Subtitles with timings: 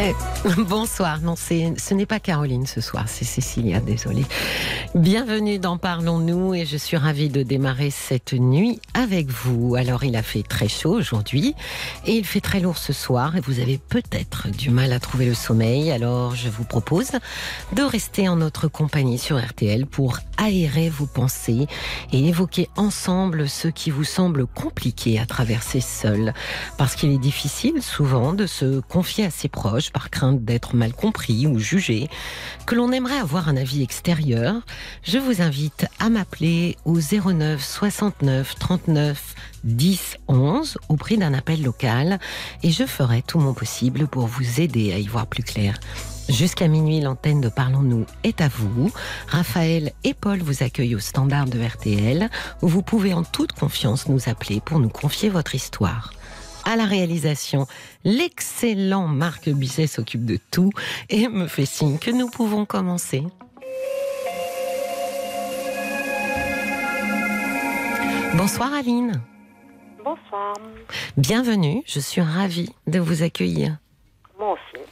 [0.00, 0.12] Eh,
[0.68, 4.24] bonsoir, non, ce n'est pas Caroline ce soir, c'est Cécilia, désolée.
[4.96, 9.76] Bienvenue dans Parlons-nous et je suis ravie de démarrer cette nuit avec vous.
[9.76, 11.54] Alors il a fait très chaud aujourd'hui
[12.06, 15.26] et il fait très lourd ce soir et vous avez peut-être du mal à trouver
[15.26, 15.92] le sommeil.
[15.92, 17.12] Alors je vous propose
[17.72, 21.66] de rester en notre compagnie sur RTL pour aérer vos pensées
[22.12, 26.34] et évoquer ensemble ce qui vous semble compliqué à traverser seul.
[26.78, 30.92] Parce qu'il est difficile souvent de se confier à ses proches par crainte d'être mal
[30.92, 32.08] compris ou jugé,
[32.66, 34.62] que l'on aimerait avoir un avis extérieur,
[35.02, 39.34] je vous invite à m'appeler au 09 69 39
[39.64, 42.18] 10 11 au prix d'un appel local
[42.62, 45.78] et je ferai tout mon possible pour vous aider à y voir plus clair.
[46.28, 48.90] Jusqu'à minuit, l'antenne de Parlons-nous est à vous.
[49.28, 52.30] Raphaël et Paul vous accueillent au standard de RTL
[52.62, 56.12] où vous pouvez en toute confiance nous appeler pour nous confier votre histoire
[56.64, 57.66] à la réalisation.
[58.04, 60.70] L'excellent Marc Bisset s'occupe de tout
[61.10, 63.22] et me fait signe que nous pouvons commencer.
[68.34, 69.22] Bonsoir Aline.
[70.04, 70.54] Bonsoir.
[71.16, 73.78] Bienvenue, je suis ravie de vous accueillir.
[74.38, 74.84] Moi aussi.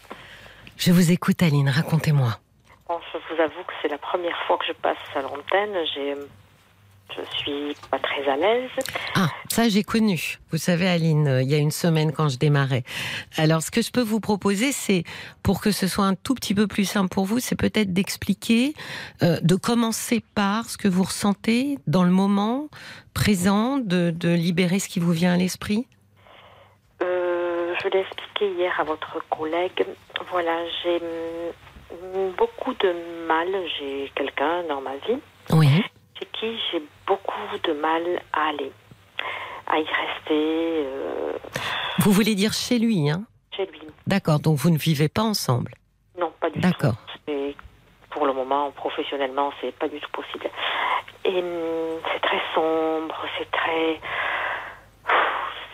[0.77, 2.39] Je vous écoute Aline, racontez-moi.
[2.89, 5.75] Bon, je vous avoue que c'est la première fois que je passe à l'antenne.
[5.95, 6.15] J'ai
[7.17, 8.71] je suis pas très à l'aise.
[9.15, 10.39] Ah, ça j'ai connu.
[10.51, 12.83] Vous savez, Aline, euh, il y a une semaine quand je démarrais.
[13.37, 15.05] Alors, ce que je peux vous proposer, c'est
[15.43, 18.75] pour que ce soit un tout petit peu plus simple pour vous, c'est peut-être d'expliquer,
[19.23, 22.69] euh, de commencer par ce que vous ressentez dans le moment
[23.15, 25.87] présent, de, libérer ce qui vous vient à l'esprit.
[27.03, 29.87] Euh, je l'ai expliqué hier à votre collègue.
[30.31, 31.01] Voilà, j'ai
[32.39, 33.49] beaucoup de mal.
[33.79, 35.19] J'ai quelqu'un dans ma vie.
[35.51, 35.83] Oui
[36.27, 38.73] qui j'ai beaucoup de mal à aller,
[39.67, 40.87] à y rester.
[40.87, 41.33] Euh,
[41.99, 43.25] vous voulez dire chez lui, hein?
[43.57, 43.81] Chez lui.
[44.07, 45.73] D'accord, donc vous ne vivez pas ensemble?
[46.19, 46.61] Non, pas du tout.
[46.61, 46.95] D'accord.
[48.11, 50.51] Pour le moment, professionnellement, c'est pas du tout possible.
[51.25, 54.01] Et hum, c'est très sombre, c'est très,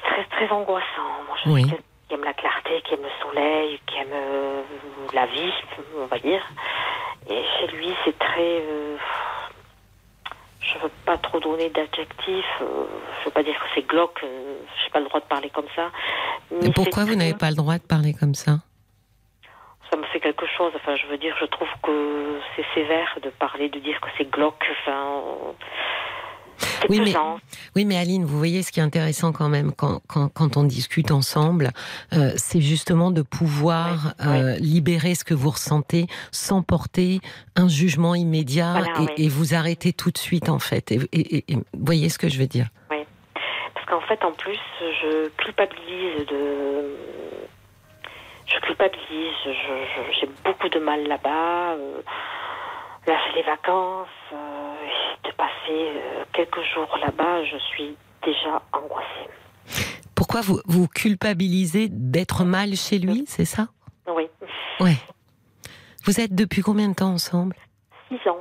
[0.05, 1.11] très, très angoissant.
[1.27, 1.65] Moi, je oui.
[1.65, 4.62] qui aime la clarté, qui aime le soleil, qui aime euh,
[5.12, 5.53] la vie,
[5.97, 6.47] on va dire.
[7.28, 8.62] Et chez lui, c'est très.
[8.62, 8.97] Euh,
[10.69, 12.45] je veux pas trop donner d'adjectifs.
[12.61, 12.87] Je euh,
[13.21, 14.21] je veux pas dire que c'est glauque.
[14.23, 15.91] Euh, je n'ai pas le droit de parler comme ça.
[16.51, 18.59] Mais pourquoi vous n'avez pas le droit de parler comme ça?
[19.91, 20.73] Ça me fait quelque chose.
[20.77, 24.31] Enfin, je veux dire, je trouve que c'est sévère de parler, de dire que c'est
[24.31, 24.65] glauque.
[24.71, 25.23] Enfin,
[26.89, 27.15] oui mais,
[27.77, 30.65] oui, mais Aline, vous voyez ce qui est intéressant quand même quand, quand, quand on
[30.65, 31.71] discute ensemble,
[32.13, 37.21] euh, c'est justement de pouvoir euh, libérer ce que vous ressentez sans porter
[37.57, 38.83] un jugement immédiat
[39.17, 40.91] et, vous arrêter tout de suite en fait.
[40.91, 42.69] Et, vous voyez ce que je veux dire?
[42.91, 43.05] Oui,
[43.75, 46.97] parce qu'en fait, en plus, je culpabilise de.
[48.47, 49.57] Je culpabilise,
[50.19, 51.75] j'ai beaucoup de mal là-bas.
[51.75, 52.01] Euh,
[53.07, 54.09] là, c'est les vacances
[55.25, 59.31] de passer euh, quelques jours là-bas, je suis déjà angoissée.
[60.15, 63.69] Pourquoi vous, vous culpabilisez d'être mal chez lui, c'est ça?
[64.09, 64.27] Oui.
[64.81, 64.97] Ouais.
[66.05, 67.57] Vous êtes depuis combien de temps ensemble?
[68.09, 68.41] Six ans.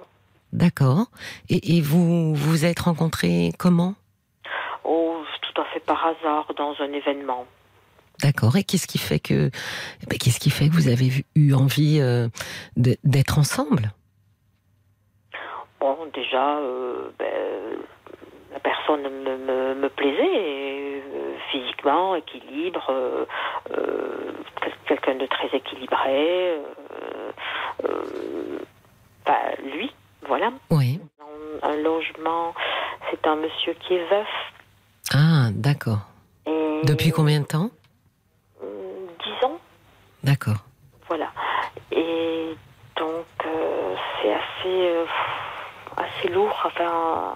[0.53, 1.07] D'accord.
[1.49, 3.95] Et, vous vous êtes rencontrés comment?
[4.83, 7.45] Oh, tout à fait par hasard dans un événement.
[8.21, 8.55] D'accord.
[8.55, 9.51] Et qu'est-ce qui fait que
[10.09, 12.29] eh qu'est-ce qui fait que vous avez eu envie euh,
[12.75, 13.91] d'être ensemble?
[15.79, 17.79] Bon, déjà, euh, ben,
[18.51, 23.25] la personne me, me, plaisait, euh, physiquement, équilibre, euh,
[24.87, 26.59] quelqu'un de très équilibré.
[29.63, 29.91] lui,
[30.27, 30.51] voilà.
[30.71, 30.99] Oui.
[31.61, 32.53] Un logement,
[33.09, 34.27] c'est un monsieur qui est veuf.
[35.13, 35.99] Ah, d'accord.
[36.83, 37.69] Depuis combien de temps?
[38.61, 39.59] Dix ans.
[40.23, 40.63] D'accord.
[41.07, 41.31] Voilà.
[41.91, 42.55] Et
[42.95, 43.25] donc,
[44.21, 45.05] c'est assez
[45.97, 46.55] assez lourd.
[46.65, 47.35] Enfin,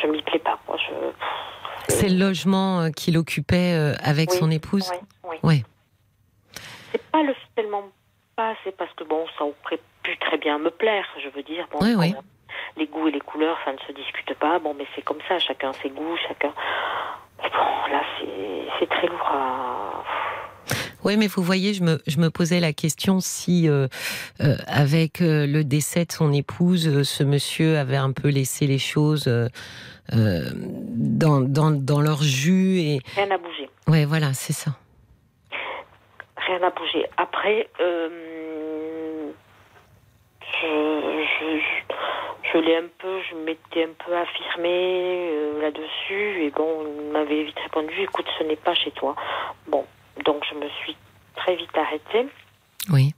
[0.00, 0.58] je, ne m'y plais pas.
[1.88, 4.90] c'est le logement euh, qu'il occupait euh, avec son épouse
[5.24, 5.36] Oui.
[5.42, 5.64] oui.
[6.90, 7.84] C'est pas le tellement
[8.36, 11.66] pas, c'est parce que bon, ça aurait pu très bien me plaire, je veux dire.
[11.70, 12.14] Bon, oui, oui.
[12.76, 14.58] Les goûts et les couleurs, ça ne se discute pas.
[14.58, 16.52] Bon, mais c'est comme ça, chacun ses goûts, chacun.
[17.42, 18.02] Mais bon, là,
[18.78, 20.04] c'est très lourd à
[21.04, 23.88] oui, mais vous voyez, je me, je me posais la question si, euh,
[24.40, 28.78] euh, avec euh, le décès de son épouse, ce monsieur avait un peu laissé les
[28.78, 29.28] choses
[30.12, 32.78] dans, dans, dans, leur jus.
[32.78, 33.00] Et...
[33.16, 33.68] Rien n'a bougé.
[33.88, 34.70] Oui, voilà, c'est ça.
[36.36, 37.04] rien n'a bougé.
[37.16, 37.68] Après,
[40.62, 41.58] je,
[42.52, 46.44] je, l'ai un peu, je m'étais un peu affirmée là-dessus.
[46.44, 49.16] Et bon, il m'avait vite répondu écoute, ce n'est pas chez toi.
[49.66, 49.84] Bon,
[50.24, 50.96] donc je me suis
[51.36, 52.28] très vite arrêtée.
[52.90, 53.14] Oui.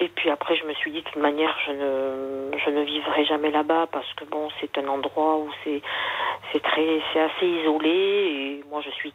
[0.00, 3.24] Et puis après, je me suis dit, de toute manière, je ne, je ne vivrai
[3.24, 5.82] jamais là-bas parce que bon, c'est un endroit où c'est,
[6.52, 9.12] c'est très, c'est assez isolé et moi, je suis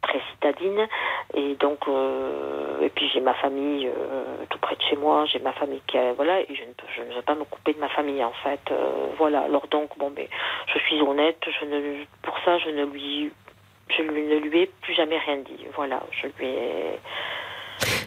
[0.00, 0.86] très citadine
[1.34, 5.40] et donc, euh, et puis j'ai ma famille euh, tout près de chez moi, j'ai
[5.40, 7.74] ma famille qui, a, voilà, et je ne peux, je ne veux pas me couper
[7.74, 9.40] de ma famille en fait, euh, voilà.
[9.40, 10.30] Alors donc, bon, mais
[10.72, 13.30] je suis honnête, je ne, pour ça, je ne lui,
[13.96, 16.98] je ne lui ai plus jamais rien dit, voilà, je lui ai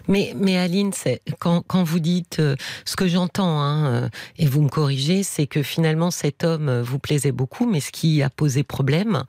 [0.08, 0.92] mais, mais Aline,
[1.40, 2.56] quand, quand vous dites euh,
[2.86, 6.82] ce que j'entends, hein, euh, et vous me corrigez, c'est que finalement cet homme euh,
[6.82, 9.24] vous plaisait beaucoup, mais ce qui a posé problème,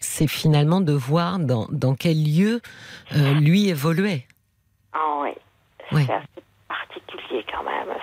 [0.00, 2.60] c'est finalement de voir dans, dans quel lieu
[3.40, 4.26] lui évoluait.
[4.92, 5.30] Ah oui,
[5.90, 7.96] c'est assez particulier quand même.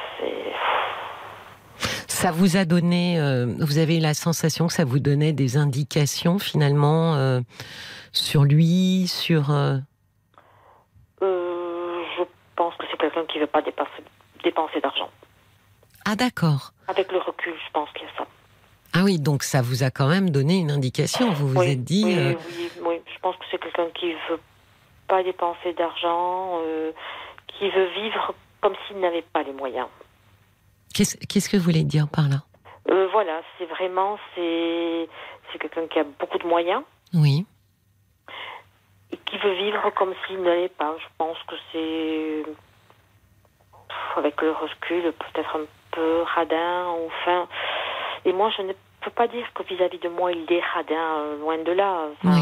[2.07, 3.19] Ça vous a donné,
[3.60, 7.42] vous avez eu la sensation que ça vous donnait des indications finalement
[8.12, 9.52] sur lui, sur
[12.56, 14.04] pense que c'est quelqu'un qui ne veut pas dépenser,
[14.44, 15.10] dépenser d'argent.
[16.06, 16.72] Ah d'accord.
[16.88, 18.28] Avec le recul, je pense qu'il y a ça.
[18.94, 21.31] Ah oui, donc ça vous a quand même donné une indication.
[21.31, 22.06] Vous vous êtes dit.
[22.06, 24.42] Oui, euh, oui, oui, je pense que c'est quelqu'un qui ne veut
[25.08, 26.92] pas dépenser d'argent, euh,
[27.48, 29.88] qui veut vivre comme s'il n'avait pas les moyens.
[30.95, 32.38] Qu'est-ce que vous voulez dire par là?
[32.89, 35.07] Euh, Voilà, c'est vraiment c'est
[35.59, 36.81] quelqu'un qui a beaucoup de moyens.
[37.13, 37.45] Oui
[39.25, 40.95] qui veut vivre comme s'il n'allait pas.
[41.00, 42.44] Je pense que c'est,
[44.18, 47.48] avec le recul, peut-être un peu radin, enfin.
[48.25, 51.39] Et moi, je ne peux pas dire que vis-à-vis de moi, il est radin, euh,
[51.39, 52.07] loin de là.
[52.24, 52.41] oui.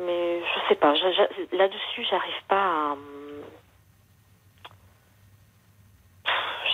[0.00, 0.94] Mais je sais pas,
[1.52, 2.56] là-dessus, j'arrive pas
[2.92, 2.96] à.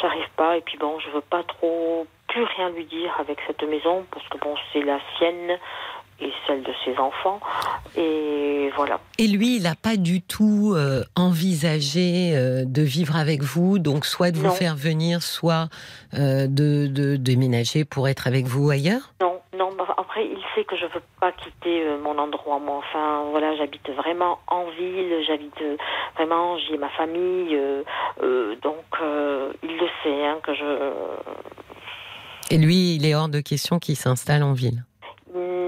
[0.05, 3.63] J'arrive pas, et puis bon, je veux pas trop plus rien lui dire avec cette
[3.63, 5.59] maison, parce que bon, c'est la sienne
[6.21, 7.41] et celle de ses enfants.
[7.97, 9.01] Et voilà.
[9.17, 14.05] Et lui, il n'a pas du tout euh, envisagé euh, de vivre avec vous, donc
[14.05, 15.71] soit de vous faire venir, soit
[16.13, 19.15] euh, de, de, déménager pour être avec vous ailleurs?
[19.23, 19.71] Non, non.
[19.77, 22.59] Bah, après, il sait que je ne veux pas quitter mon endroit.
[22.59, 25.25] Moi, enfin, voilà, j'habite vraiment en ville.
[25.27, 25.63] J'habite
[26.17, 27.59] vraiment, j'ai ma famille.
[28.63, 28.85] donc,
[29.63, 30.91] il le sait hein, que je.
[32.51, 34.85] Et lui, il est hors de question qu'il s'installe en ville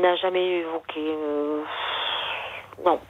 [0.06, 1.00] n'a jamais évoqué.
[1.00, 1.62] Euh,
[2.84, 3.00] non.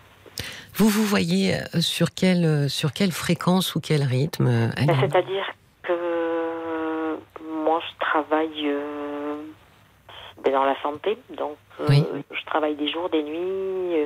[0.74, 5.46] Vous vous voyez euh, sur quelle, euh, sur quelle fréquence ou quel rythme ben, C'est-à-dire
[5.82, 7.18] que
[7.64, 8.72] moi, je travaille
[10.44, 13.96] dans la santé, donc je travaille des jours, des nuits,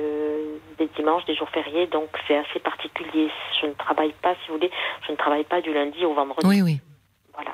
[0.77, 3.29] des dimanches, des jours fériés, donc c'est assez particulier.
[3.61, 4.71] Je ne travaille pas, si vous voulez,
[5.07, 6.45] je ne travaille pas du lundi au vendredi.
[6.45, 6.79] Oui, oui.
[7.33, 7.51] Voilà.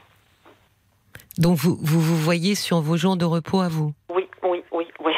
[1.37, 3.93] Donc vous, vous vous voyez sur vos jours de repos à vous?
[4.09, 5.13] Oui, oui, oui, oui.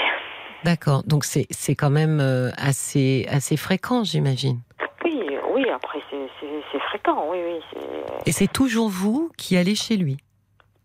[0.63, 1.03] D'accord.
[1.03, 4.59] Donc c'est quand même euh, assez, assez fréquent, j'imagine.
[5.05, 5.21] Oui,
[5.53, 7.81] oui, après c'est fréquent, oui, oui.
[8.25, 10.17] Et c'est toujours vous qui allez chez lui?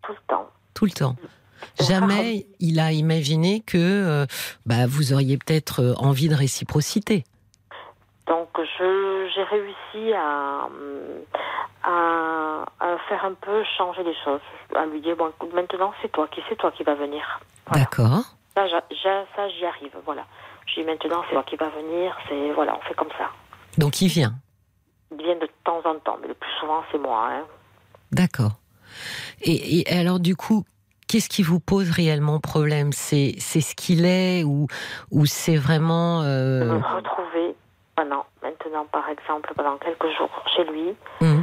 [0.02, 0.48] Tout le temps.
[0.74, 1.16] Tout le temps.
[1.80, 4.26] Jamais il a imaginé que euh,
[4.66, 7.24] bah, vous auriez peut-être euh, envie de réciprocité.
[8.26, 10.68] Donc j'ai réussi à,
[11.82, 14.40] à, faire un peu changer les choses,
[14.74, 17.40] à lui dire bon maintenant c'est toi qui c'est toi qui va venir.
[17.72, 18.22] D'accord.
[18.54, 18.66] Ça,
[19.36, 20.24] ça j'y arrive, voilà.
[20.66, 23.30] Je dis maintenant c'est toi qui va venir, c'est voilà, on fait comme ça.
[23.76, 24.34] Donc il vient.
[25.10, 27.28] Il vient de temps en temps, mais le plus souvent c'est moi.
[27.30, 27.44] Hein.
[28.12, 28.52] D'accord.
[29.42, 30.64] Et, et, alors du coup,
[31.08, 32.92] qu'est-ce qui vous pose réellement problème?
[32.92, 34.66] C'est c'est ce qu'il est ou
[35.10, 36.64] ou c'est vraiment euh...
[36.64, 37.54] me retrouver
[37.96, 40.94] pendant maintenant par exemple pendant quelques jours chez lui.
[41.20, 41.42] Mmh.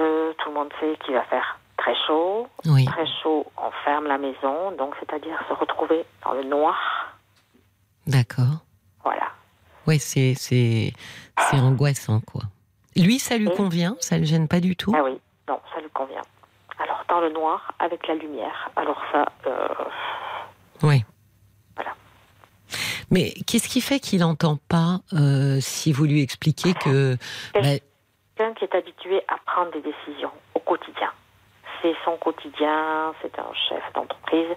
[0.00, 2.48] Euh, tout le monde sait qu'il va faire très chaud.
[2.64, 6.76] Très chaud, on ferme la maison, donc c'est-à-dire se retrouver dans le noir.
[8.06, 8.64] D'accord.
[9.02, 9.28] Voilà.
[9.86, 10.92] Oui, c'est, c'est,
[11.38, 12.42] c'est angoissant, quoi.
[12.96, 13.96] Lui, ça lui convient?
[14.00, 14.92] Ça ne le gêne pas du tout?
[14.94, 15.18] Ah oui,
[15.48, 16.22] non, ça lui convient.
[17.10, 19.26] Dans le noir, avec la lumière, alors ça.
[19.46, 19.68] Euh...
[20.82, 21.04] Oui.
[21.74, 21.90] Voilà.
[23.10, 27.16] Mais qu'est-ce qui fait qu'il n'entend pas euh, si vous lui expliquez que.
[27.52, 31.10] Quelqu'un qui est habitué à prendre des décisions au quotidien
[31.82, 34.48] c'est son quotidien, c'est un chef d'entreprise,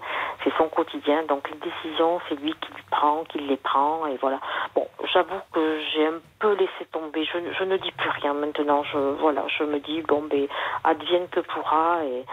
[0.42, 4.16] c'est son quotidien, donc les décisions, c'est lui qui les prend, qui les prend, et
[4.16, 4.40] voilà.
[4.74, 8.98] Bon, j'avoue que j'ai un peu laissé tomber, je, ne dis plus rien maintenant, je,
[9.20, 10.46] voilà, je me dis, bon, ben,
[10.84, 12.24] advienne que pourra, et,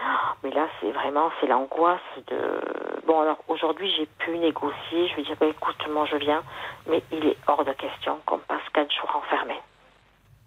[0.42, 2.60] mais là, c'est vraiment, c'est l'angoisse de,
[3.06, 6.42] bon, alors, aujourd'hui, j'ai pu négocier, je vais dire, ben, écoute, moi, je viens,
[6.86, 9.60] mais il est hors de question qu'on passe quatre jours enfermés.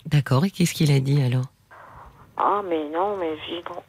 [0.06, 1.46] D'accord, et qu'est-ce qu'il a dit alors?
[2.38, 3.38] Ah, mais non, mais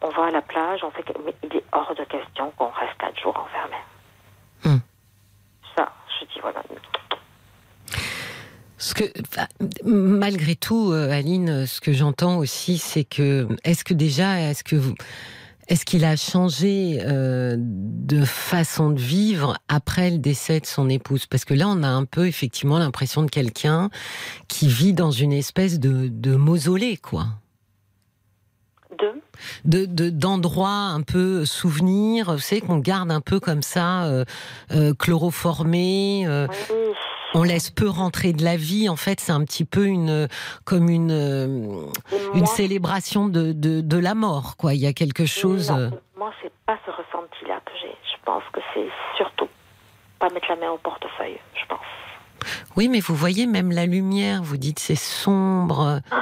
[0.02, 1.04] on va à la plage, on fait.
[1.24, 3.76] Mais il est hors de question qu'on reste quatre jours enfermés.
[4.64, 4.80] Hmm.
[5.76, 6.62] Ça, je dis voilà.
[8.78, 9.04] Ce que,
[9.84, 14.76] malgré tout, euh, Aline, ce que j'entends aussi, c'est que, est-ce que déjà, est-ce que
[14.76, 14.94] vous,
[15.68, 21.26] est-ce qu'il a changé euh, de façon de vivre après le décès de son épouse?
[21.26, 23.90] Parce que là, on a un peu effectivement l'impression de quelqu'un
[24.46, 27.26] qui vit dans une espèce de, de mausolée, quoi.
[29.64, 34.24] De de- d'endroits un peu souvenirs, vous savez qu'on garde un peu comme ça, euh,
[34.72, 36.24] euh, chloroformé.
[36.26, 36.76] euh, Oui.
[37.34, 38.88] on laisse peu rentrer de la vie.
[38.88, 40.28] En fait, c'est un petit peu une
[40.64, 44.74] comme une Et une moi, célébration de, de de la mort, quoi.
[44.74, 45.70] Il y a quelque chose.
[45.70, 47.94] non, moi, c'est pas ce ressenti-là que j'ai.
[48.10, 49.48] Je pense que c'est surtout
[50.18, 51.78] pas mettre la main au portefeuille, je pense.
[52.76, 54.42] Oui, mais vous voyez même la lumière.
[54.42, 56.00] Vous dites c'est sombre.
[56.10, 56.16] Ouais.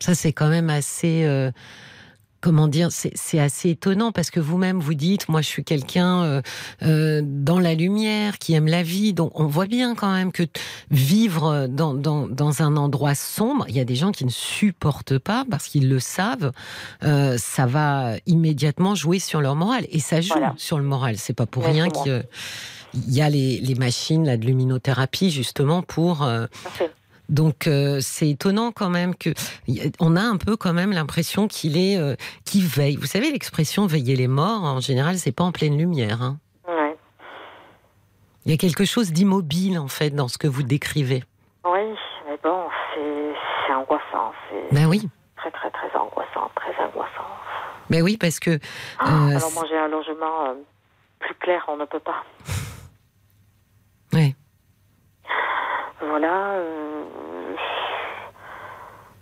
[0.00, 1.24] Ça, c'est quand même assez.
[1.24, 1.50] euh,
[2.42, 6.42] Comment dire, c'est assez étonnant parce que vous-même vous dites, moi je suis quelqu'un euh,
[6.82, 10.44] euh, dans la lumière qui aime la vie, donc on voit bien quand même que
[10.90, 15.18] vivre dans, dans, dans un endroit sombre, il y a des gens qui ne supportent
[15.18, 16.52] pas parce qu'ils le savent,
[17.02, 20.54] euh, ça va immédiatement jouer sur leur morale et ça joue Voilà.
[20.56, 21.16] sur le moral.
[21.16, 22.22] C'est pas pour rien qu'il
[22.94, 26.28] il y a les, les machines là, de luminothérapie justement pour.
[27.28, 29.30] Donc euh, c'est étonnant quand même que
[30.00, 32.14] on a un peu quand même l'impression qu'il est euh,
[32.44, 32.96] qu'il veille.
[32.96, 36.22] Vous savez l'expression veiller les morts en général c'est pas en pleine lumière.
[36.22, 36.38] hein.
[36.68, 36.96] Ouais.
[38.44, 41.24] Il y a quelque chose d'immobile en fait dans ce que vous décrivez.
[41.64, 41.80] Oui,
[42.28, 44.32] mais bon, c'est angoissant.
[44.70, 46.48] Ben oui, très, très, très angoissant.
[46.54, 47.26] Très angoissant.
[47.90, 48.58] ben oui parce que
[49.00, 50.54] Ah, euh, Alors, j'ai un logement euh,
[51.18, 52.22] plus clair, on ne peut pas.
[54.12, 54.36] ouais.
[56.00, 56.50] Voilà.
[56.52, 57.04] euh,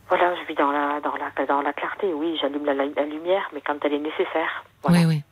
[0.09, 2.13] Voilà, je vis dans la, dans la, dans la clarté.
[2.13, 4.65] Oui, j'allume la, la- lumière, mais quand elle est nécessaire.
[4.83, 4.99] Voilà.
[5.01, 5.24] Oui, oui.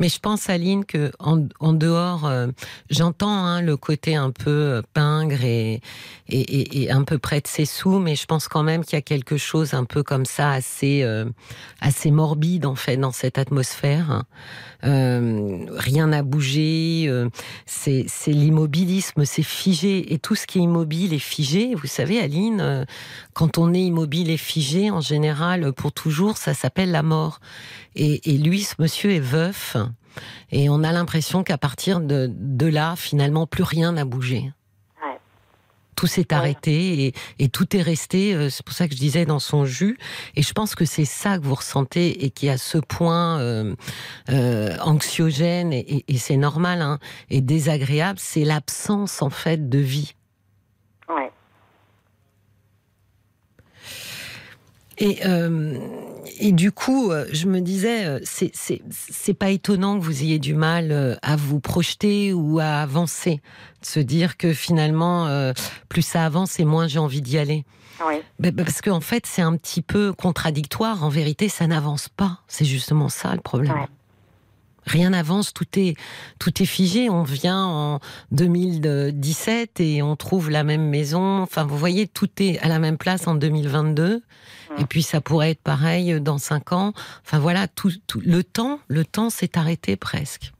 [0.00, 2.48] Mais je pense, Aline, que en, en dehors, euh,
[2.90, 5.80] j'entends hein, le côté un peu euh, pingre et,
[6.28, 8.98] et, et- un peu près de ses sous, mais je pense quand même qu'il y
[8.98, 11.26] a quelque chose un peu comme ça, assez, euh,
[11.80, 14.24] assez morbide en fait dans cette atmosphère.
[14.84, 17.28] Euh, rien n'a bougé, euh,
[17.66, 21.74] c'est c'est l'immobilisme, c'est figé, et tout ce qui est immobile est figé.
[21.74, 22.84] Vous savez, Aline, euh,
[23.34, 27.40] quand on est immobile et figé, en général, pour toujours, ça s'appelle la mort.
[27.96, 29.76] Et, et lui, ce monsieur est veuf,
[30.50, 34.52] et on a l'impression qu'à partir de, de là, finalement, plus rien n'a bougé.
[35.02, 35.18] Ouais.
[35.96, 36.34] Tout s'est Ouais.
[36.34, 38.34] arrêté et, et tout est resté.
[38.34, 39.98] euh, C'est pour ça que je disais dans son jus.
[40.34, 43.74] Et je pense que c'est ça que vous ressentez et qui à ce point euh,
[44.30, 46.98] euh, anxiogène et, et- et c'est normal hein,
[47.28, 48.18] et désagréable.
[48.18, 50.14] C'est l'absence en fait de vie.
[51.08, 51.30] Ouais.
[54.98, 55.78] Et, euh,
[56.38, 60.54] et du coup, euh, je me disais, euh, c'est- pas étonnant que vous ayez du
[60.54, 63.40] mal euh, à vous projeter ou à avancer,
[63.82, 65.52] de se dire que finalement, euh,
[65.88, 67.64] plus ça avance et moins j'ai envie d'y aller.
[68.06, 68.22] Ouais.
[68.38, 71.04] Ben, ben, Parce qu'en fait, c'est un petit peu contradictoire.
[71.04, 72.40] En vérité, ça n'avance pas.
[72.48, 73.74] C'est justement ça le problème.
[74.86, 75.94] Rien n'avance, tout est,
[76.38, 77.10] tout est figé.
[77.10, 78.00] On vient en
[78.32, 81.42] 2017 et on trouve la même maison.
[81.42, 84.22] Enfin, vous voyez, tout est à la même place en 2022.
[84.78, 86.92] Et puis, ça pourrait être pareil dans cinq ans.
[87.24, 90.52] Enfin, voilà, tout, tout- le temps, le temps s'est arrêté presque.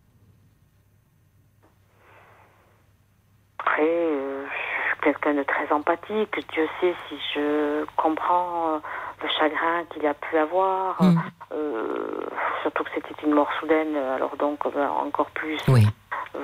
[3.61, 6.35] Après, euh, je suis quelqu'un de très empathique.
[6.53, 8.79] Dieu sait si je comprends euh,
[9.23, 11.01] le chagrin qu'il a pu avoir.
[11.03, 11.21] Mm.
[11.53, 12.27] Euh,
[12.63, 15.59] surtout que c'était une mort soudaine, alors donc euh, encore plus.
[15.69, 15.87] Oui.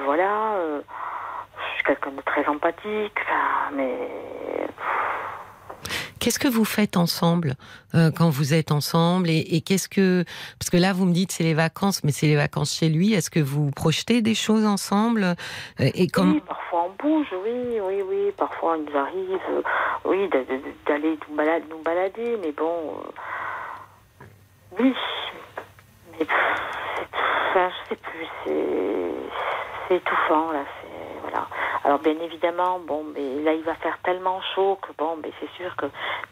[0.04, 0.56] Voilà.
[0.78, 3.16] je suis quelqu'un de très empathique.
[3.22, 4.08] Enfin, mais
[6.26, 7.54] Qu'est-ce que vous faites ensemble
[7.94, 10.24] euh, quand vous êtes ensemble et, qu'est-ce que
[10.58, 13.14] parce que là vous me dites c'est les vacances mais c'est les vacances chez lui
[13.14, 15.22] est-ce que vous projetez des choses ensemble
[15.78, 18.32] Euh, et comme oui, parfois on bouge, oui, oui, oui.
[18.36, 19.62] Parfois il nous arrive, euh,
[20.04, 20.28] oui,
[20.84, 22.96] d'aller nous, balade- nous balader, mais bon,
[24.80, 24.92] oui.
[26.18, 29.12] Mais enfin, je sais plus, c'est,
[29.86, 30.64] c'est étouffant là.
[31.86, 35.50] Alors bien évidemment, bon, mais là il va faire tellement chaud que bon, mais c'est
[35.56, 35.86] sûr que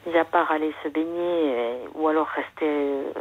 [0.05, 2.67] mis à part aller se baigner euh, ou alors rester.
[2.67, 3.13] euh,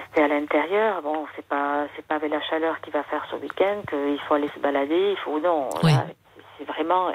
[0.00, 3.36] rester à l'intérieur, bon, c'est pas c'est pas avec la chaleur qu'il va faire ce
[3.36, 5.92] week-end qu'il faut aller se balader, il faut non, Oui.
[6.58, 7.12] c'est vraiment euh,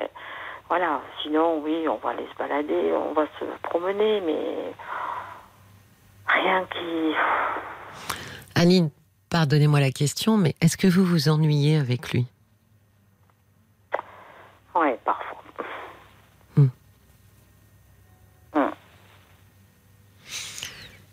[0.70, 1.02] voilà.
[1.22, 4.74] Sinon, oui, on va aller se balader, on va se promener, mais
[6.28, 7.14] rien qui.
[8.56, 8.90] Aline
[9.30, 12.28] pardonnez-moi la question mais est-ce que vous vous ennuyez avec lui?
[14.76, 15.44] Oui, parfois.
[16.56, 16.68] Hmm.
[18.54, 18.72] Hmm.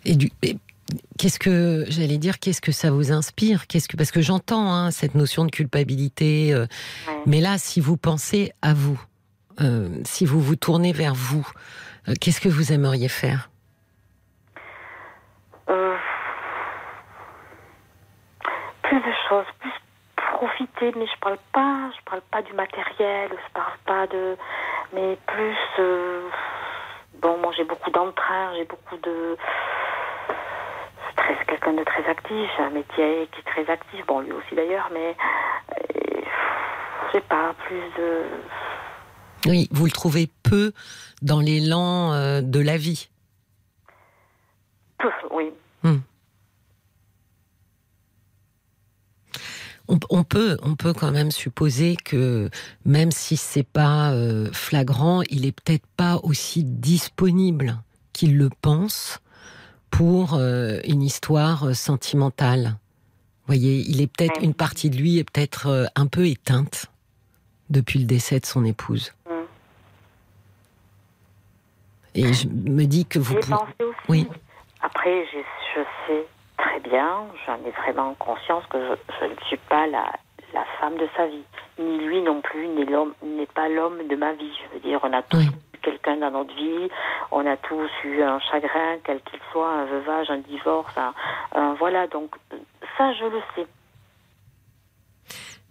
[0.04, 0.30] Et, du,
[1.18, 3.66] qu'est-ce que j'allais dire Qu'est-ce que ça vous inspire?
[3.66, 6.66] Qu'est-ce que parce que j'entends hein, cette notion de culpabilité, euh,
[7.26, 9.00] mais là, si vous pensez à vous,
[9.60, 11.46] euh, si vous vous tournez vers vous,
[12.08, 13.50] euh, qu'est-ce que vous aimeriez faire?
[20.80, 24.36] Mais je parle pas, je parle pas du matériel, je parle pas de,
[24.92, 25.56] mais plus,
[27.20, 29.36] bon, moi j'ai beaucoup d'entrain, j'ai beaucoup de
[31.16, 34.88] très, quelqu'un de très actif, un métier qui est très actif, bon lui aussi d'ailleurs,
[34.92, 36.20] mais euh,
[37.06, 38.22] je sais pas, plus de...
[39.46, 40.72] Oui, vous le trouvez peu
[41.22, 43.08] dans l'élan euh, de la vie?
[44.98, 45.52] Peu, oui.
[45.82, 45.98] Hmm.
[49.88, 52.50] On, peut, on peut quand même supposer que
[52.84, 57.78] même si c'est pas euh, flagrant, il est peut-être pas aussi disponible
[58.12, 59.20] qu'il le pense
[59.90, 62.76] pour euh, une histoire sentimentale.
[63.46, 66.86] Vous voyez, il est peut-être une partie de lui est peut-être euh, un peu éteinte
[67.70, 69.14] depuis le décès de son épouse.
[72.14, 73.54] Et je me dis que vous pouvez.
[73.54, 73.94] Aussi.
[74.08, 74.28] Oui.
[74.82, 75.38] Après, je,
[75.74, 76.26] je, sais
[76.58, 78.78] très bien, j'en ai vraiment conscience que
[79.20, 80.12] je, ne suis pas la,
[80.52, 81.44] la, femme de sa vie,
[81.78, 84.52] ni lui non plus, ni l'homme n'est pas l'homme de ma vie.
[84.64, 85.44] Je veux dire, on a tous
[85.82, 86.88] quelqu'un dans notre vie.
[87.30, 90.92] On a tous eu un chagrin, quel qu'il soit, un veuvage, un divorce,
[91.54, 92.06] un, voilà.
[92.08, 92.34] Donc
[92.96, 93.66] ça, je le sais.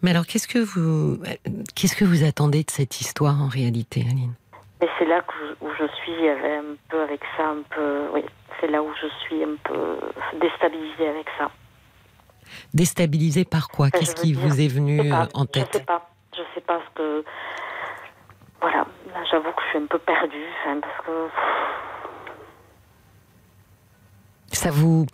[0.01, 1.17] Mais alors, qu'est-ce que vous,
[1.75, 4.33] qu'est-ce que vous attendez de cette histoire en réalité, Aline?
[4.81, 5.23] Et c'est là
[5.59, 8.23] où je suis un peu avec ça, un peu, oui,
[8.59, 9.99] c'est là où je suis un peu
[10.39, 11.51] déstabilisée avec ça.
[12.73, 13.89] Déstabilisée par quoi?
[13.91, 15.69] Qu'est-ce qui vous est venu en tête?
[15.73, 16.09] Je sais pas.
[16.35, 17.25] Je sais pas ce que
[18.61, 18.87] voilà,
[19.31, 20.45] j'avoue que je suis un peu perdue,
[20.81, 21.29] parce que.
[24.51, 25.05] Ça vous.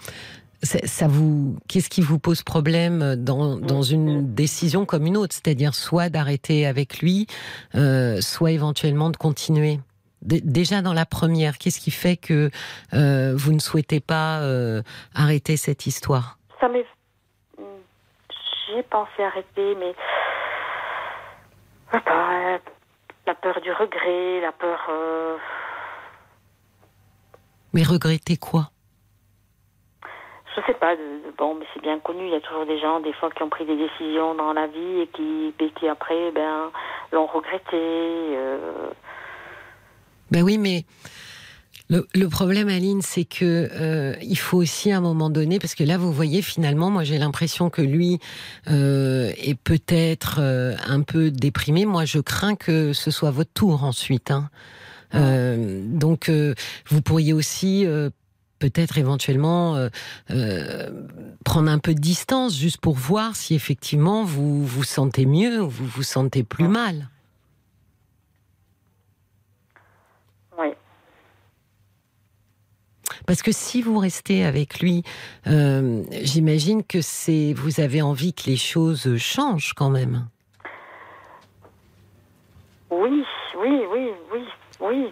[0.62, 5.75] Ça vous, qu'est-ce qui vous pose problème dans, dans une décision comme une autre, c'est-à-dire
[5.75, 7.27] soit d'arrêter avec lui,
[7.75, 9.82] euh, soit éventuellement de continuer?
[10.23, 12.49] Déjà dans la première, qu'est-ce qui fait que
[12.93, 14.81] euh, vous ne souhaitez pas euh,
[15.15, 16.38] arrêter cette histoire?
[16.59, 16.69] Ça
[18.75, 19.93] j'ai pensé arrêter, mais
[23.25, 24.79] la peur du regret, la peur.
[24.89, 25.38] Euh,
[27.73, 28.69] mais regretter quoi?
[30.55, 30.95] Je sais pas.
[31.38, 32.25] bon, mais c'est bien connu.
[32.25, 34.67] Il y a toujours des gens, des fois, qui ont pris des décisions dans la
[34.67, 36.71] vie et qui, qui après, ben,
[37.12, 37.73] l'ont regretté.
[37.73, 38.91] Euh.
[40.34, 40.84] Ben oui, mais
[41.89, 45.84] le, problème, Aline, c'est que euh, il faut aussi à un moment donné, parce que
[45.84, 48.17] là, vous voyez, finalement, moi, j'ai l'impression que lui
[48.67, 51.86] euh, est peut-être euh, un peu déprimé.
[51.86, 54.32] Moi, je crains que ce soit votre tour ensuite.
[54.32, 54.50] Hein.
[55.13, 56.32] donc,
[56.88, 57.86] vous pourriez aussi
[58.58, 59.88] peut-être éventuellement
[61.46, 65.69] prendre un peu de distance, juste pour voir si effectivement vous vous sentez mieux ou
[65.69, 67.10] vous vous sentez plus mal.
[73.25, 75.03] Parce que si vous restez avec lui,
[75.47, 80.27] euh, j'imagine que c'est vous avez envie que les choses changent quand même.
[82.91, 83.23] Oui,
[83.59, 84.41] oui, oui, oui,
[84.81, 85.05] oui.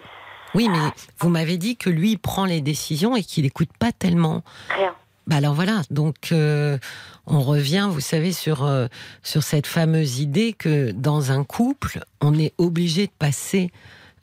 [0.54, 4.42] Oui, mais vous m'avez dit que lui prend les décisions et qu'il n'écoute pas tellement.
[4.68, 4.94] Rien.
[5.26, 6.78] Bah alors voilà, donc euh,
[7.26, 8.88] on revient, vous savez, sur, euh,
[9.22, 13.70] sur cette fameuse idée que dans un couple, on est obligé de passer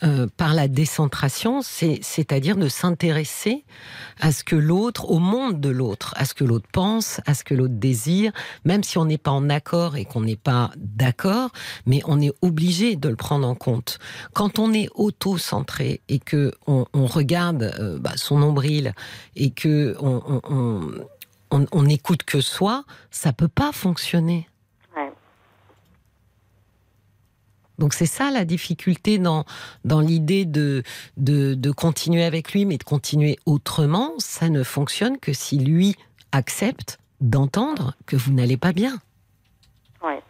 [0.03, 3.65] euh, par la décentration, c'est-à-dire de s'intéresser
[4.19, 7.43] à ce que l'autre, au monde de l'autre, à ce que l'autre pense, à ce
[7.43, 8.31] que l'autre désire,
[8.65, 11.51] même si on n'est pas en accord et qu'on n'est pas d'accord,
[11.85, 13.99] mais on est obligé de le prendre en compte.
[14.33, 18.93] Quand on est auto-centré et que on, regarde euh, bah, son nombril
[19.35, 24.48] et que on, on, on n'écoute que soi, ça peut pas fonctionner.
[27.79, 29.45] Donc c'est ça la difficulté dans,
[29.85, 30.83] dans l'idée de,
[31.17, 34.11] de, continuer avec lui, mais de continuer autrement.
[34.19, 35.95] Ça ne fonctionne que si lui
[36.31, 38.99] accepte d'entendre que vous n'allez pas bien.
[40.03, 40.21] Ouais.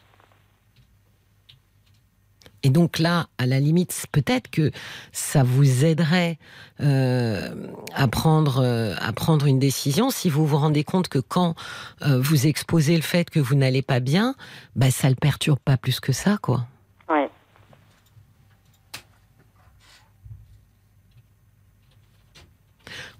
[2.61, 4.71] Et donc là, à la limite, peut-être que
[5.11, 6.37] ça vous aiderait
[6.81, 11.55] euh, à, prendre, euh, à prendre une décision si vous vous rendez compte que quand
[12.01, 14.35] euh, vous exposez le fait que vous n'allez pas bien,
[14.75, 16.67] bah, ça le perturbe pas plus que ça, quoi.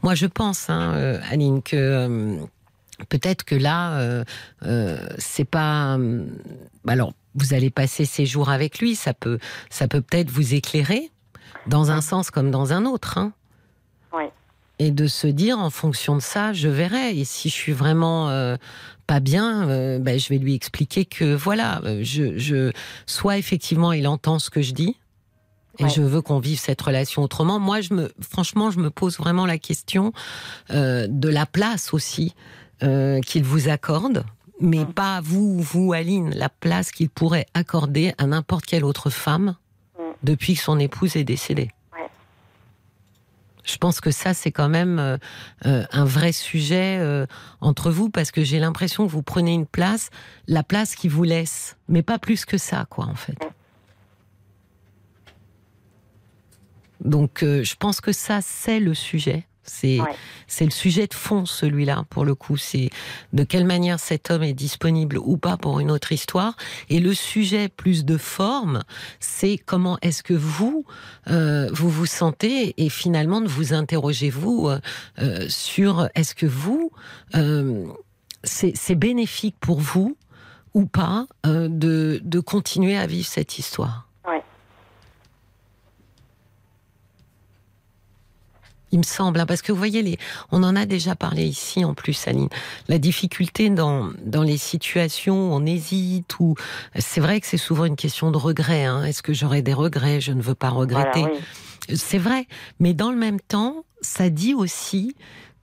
[0.02, 2.38] Moi, je pense, hein, euh, Aline, que euh,
[3.10, 4.00] peut-être que là,
[4.64, 5.98] euh, c'est pas.
[6.88, 11.12] alors, vous allez passer ces jours avec lui, ça peut, ça peut peut-être vous éclairer
[11.68, 13.18] dans un sens comme dans un autre.
[13.18, 13.34] Hein.
[14.12, 14.24] Oui.
[14.80, 17.18] et de se dire en fonction de ça, je verrai.
[17.18, 18.56] Et si je suis vraiment euh,
[19.06, 22.72] pas bien, euh, ben, je vais lui expliquer que voilà, euh, je, je,
[23.06, 24.98] soit effectivement il entend ce que je dis.
[25.80, 25.90] Et Ouais.
[25.90, 27.60] je veux qu'on vive cette relation autrement.
[27.60, 30.12] Moi, je me, franchement, je me pose vraiment la question
[30.72, 32.36] euh, de la place aussi
[32.84, 34.24] euh, qu'il vous accorde,
[34.62, 39.56] mais pas vous, vous, Aline, la place qu'il pourrait accorder à n'importe quelle autre femme
[39.98, 40.02] Mm.
[40.24, 41.70] depuis que son épouse est décédée.
[41.94, 42.08] Ouais.
[43.66, 45.18] Je pense que ça, c'est quand même euh,
[45.66, 47.26] euh, un vrai sujet euh,
[47.62, 50.10] entre vous, parce que j'ai l'impression que vous prenez une place,
[50.48, 53.38] la place qui vous laisse, mais pas plus que ça, quoi, en fait.
[57.04, 59.46] Donc, euh, je pense que ça, c'est le sujet.
[59.64, 60.16] C'est Ouais.
[60.48, 62.58] c'est le sujet de fond, celui-là, pour le coup.
[62.58, 62.90] C'est
[63.34, 66.56] de quelle manière cet homme est disponible ou pas pour une autre histoire.
[66.90, 68.82] Et le sujet plus de forme,
[69.20, 70.86] c'est comment est-ce que vous,
[71.30, 74.80] euh, vous vous sentez et finalement de vous interroger, vous, euh,
[75.20, 76.92] euh, sur est-ce que vous,
[77.36, 77.86] euh,
[78.44, 80.18] c'est c'est bénéfique pour vous
[80.74, 84.09] ou pas euh, de, de continuer à vivre cette histoire?
[88.92, 90.18] Il me semble, hein, parce que vous voyez, les,
[90.52, 92.50] on en a déjà parlé ici en plus, Aline.
[92.88, 96.56] La difficulté dans, dans les situations où on hésite, ou
[96.98, 98.86] c'est vrai que c'est souvent une question de regret.
[98.86, 99.04] Hein.
[99.04, 100.22] Est-ce que j'aurais des regrets?
[100.22, 101.22] Je ne veux pas regretter.
[101.22, 101.98] Voilà, oui.
[101.98, 102.48] C'est vrai,
[102.80, 105.16] mais dans le même temps, ça dit aussi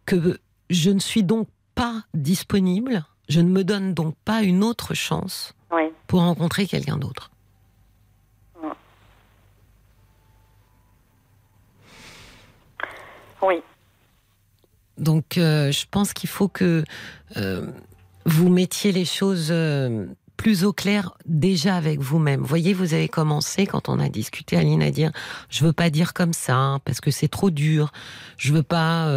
[0.06, 0.38] que
[0.70, 5.54] je ne suis donc pas disponible, je ne me donne donc pas une autre chance
[5.72, 5.82] Oui.
[6.06, 7.30] pour rencontrer quelqu'un d'autre.
[13.46, 13.62] Oui.
[14.98, 16.84] Donc, euh, je pense qu'il faut que
[17.36, 17.66] euh,
[18.24, 20.06] vous mettiez les choses euh,
[20.36, 22.40] plus au clair déjà avec vous-même.
[22.40, 25.12] Vous voyez, vous avez commencé quand on a discuté, Aline, à dire
[25.48, 27.92] je veux pas dire comme ça hein, parce que c'est trop dur.
[28.36, 29.10] Je veux pas,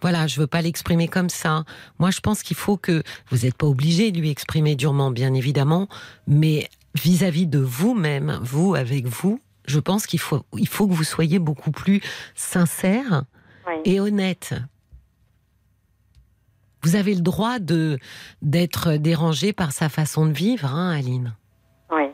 [0.00, 1.64] voilà, je veux pas l'exprimer comme ça.
[1.98, 5.34] Moi, je pense qu'il faut que vous n'êtes pas obligé de lui exprimer durement, bien
[5.34, 5.88] évidemment,
[6.26, 11.04] mais vis-à-vis de vous-même, vous avec vous, je pense qu'il faut, il faut que vous
[11.04, 12.00] soyez beaucoup plus
[12.34, 13.24] sincère.
[13.84, 14.54] Et honnête.
[16.82, 17.98] Vous avez le droit de
[18.40, 21.34] d'être dérangé par sa façon de vivre, hein, Aline.
[21.90, 22.04] Oui.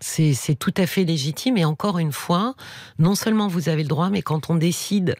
[0.00, 1.56] C'est tout à fait légitime.
[1.56, 2.54] Et encore une fois,
[2.98, 5.16] non seulement vous avez le droit, mais quand on décide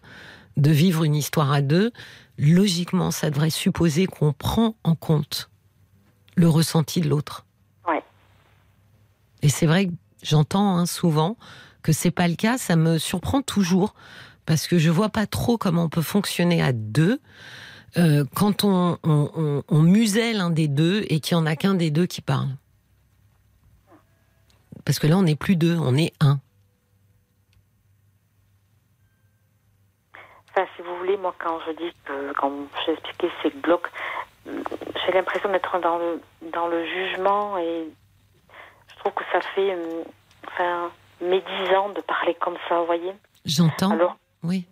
[0.57, 1.91] de vivre une histoire à deux,
[2.39, 5.51] logiquement, ça devrait supposer qu'on prend en compte
[6.37, 7.47] le ressenti de l'autre.
[7.89, 8.03] Ouais.
[9.43, 11.37] Et c'est vrai que j'entends hein, souvent
[11.83, 12.59] que c'est pas le cas.
[12.59, 13.95] Ça me surprend toujours
[14.47, 17.21] parce que je vois pas trop comment on peut fonctionner à deux
[17.97, 21.57] euh, quand on, on, on, on muselle un des deux et qu'il y en a
[21.57, 22.49] qu'un des deux qui parle.
[24.85, 26.41] Parce que là, on n'est plus deux, on est un.
[30.51, 32.53] Enfin, si vous voulez, moi, quand je dis que, quand
[32.85, 33.91] j'ai expliqué ces blocs,
[34.47, 36.21] j'ai l'impression d'être dans le,
[36.53, 37.89] dans le jugement et
[38.89, 40.05] je trouve que ça fait, euh,
[40.47, 43.13] enfin, médisant de parler comme ça, vous voyez.
[43.45, 43.91] J'entends.
[43.91, 44.67] Alors, Oui.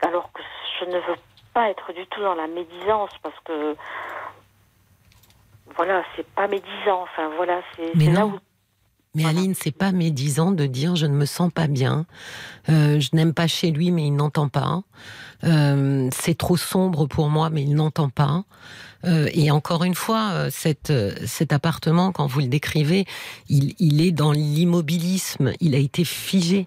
[0.00, 0.42] alors que
[0.80, 1.18] je ne veux
[1.54, 3.76] pas être du tout dans la médisance parce que,
[5.76, 7.02] voilà, c'est pas médisant.
[7.02, 8.32] Enfin, voilà, c'est Mais c'est là non.
[8.34, 8.38] où.
[9.14, 9.40] Mais Voilà.
[9.40, 12.06] Aline, c'est pas médisant de dire je ne me sens pas bien,
[12.70, 14.82] euh, je n'aime pas chez lui, mais il n'entend pas.
[15.44, 18.44] Euh, c'est trop sombre pour moi, mais il n'entend pas.
[19.04, 20.92] Euh, et encore une fois, cette,
[21.26, 23.04] cet appartement, quand vous le décrivez,
[23.50, 26.66] il, il est dans l'immobilisme, il a été figé.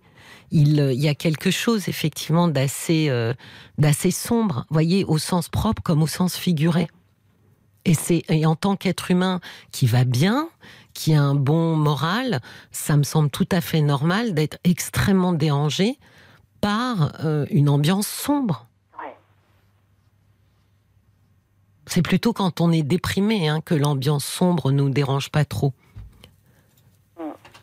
[0.58, 3.34] Il, euh, il y a quelque chose effectivement d'assez euh,
[3.78, 6.88] d'assez sombre, voyez, au sens propre comme au sens figuré.
[7.84, 9.42] Et c'est et en tant qu'être humain
[9.74, 10.48] qui va bien,
[10.94, 12.40] qui a un bon moral,
[12.72, 16.00] ça me semble tout à fait normal d'être extrêmement dérangé
[16.62, 18.66] par euh, une ambiance sombre.
[18.98, 19.14] Ouais.
[21.86, 25.74] C'est plutôt quand on est déprimé hein, que l'ambiance sombre nous dérange pas trop.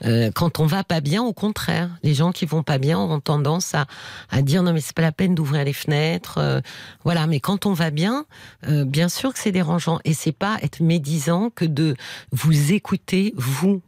[0.05, 3.21] Euh, quand on va pas bien, au contraire, les gens qui vont pas bien ont
[3.21, 3.87] tendance à,
[4.31, 6.61] à dire non mais c'est pas la peine d'ouvrir les fenêtres, euh,
[7.05, 7.27] voilà.
[7.27, 8.25] Mais quand on va bien,
[8.69, 11.95] euh, bien sûr que c'est dérangeant et c'est pas être médisant que de
[12.33, 13.81] vous écouter vous.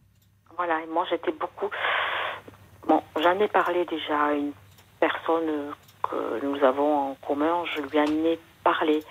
[0.57, 1.71] Voilà, moi j'étais beaucoup.
[2.87, 4.53] Bon, j'en ai parlé déjà à une
[5.01, 5.73] personne
[6.03, 9.03] que nous avons en commun, je lui en ai parlé.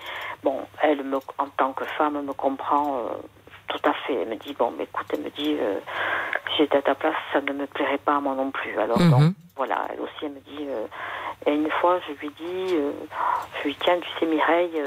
[0.42, 1.04] Bon, elle,
[1.38, 3.08] en tant que femme, me comprend
[3.68, 4.14] tout à fait.
[4.14, 5.78] Elle me dit, bon, mais écoute, elle me dit, euh,
[6.50, 8.78] si j'étais à ta place, ça ne me plairait pas à moi non plus.
[8.78, 9.10] Alors, Mhm.
[9.10, 10.66] donc, voilà, elle aussi, elle me dit.
[10.68, 10.86] euh,
[11.46, 12.92] et une fois, je lui dis, euh,
[13.58, 14.80] je lui tiens, tu sais, Mireille,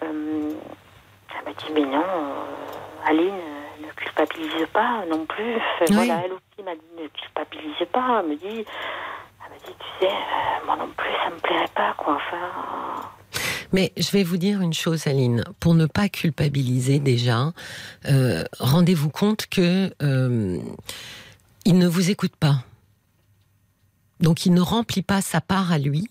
[0.00, 2.04] elle m'a dit, mais non,
[3.06, 3.34] Aline,
[3.80, 5.56] ne culpabilise pas non plus.
[5.56, 5.94] Enfin, Oui.
[5.94, 8.20] Voilà, elle aussi m'a dit, ne culpabilise pas.
[8.20, 8.64] Elle me dit,
[9.46, 10.12] elle me dit tu sais,
[10.66, 12.14] moi non plus, ça me plairait pas, quoi.
[12.14, 12.38] Enfin,
[13.72, 15.44] Mais je vais vous dire une chose, Aline.
[15.60, 17.52] Pour ne pas culpabiliser déjà,
[18.06, 20.58] euh, rendez-vous compte que euh,
[21.64, 22.64] il ne vous écoute pas.
[24.20, 26.10] Donc il ne remplit pas sa part à lui,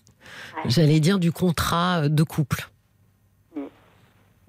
[0.66, 2.70] j'allais dire, du contrat de couple.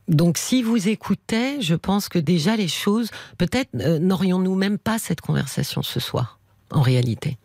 [0.08, 5.00] Donc si vous écoutez, je pense que déjà les choses, peut-être euh, n'aurions-nous même pas
[5.00, 6.39] cette conversation ce soir,
[6.71, 7.38] en réalité.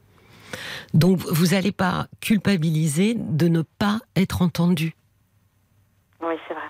[0.94, 4.96] Donc vous n'allez pas culpabiliser de ne pas être entendu.
[6.26, 6.64] Oui, c'est vrai.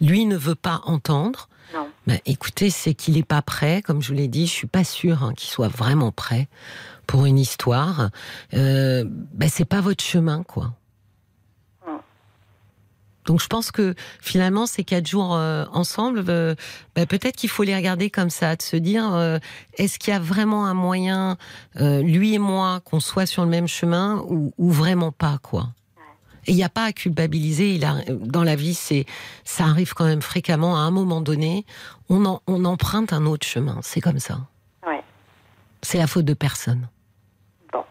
[0.00, 1.48] Lui ne veut pas entendre.
[1.72, 1.88] Non.
[2.06, 3.82] Ben, écoutez, c'est qu'il n'est pas prêt.
[3.82, 6.48] Comme je vous l'ai dit, je suis pas sûre hein, qu'il soit vraiment prêt
[7.06, 8.10] pour une histoire.
[8.54, 10.72] Euh, ben, c'est pas votre chemin, quoi.
[13.24, 16.54] Donc je pense que finalement ces quatre jours euh, ensemble, euh,
[16.94, 19.38] ben, peut-être qu'il faut les regarder comme ça, de se dire euh,
[19.78, 21.36] est-ce qu'il y a vraiment un moyen,
[21.76, 25.68] lui et moi, qu'on soit sur le même chemin ou, ou vraiment pas quoi.
[26.46, 27.74] Il n'y a pas à culpabiliser.
[27.74, 29.06] Il a, dans la vie, c'est
[29.44, 30.76] ça arrive quand même fréquemment.
[30.76, 31.64] À un moment donné,
[32.08, 33.78] on, en- on emprunte un autre chemin.
[33.82, 34.38] C'est comme ça.
[34.86, 35.02] Ouais.
[35.82, 36.88] C'est la faute de personne.
[37.72, 37.84] Bon.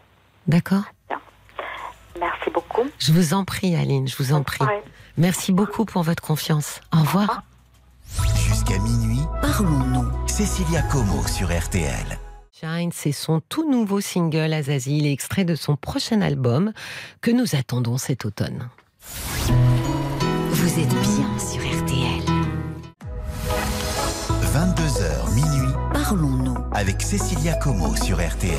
[0.46, 0.84] D'accord?
[2.20, 2.82] Merci beaucoup.
[2.98, 4.06] Je vous en prie, Aline.
[4.08, 4.64] Je vous en prie.
[4.64, 4.82] Ouais.
[5.16, 6.80] Merci beaucoup pour votre confiance.
[6.94, 7.42] Au revoir.
[8.36, 10.08] Jusqu'à minuit, Parlons-nous.
[10.28, 12.18] Cécilia Como sur RTL.
[12.64, 16.72] Shine, c'est son tout nouveau single Azazi, extrait de son prochain album
[17.20, 18.68] que nous attendons cet automne.
[20.50, 22.24] Vous êtes bien sur RTL.
[24.54, 26.56] 22h minuit Parlons-nous.
[26.72, 28.54] avec Cécilia Como sur RTL.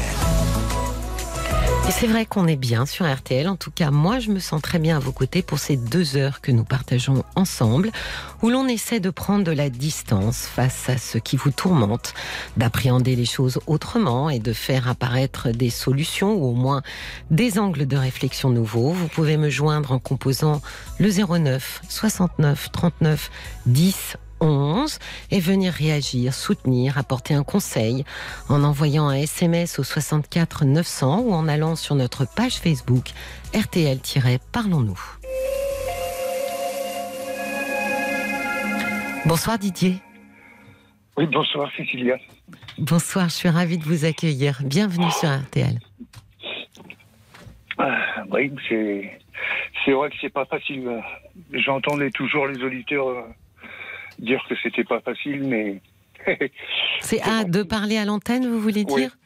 [1.88, 3.48] Et c'est vrai qu'on est bien sur RTL.
[3.48, 6.18] En tout cas, moi, je me sens très bien à vos côtés pour ces deux
[6.18, 7.92] heures que nous partageons ensemble,
[8.42, 12.16] où l'on essaie de prendre de la distance face à ce qui vous tourmente,
[12.58, 16.82] d'appréhender les choses autrement et de faire apparaître des solutions ou au moins
[17.30, 18.90] des angles de réflexion nouveaux.
[18.90, 20.64] Vous pouvez me joindre en composant
[20.98, 23.30] le 09 69 39
[23.68, 25.00] 10 11
[25.32, 28.04] et venir réagir, soutenir, apporter un conseil
[28.50, 33.10] en envoyant un SMS au 64 900 ou en allant sur notre page Facebook
[33.54, 35.00] RTL-Parlons-nous.
[39.26, 39.96] Bonsoir Didier.
[41.18, 42.18] Oui, bonsoir Cécilia.
[42.78, 44.60] Bonsoir, je suis ravie de vous accueillir.
[44.64, 45.80] Bienvenue sur RTL.
[47.78, 51.02] Ah, oui, c'est vrai que c'est pas facile.
[51.54, 53.24] J'entendais toujours les auditeurs euh,
[54.20, 55.82] dire que c'était pas facile, mais
[57.02, 59.02] C'est ah, de parler à l'antenne, vous voulez Oui.
[59.02, 59.18] dire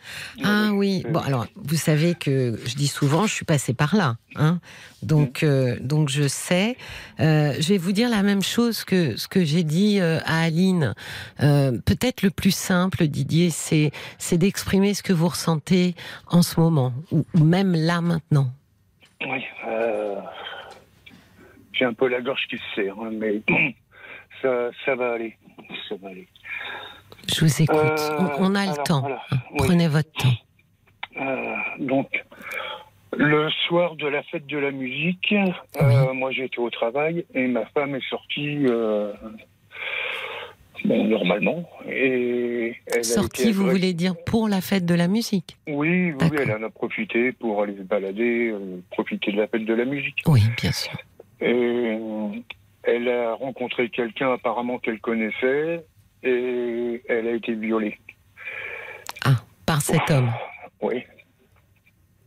[0.43, 1.03] Ah oui.
[1.09, 4.17] Bon, alors, vous savez que je dis souvent, je suis passée par là.
[4.35, 4.59] Hein
[5.01, 6.75] donc, euh, donc, je sais.
[7.19, 10.41] Euh, je vais vous dire la même chose que ce que j'ai dit euh, à
[10.43, 10.93] Aline.
[11.41, 15.95] Euh, Peut-être le plus simple, Didier, c'est c'est d'exprimer ce que vous ressentez
[16.27, 18.47] en ce moment, ou, ou même là maintenant.
[19.21, 20.15] oui, euh,
[21.71, 23.41] j'ai un peu la gorge qui se serre, hein, mais
[24.41, 25.37] ça, ça va aller,
[25.87, 26.27] ça va aller.
[27.27, 27.77] Je vous écoute.
[27.77, 29.01] Euh, on, on a le temps.
[29.01, 29.57] voilà, oui.
[29.57, 30.33] Prenez votre temps.
[31.19, 32.23] Euh, donc,
[33.17, 37.65] le soir de la fête de la musique, euh, moi j'étais au travail et ma
[37.67, 38.65] femme est sortie
[40.85, 41.69] bon, normalement.
[41.89, 45.57] Et elle Sortie, été vous voulez dire pour la fête de la musique?
[45.67, 48.53] Oui, oui, elle en a profité pour aller se balader,
[48.91, 50.21] profiter de la fête de la musique.
[50.25, 50.93] Oui, bien sûr.
[51.41, 51.97] Et
[52.95, 55.85] elle a rencontré quelqu'un apparemment qu'elle connaissait
[56.23, 57.97] et elle a été violée.
[59.65, 60.31] Par cet homme.
[60.81, 61.03] Oui.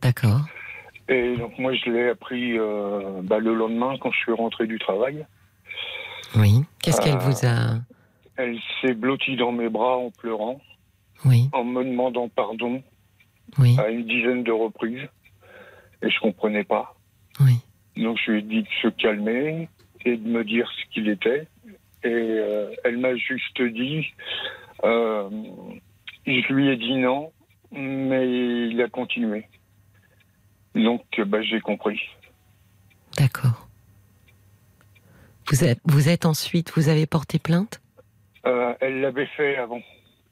[0.01, 0.41] D'accord.
[1.09, 4.79] Et donc moi je l'ai appris euh, bah, le lendemain quand je suis rentré du
[4.79, 5.25] travail.
[6.37, 6.61] Oui.
[6.81, 7.75] Qu'est-ce qu'elle Euh, vous a
[8.37, 10.61] Elle s'est blottie dans mes bras en pleurant,
[11.25, 12.81] Oui, en me demandant pardon
[13.59, 15.05] oui, à une dizaine de reprises.
[16.01, 16.95] Et je comprenais pas.
[17.41, 17.57] oui.
[17.97, 19.67] Donc je lui ai dit de se calmer
[20.05, 21.47] et de me dire ce qu'il était.
[22.03, 24.13] Et euh, elle m'a juste dit,
[24.83, 25.29] euh,
[26.25, 27.31] je lui ai dit non,
[27.71, 29.45] mais il a continué.
[30.75, 32.01] Donc bah, j'ai compris.
[33.17, 33.67] D'accord.
[35.47, 37.81] Vous êtes, vous êtes ensuite, vous avez porté plainte?
[38.45, 39.81] Euh, elle l'avait fait avant.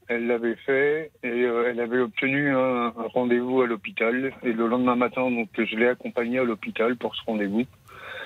[0.08, 4.34] Elle l'avait fait et euh, elle avait obtenu un, un rendez-vous à l'hôpital.
[4.42, 7.64] Et le lendemain matin, donc je l'ai accompagnée à l'hôpital pour ce rendez-vous.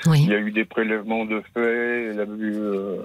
[0.05, 2.07] Il y a eu des prélèvements de fait.
[2.11, 2.99] Elle a vu, euh,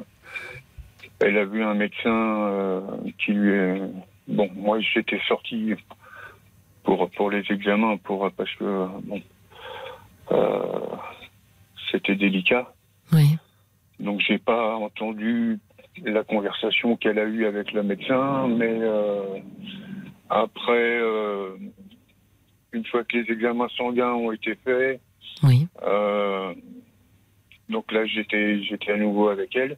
[1.20, 2.82] elle a vu un médecin euh,
[3.24, 3.82] qui lui est.
[4.28, 5.74] Bon, moi j'étais sorti
[6.84, 9.22] pour pour les examens, pour parce que bon,
[10.32, 10.96] euh,
[11.92, 12.72] c'était délicat.
[13.14, 13.38] Oui.
[14.00, 15.60] Donc j'ai pas entendu
[16.04, 18.80] la conversation qu'elle a eue avec le médecin, mais
[20.30, 21.00] après,
[22.72, 25.02] une fois que les examens sanguins ont été faits,
[25.44, 25.68] Oui.
[25.84, 26.21] euh,
[27.72, 29.78] Donc là, j'étais, j'étais à nouveau avec elle.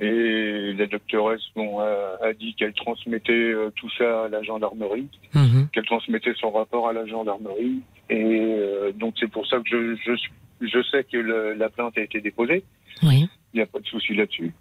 [0.00, 5.08] Et la doctoresse bon, a, a dit qu'elle transmettait euh, tout ça à la gendarmerie,
[5.34, 5.68] Mhm.
[5.72, 7.80] qu'elle transmettait son rapport à la gendarmerie.
[8.10, 11.96] Et euh, donc c'est pour ça que je, je, je sais que le- la plainte
[11.96, 12.64] a été déposée.
[13.04, 13.28] Oui.
[13.52, 14.52] Il n'y a pas de souci là-dessus.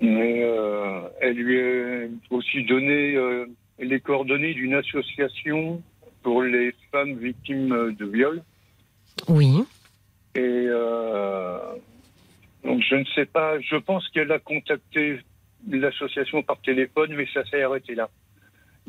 [0.00, 3.46] Mais euh, elle lui a aussi donné euh,
[3.78, 5.82] les coordonnées d'une association
[6.22, 8.42] pour les femmes victimes de viol.
[9.28, 9.64] Oui.
[10.36, 10.66] Et
[12.68, 15.20] donc je ne sais pas, je pense qu'elle a contacté
[15.70, 18.10] l'association par téléphone, mais ça s'est arrêté là.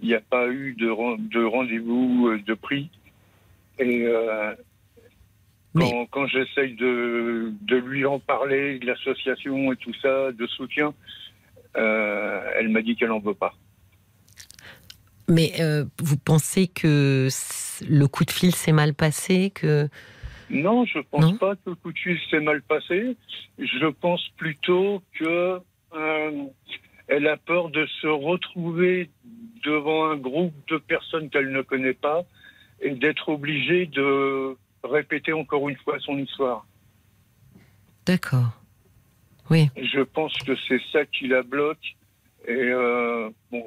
[0.01, 0.87] Il n'y a pas eu de,
[1.29, 2.89] de rendez-vous euh, de prix.
[3.79, 4.53] Et euh,
[5.75, 10.45] Mais- quand, quand j'essaye de, de lui en parler, de l'association et tout ça, de
[10.47, 10.93] soutien,
[11.77, 13.53] euh, elle m'a dit qu'elle n'en veut pas.
[15.29, 17.29] Mais euh, vous pensez que
[17.87, 19.87] le coup de fil s'est mal passé que
[20.49, 23.15] Non, je pense Non pas que fil s'est mal passé.
[23.59, 25.59] Je pense plutôt que
[25.93, 26.43] euh,
[27.07, 29.09] elle a peur de se retrouver
[29.63, 32.23] devant un groupe de personnes qu'elle ne connaît pas
[32.81, 36.65] et d'être obligée de répéter encore une fois son histoire.
[38.05, 38.59] D'accord.
[39.49, 39.69] Oui.
[39.75, 41.95] Je pense que c'est ça qui la bloque.
[42.47, 43.65] Et euh, bon,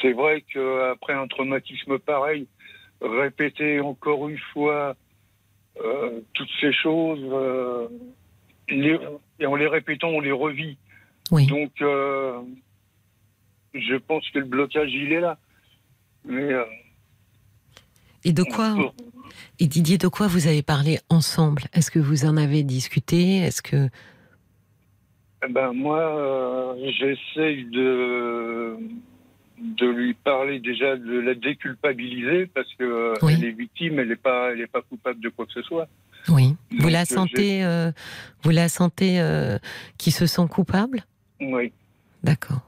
[0.00, 2.46] c'est vrai qu'après un traumatisme pareil,
[3.00, 4.94] répéter encore une fois
[5.78, 7.88] euh, toutes ces choses, euh,
[8.68, 8.98] les-
[9.38, 10.76] et en les répétant, on les revit.
[11.30, 11.46] Oui.
[11.46, 12.40] Donc, euh,
[13.74, 15.38] je pense que le blocage, il est là.
[16.24, 16.50] Mais
[18.24, 18.74] Et de quoi
[19.58, 21.62] Et Didier, de quoi vous avez parlé ensemble?
[21.72, 23.38] Est-ce que vous en avez discuté?
[23.38, 23.88] Est-ce que
[25.46, 28.76] Eh ben moi, j'essaye de
[29.60, 33.34] de lui parler déjà de la déculpabiliser parce que euh, Oui.
[33.36, 35.86] elle est victime, elle n'est pas elle est pas coupable de quoi que ce soit.
[36.28, 37.92] oui Vous la euh, sentez euh,
[38.42, 39.58] Vous la sentez euh,
[39.98, 41.04] qui se sent coupable?
[41.40, 41.72] Oui.
[42.22, 42.60] D'accord.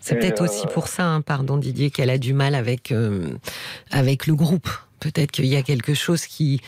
[0.00, 2.92] C'est peut-être euh, aussi pour ça, hein, pardon Didier, qu'elle a du mal avec
[3.90, 4.68] avec le groupe.
[5.00, 6.60] Peut-être qu'il y a quelque chose qui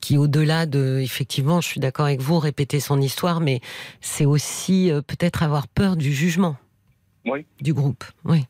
[0.00, 3.60] qui au-delà de effectivement, je suis d'accord avec vous, répéter son histoire, mais
[4.00, 6.56] c'est aussi peut-être avoir peur du jugement.
[7.26, 7.46] Oui.
[7.60, 8.04] Du groupe.
[8.24, 8.44] Oui.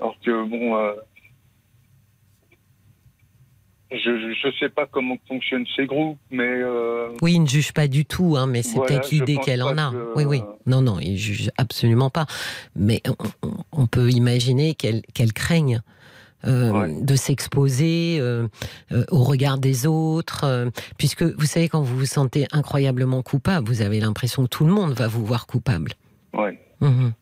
[0.00, 0.94] Alors que bon, euh,
[3.92, 7.86] je je sais pas comment fonctionnent ces groupes, mais euh, Oui, il ne juge pas
[7.86, 9.92] du tout, hein, mais c'est Voilà, peut-être l'idée qu'elle en a.
[9.92, 10.42] que- Oui, oui.
[10.66, 12.26] Non, non, il juge absolument pas.
[12.74, 13.00] Mais
[13.72, 15.82] on, peut imaginer qu'elle qu'elle craigne.
[16.46, 17.00] Euh, Ouais.
[17.02, 18.48] de s'exposer euh,
[18.92, 23.82] euh, au regard des autres, puisque vous savez quand vous vous sentez incroyablement coupable, vous
[23.82, 25.92] avez l'impression que tout le monde va vous voir coupable.
[26.34, 26.58] ouais.
[26.80, 27.12] Mhm.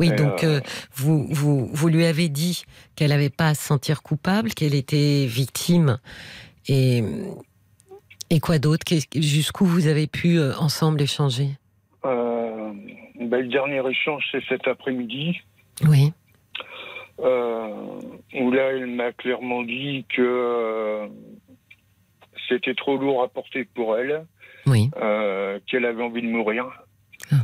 [0.00, 0.60] Oui, Et, donc euh, euh,
[0.94, 2.64] vous, vous, vous lui avez dit
[2.96, 5.98] qu'elle n'avait pas à se sentir coupable, qu'elle était victime.
[6.66, 7.04] Et,
[8.30, 8.84] et quoi d'autre?
[9.14, 11.50] Jusqu'où vous avez pu euh, ensemble échanger?
[12.04, 12.72] Ben,
[13.38, 15.36] le dernier échange, c'est cet après-midi.
[15.86, 16.12] Oui,
[17.18, 21.06] où là, elle m'a clairement dit que euh,
[22.48, 24.24] c'était trop lourd à porter pour elle,
[24.66, 26.66] oui, euh, qu'elle avait envie de mourir.
[27.30, 27.36] Ah.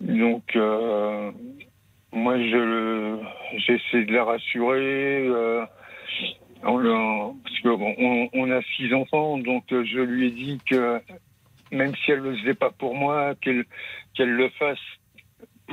[0.00, 1.32] Donc, euh,
[2.12, 3.18] moi, je
[3.58, 5.26] j'essaie de la rassurer.
[5.28, 5.64] euh,
[6.64, 11.00] parce que bon, on, on a six enfants, donc euh, je lui ai dit que
[11.70, 13.64] même si elle ne le faisait pas pour moi, qu'elle
[14.14, 14.78] qu'elle le fasse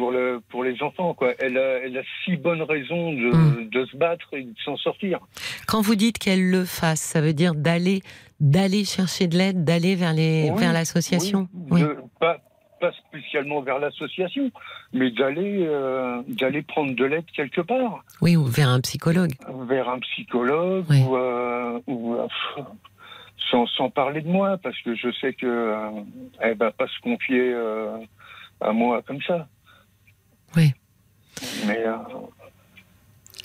[0.01, 1.29] pour le pour les enfants quoi.
[1.39, 3.69] Elle a elle a six bonnes raisons de, Mm.
[3.69, 5.19] de se battre et de s'en sortir.
[5.67, 8.01] Quand vous dites qu'elle le fasse, ça veut dire d'aller
[8.39, 11.47] d'aller chercher de l'aide, d'aller vers les Oui, vers l'association.
[11.69, 11.81] Oui,
[12.19, 12.37] pas
[12.79, 14.49] pas spécialement vers l'association,
[14.91, 19.33] mais d'aller euh, d'aller prendre de l'aide quelque part, oui, ou vers un psychologue.
[19.73, 22.27] vers un psychologue ou, euh, ou, euh,
[23.51, 25.75] sans, sans parler de moi, parce que je sais que
[26.39, 27.45] elle va pas se confier
[28.69, 29.47] à moi comme ça.
[30.57, 30.71] Oui.
[31.67, 31.95] Mais euh,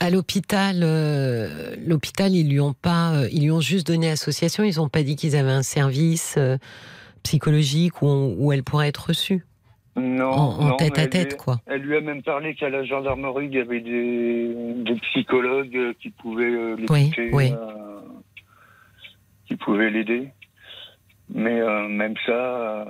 [0.00, 4.64] À l'hôpital, euh, l'hôpital, ils lui ont pas, euh, ils lui ont juste donné association.
[4.64, 6.58] Ils ont pas dit qu'ils avaient un service euh,
[7.22, 9.44] psychologique où, on- où elle pourrait être reçue
[9.96, 11.60] non, en, en non, tête à tête, lui- quoi.
[11.66, 14.52] Elle lui a même parlé qu'à la gendarmerie, il y avait des,
[14.84, 17.54] des psychologues qui pouvaient l'écouter, Oui, oui.
[19.48, 20.28] qui pouvaient l'aider.
[21.32, 22.84] Mais même ça,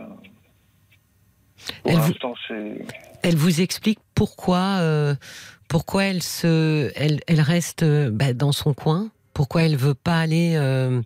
[1.82, 2.84] pour Elle vous- l'instant, c'est...
[3.26, 5.16] Elle vous explique pourquoi, euh,
[5.68, 10.20] pourquoi elle se, elle, elle reste euh, bah, dans son coin, pourquoi elle veut pas
[10.20, 11.02] aller euh,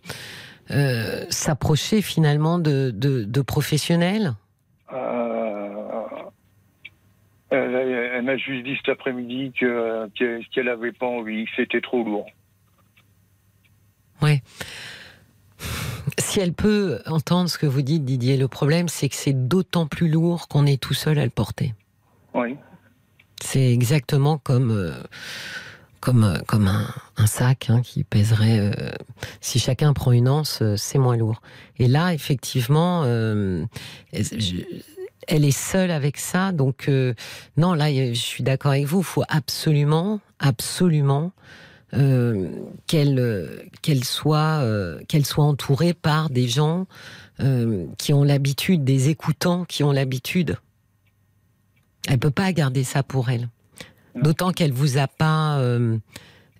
[0.69, 4.33] euh, s'approcher finalement de, de, de professionnels?
[7.49, 11.81] elle, elle m'a juste dit cet après-midi que, que- qu'elle avait pas envie, que c'était
[11.81, 12.27] trop lourd.
[14.21, 14.43] Ouais.
[16.19, 19.87] Si elle peut entendre ce que vous dites, Didier, le problème, c'est que c'est d'autant
[19.87, 21.73] plus lourd qu'on est tout seul à le porter.
[22.33, 22.57] Oui.
[23.41, 24.93] C'est exactement comme euh,
[25.99, 28.59] comme euh, comme un, sac hein, qui pèserait.
[28.59, 28.91] euh,
[29.41, 31.41] si chacun prend une anse, c'est moins lourd.
[31.77, 33.67] Et là, effectivement, elle
[35.45, 36.51] est seule avec ça.
[36.51, 36.89] Donc
[37.57, 38.99] non, là, je suis d'accord avec vous.
[38.99, 41.31] Il faut absolument, absolument
[41.91, 44.63] qu'elle qu'elle soit
[45.07, 46.85] qu'elle soit entourée par des gens
[47.97, 50.57] qui ont l'habitude, des écoutants qui ont l'habitude.
[52.07, 53.49] Elle peut pas garder ça pour elle.
[54.15, 55.97] D'autant qu'elle vous a pas, euh,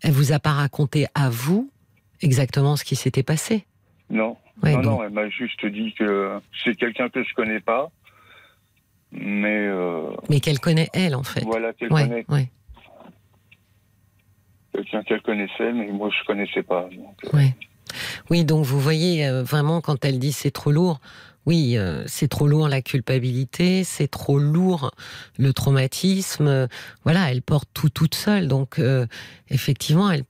[0.01, 1.69] elle vous a pas raconté à vous
[2.21, 3.65] exactement ce qui s'était passé.
[4.09, 4.37] Non.
[4.63, 7.89] Ouais, non, donc- non, elle m'a juste dit que c'est quelqu'un que je connais pas.
[9.11, 11.41] Mais euh, mais qu'elle connaît elle en fait.
[11.43, 12.25] voilà, qu'elle Ouais, connaît.
[12.29, 12.49] ouais,
[14.73, 16.83] Quelqu'un qu'elle connaissait, mais moi je connaissais pas.
[16.95, 17.37] Donc, euh.
[18.31, 21.01] Oui, donc vous voyez euh, vraiment quand elle dit c'est trop lourd.
[21.45, 24.91] Oui, euh, c'est trop lourd la culpabilité, c'est trop lourd
[25.37, 26.47] le traumatisme.
[26.47, 26.67] euh,
[27.03, 28.47] voilà, elle porte tout toute seule.
[28.47, 29.05] Donc, euh,
[29.49, 30.23] effectivement, elle,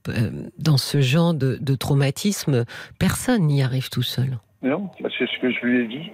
[0.58, 2.64] dans ce genre de, de traumatisme,
[2.98, 4.36] personne n'y arrive tout seul.
[4.62, 6.10] Non, bah, c'est ce que je lui ai dit.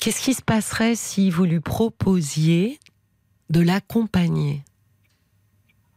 [0.00, 2.78] Qu'est-ce qui se passerait si vous lui proposiez
[3.50, 4.62] de l'accompagner?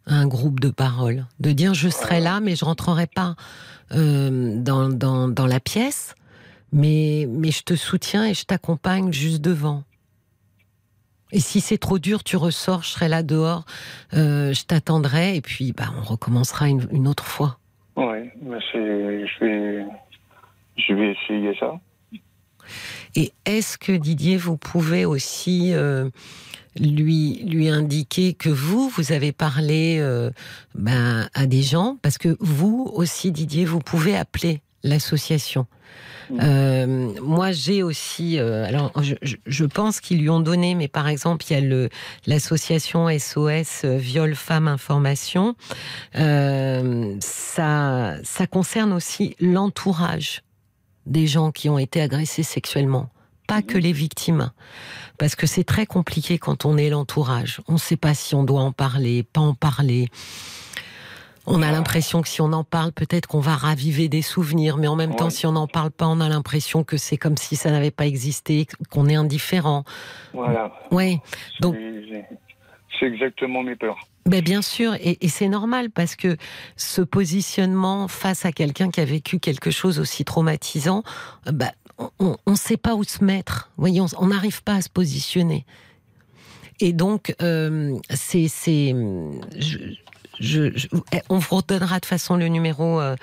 [0.09, 3.35] Un groupe de parole De dire je serai là, mais je rentrerai pas
[3.93, 6.15] euh, dans, dans, dans la pièce,
[6.71, 9.83] mais, mais je te soutiens et je t'accompagne juste devant.
[11.31, 13.65] Et si c'est trop dur, tu ressors, je serai là dehors,
[14.13, 17.59] euh, je t'attendrai et puis bah, on recommencera une, une autre fois.
[17.95, 19.85] Ouais, bah, je vais,
[20.77, 21.79] je vais essayer ça.
[23.15, 26.09] Et est-ce que Didier, vous pouvez aussi euh,
[26.79, 30.31] lui, lui indiquer que vous, vous avez parlé euh,
[30.75, 35.67] ben, à des gens Parce que vous aussi, Didier, vous pouvez appeler l'association.
[36.29, 36.39] Mhm.
[36.41, 38.39] Euh, moi, j'ai aussi.
[38.39, 41.89] euh, alors, je, pense qu'ils lui ont donné, mais par exemple, il y a le
[42.27, 45.55] l'association SOS Viol Femmes Information.
[46.15, 50.43] Euh, ça, ça concerne aussi l'entourage
[51.05, 53.09] des gens qui ont été agressés sexuellement,
[53.49, 54.51] pas que les victimes.
[55.17, 57.59] Parce que c'est très compliqué quand on est l'entourage.
[57.67, 60.07] On ne sait pas si on doit en parler, pas en parler.
[61.51, 64.87] On a l'impression que si on en parle, peut-être qu'on va raviver des souvenirs, mais
[64.87, 67.55] en même temps, si on n'en parle pas, on a l'impression que c'est comme si
[67.55, 69.83] ça n'avait pas existé, qu'on est indifférent.
[70.33, 70.71] Voilà.
[70.91, 71.19] Ouais.
[71.59, 71.75] Donc-
[72.99, 73.97] C'est- exactement mes peurs.
[74.25, 76.35] Ben bien sûr, et, et c'est normal parce que
[76.75, 81.03] ce positionnement face à quelqu'un qui a vécu quelque chose aussi traumatisant,
[81.51, 81.71] ben,
[82.19, 83.69] on ne sait pas où se mettre.
[83.77, 85.65] Voyez, on n'arrive pas à se positionner.
[86.79, 88.95] Et donc, euh, c'est, c'est,
[89.57, 89.77] je,
[90.39, 90.87] je- je-
[91.29, 93.15] on vous redonnera de façon le numéro euh,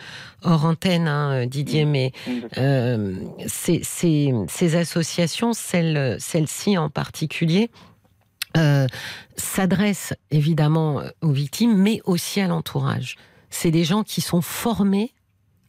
[0.42, 2.12] hors antenne, hein, Didier, mais
[2.58, 3.16] euh,
[3.46, 7.70] ces, ces- ces associations, celle, celle-ci en particulier,
[8.58, 8.86] euh,
[9.36, 13.16] s'adressent évidemment aux victimes, mais aussi à l'entourage.
[13.48, 15.14] C'est des gens qui sont formés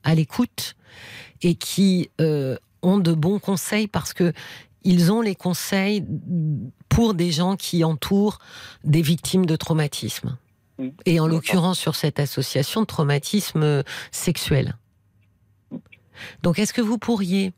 [0.04, 0.76] à l'écoute
[1.42, 4.34] et qui euh, ont de bons conseils parce que
[4.84, 6.06] ils ont les conseils
[6.88, 8.40] pour des gens qui entourent
[8.84, 10.38] des victimes de traumatisme.
[11.06, 14.78] Et en l'occurrence sur cette association de traumatisme euh, sexuel.
[16.44, 17.52] Donc est-ce que vous pourriez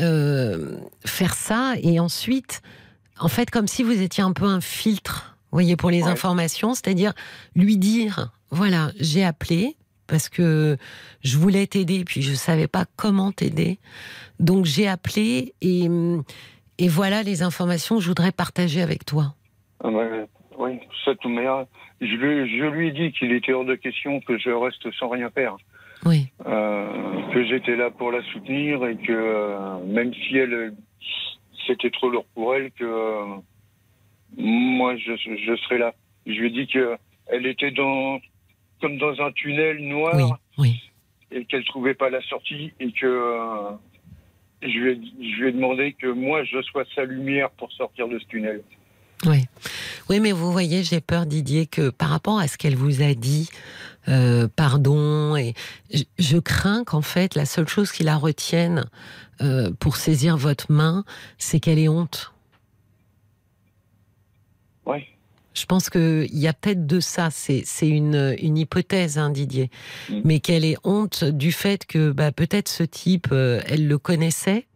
[0.00, 2.62] euh, faire ça et ensuite,
[3.18, 6.08] en fait, comme si vous étiez un peu un filtre, vous voyez, pour les Ouais.
[6.10, 7.12] informations, c'est-à-dire
[7.54, 9.76] lui dire, voilà, j'ai appelé
[10.06, 10.76] parce que
[11.22, 13.78] je voulais t'aider, puis je savais pas comment t'aider,
[14.40, 15.88] donc j'ai appelé et
[16.78, 19.34] et voilà les informations que je voudrais partager avec toi.
[19.82, 20.06] Ah bah,
[20.58, 21.44] oui, ça tout mais
[22.00, 25.08] je, lui- je lui ai dit qu'il était hors de question que je reste sans
[25.08, 25.56] rien faire.
[26.04, 30.74] Oui, Euh, que j'étais là pour la soutenir et que euh, même si elle
[31.66, 33.36] c'était trop lourd pour elle que euh,
[34.36, 35.94] moi je, je serais là.
[36.26, 36.96] Je lui ai dit que
[37.26, 38.18] elle était dans
[38.80, 40.82] comme dans un tunnel noir oui, oui.
[41.30, 43.70] et qu'elle trouvait pas la sortie et que euh,
[44.62, 45.00] je, lui ai,
[45.34, 48.62] je lui ai demandé que moi je sois sa lumière pour sortir de ce tunnel.
[49.26, 49.44] Oui.
[50.10, 53.14] oui, mais vous voyez, j'ai peur, Didier, que par rapport à ce qu'elle vous a
[53.14, 53.48] dit,
[54.08, 55.54] euh, pardon, et
[55.92, 58.84] je, je crains qu'en fait, la seule chose qui la retienne
[59.40, 61.04] euh, pour saisir votre main,
[61.38, 62.32] c'est qu'elle ait honte.
[64.86, 65.06] Oui.
[65.54, 69.70] Je pense qu'il y a peut-être de ça, c'est une, une hypothèse, hein, Didier,
[70.10, 70.20] Mm.
[70.24, 74.66] mais qu'elle ait honte du fait que bah, peut-être ce type, euh, elle le connaissait,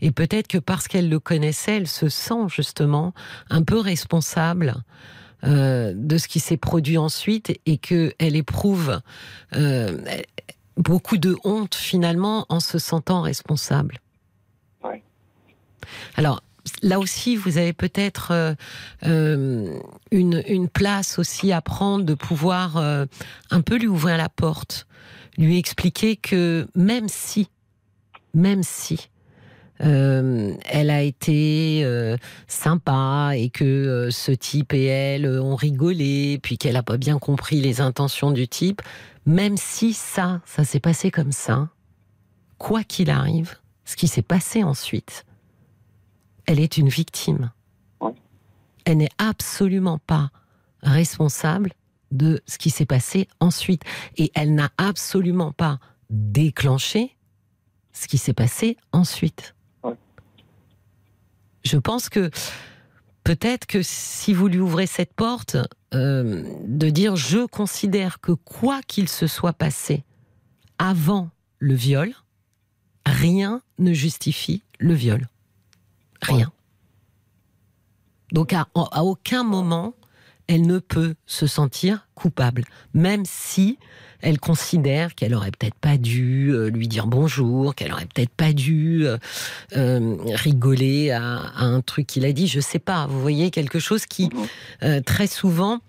[0.00, 3.14] et peut-être que parce qu'elle le connaissait, elle se sent justement
[3.50, 4.74] un peu responsable
[5.44, 9.00] euh, de ce qui s'est produit ensuite, et que elle éprouve,
[9.54, 9.98] euh,
[10.78, 14.00] beaucoup de honte finalement en se sentant responsable.
[14.82, 15.02] Ouais.
[16.16, 16.42] Alors
[16.82, 18.54] là aussi, vous avez peut-être euh,
[19.04, 19.78] euh,
[20.10, 23.06] une, place aussi à prendre de pouvoir euh,
[23.50, 24.86] un peu lui ouvrir la porte,
[25.38, 27.48] lui expliquer que même si,
[28.34, 29.08] même si
[29.78, 31.86] elle a été
[32.48, 37.60] sympa et que ce type et elle ont rigolé, puis qu'elle n'a pas bien compris
[37.60, 38.80] les intentions du type,
[39.26, 41.68] même si ça, ça s'est passé comme ça,
[42.56, 45.26] quoi qu'il arrive, ce qui s'est passé ensuite,
[46.46, 47.50] elle est une victime.
[48.00, 48.14] Ouais.
[48.84, 50.30] Elle n'est absolument pas
[50.82, 51.72] responsable
[52.12, 53.82] de ce qui s'est passé ensuite.
[54.16, 55.78] Et elle n'a absolument pas
[56.10, 57.16] déclenché
[57.92, 59.54] ce qui s'est passé ensuite.
[59.82, 59.96] Ouais.
[61.64, 62.30] Je pense que
[63.24, 65.56] peut-être que si vous lui ouvrez cette porte,
[65.94, 70.04] euh, de dire je considère que quoi qu'il se soit passé
[70.78, 72.12] avant le viol,
[73.06, 75.26] rien ne justifie le viol.
[76.22, 76.50] Rien.
[78.32, 79.94] Donc à, à aucun moment,
[80.48, 82.64] elle ne peut se sentir coupable,
[82.94, 83.78] même si
[84.22, 88.52] elle considère qu'elle aurait peut-être pas dû euh, lui dire bonjour, qu'elle aurait peut-être pas
[88.52, 89.18] dû euh,
[89.76, 93.06] euh, rigoler à, à un truc qu'il a dit, je sais pas.
[93.06, 94.46] Vous voyez quelque chose qui Mhm.
[94.84, 95.80] euh, très souvent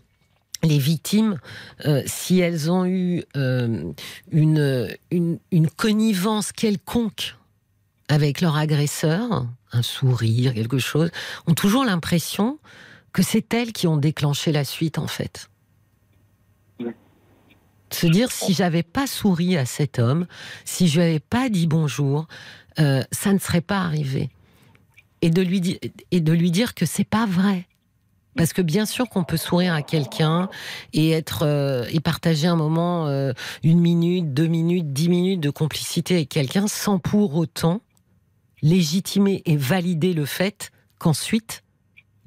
[0.64, 1.40] les victimes,
[1.86, 3.96] euh, si elles ont eu une,
[5.12, 7.37] une, une connivence quelconque
[8.10, 11.12] avec leur agresseur, un sourire, quelque chose,
[11.46, 12.60] ont toujours l'impression
[13.14, 15.50] que c'est elles qui ont déclenché la suite, en fait.
[16.80, 16.92] Oui.
[17.92, 20.28] Se dire, si j'avais pas souri à cet homme,
[20.66, 22.28] si je lui avais pas dit bonjour,
[22.80, 24.30] euh, ça ne serait pas arrivé.
[25.22, 25.80] Et de lui, di-
[26.12, 27.66] et de lui dire que c'est pas vrai.
[28.36, 30.48] Parce que bien sûr qu'on peut sourire à quelqu'un
[30.94, 33.34] et être euh, et partager un moment, euh,
[33.64, 37.82] une minute, deux minutes, dix minutes de complicité avec quelqu'un sans pour autant
[38.62, 41.64] légitimer et valider le fait qu'ensuite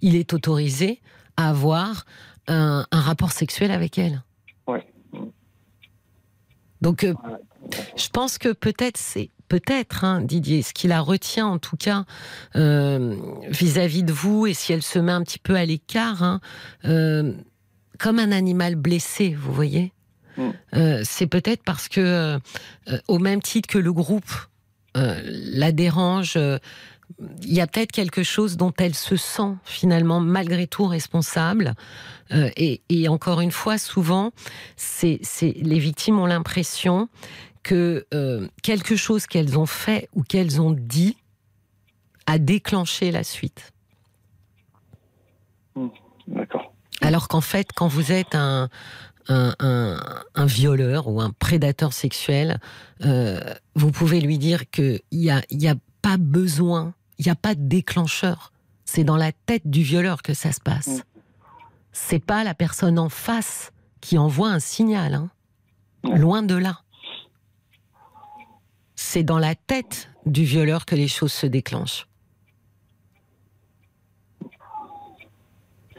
[0.00, 1.00] il est autorisé
[1.36, 2.04] à avoir
[2.46, 4.22] un, un rapport sexuel avec elle.
[4.66, 4.86] Ouais.
[6.80, 7.14] Donc euh,
[7.96, 12.04] je pense que peut-être c'est peut-être hein, Didier ce qui la retient en tout cas
[12.56, 13.16] euh,
[13.48, 16.40] vis-à-vis de vous et si elle se met un petit peu à l'écart hein,
[16.84, 17.34] euh,
[17.98, 19.92] comme un animal blessé vous voyez
[20.36, 21.02] Mm.
[21.04, 22.38] C'est peut-être parce que
[23.08, 24.30] au même titre que le groupe
[24.94, 26.58] la dérange euh,
[27.42, 31.74] il y a peut-être quelque chose dont elle se sent finalement malgré tout responsable.
[32.32, 34.32] Euh, et, et encore une fois, souvent,
[34.76, 37.08] c'est, les victimes ont l'impression
[37.62, 41.16] que euh, quelque chose qu'elles ont fait ou qu'elles ont dit
[42.26, 43.72] a déclenché la suite.
[46.26, 46.72] D'accord.
[47.00, 48.68] Alors qu'en fait, quand vous êtes un,
[49.28, 52.58] un, violeur ou un prédateur sexuel,
[53.04, 53.40] euh,
[53.74, 57.62] vous pouvez lui dire qu'il n'y a, a pas besoin, il n'y a pas de
[57.62, 58.52] déclencheur.
[58.84, 61.02] C'est dans la tête du violeur que ça se passe.
[61.92, 65.14] C'est pas la personne en face qui envoie un signal.
[65.14, 65.30] hein.
[66.04, 66.80] Loin de là.
[68.96, 72.06] C'est dans la tête du violeur que les choses se déclenchent.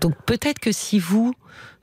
[0.02, 1.34] Donc peut-être que si vous,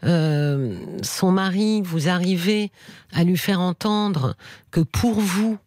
[0.05, 2.71] euh, son mari, vous arrivez
[3.13, 4.37] à lui faire entendre
[4.71, 5.59] que pour vous,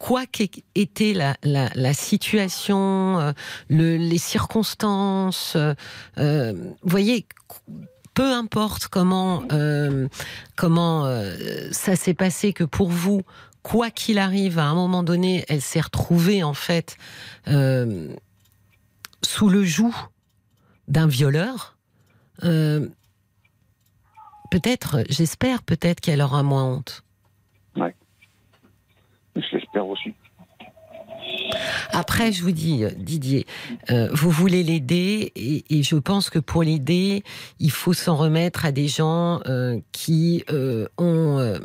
[0.00, 3.32] quoi qu'ait été la, la, situation, euh,
[3.68, 5.74] le, les circonstances, euh,
[6.18, 7.26] euh, voyez,
[8.14, 9.44] peu importe comment,
[10.56, 11.22] comment
[11.70, 13.22] ça s'est passé, que pour vous,
[13.62, 16.96] quoi qu'il arrive, à un moment donné, elle s'est retrouvée en fait
[17.46, 19.94] sous le joug
[20.90, 21.76] d'un violeur.
[22.44, 22.88] euh,
[24.50, 27.04] peut-être, j'espère peut-être qu'elle aura moins honte.
[29.36, 30.12] Je l'espère aussi.
[31.92, 33.46] Après, je vous dis, euh, Didier,
[33.90, 37.22] euh, vous voulez l'aider et, et je pense que pour l'aider,
[37.60, 41.58] il faut s'en remettre à des gens euh, qui euh, ont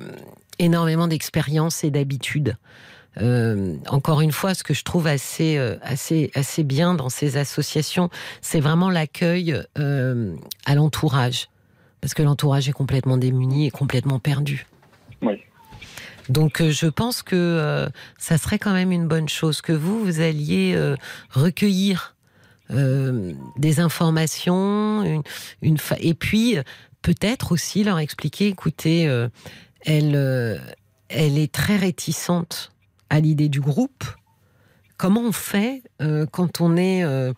[0.59, 2.55] énormément d'expérience et d'habitude.
[3.21, 7.37] Euh, encore une fois, ce que je trouve assez, euh, assez, assez bien dans ces
[7.37, 8.09] associations,
[8.41, 10.35] c'est vraiment l'accueil euh,
[10.65, 11.49] à l'entourage.
[12.01, 14.67] Parce que l'entourage est complètement démuni et complètement perdu.
[15.21, 15.41] Oui.
[16.29, 17.87] Donc euh, je pense que euh,
[18.17, 20.95] ça serait quand même une bonne chose que vous, vous alliez euh,
[21.31, 22.11] recueillir
[22.67, 25.21] des informations, une,
[25.61, 26.57] une fa- et puis
[27.03, 29.03] peut-être aussi leur expliquer, écoutez,
[29.81, 30.59] elle,
[31.09, 32.71] elle est très réticente
[33.09, 34.03] à l'idée du groupe.
[34.97, 37.33] Comment on fait euh, quand on est euh,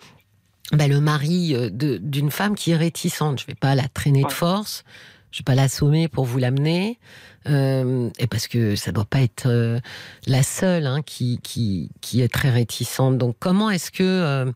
[0.71, 3.41] bah, le mari euh, d'une femme qui est réticente?
[3.41, 4.83] Je vais pas la traîner de force.
[5.31, 6.99] je vais pas l'assommer pour vous l'amener,
[7.47, 9.79] euh, et parce que ça doit pas être
[10.25, 13.17] la seule hein, qui, qui, qui est très réticente.
[13.17, 14.51] Donc comment est-ce que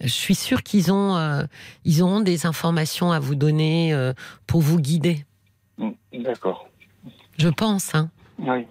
[0.00, 1.46] je suis sûre qu'ils ont
[1.84, 3.94] ils auront des informations à vous donner
[4.46, 5.24] pour vous guider?
[6.12, 6.68] D'accord.
[7.36, 7.94] Je pense.
[7.94, 8.10] Hein.
[8.38, 8.66] Oui.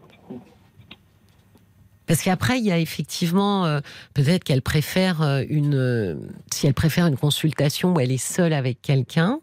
[2.05, 3.79] Parce qu'après, il y a effectivement, euh,
[4.13, 6.15] peut-être qu'elle préfère euh, une, euh,
[6.51, 9.39] si elle préfère une consultation où elle est seule avec quelqu'un.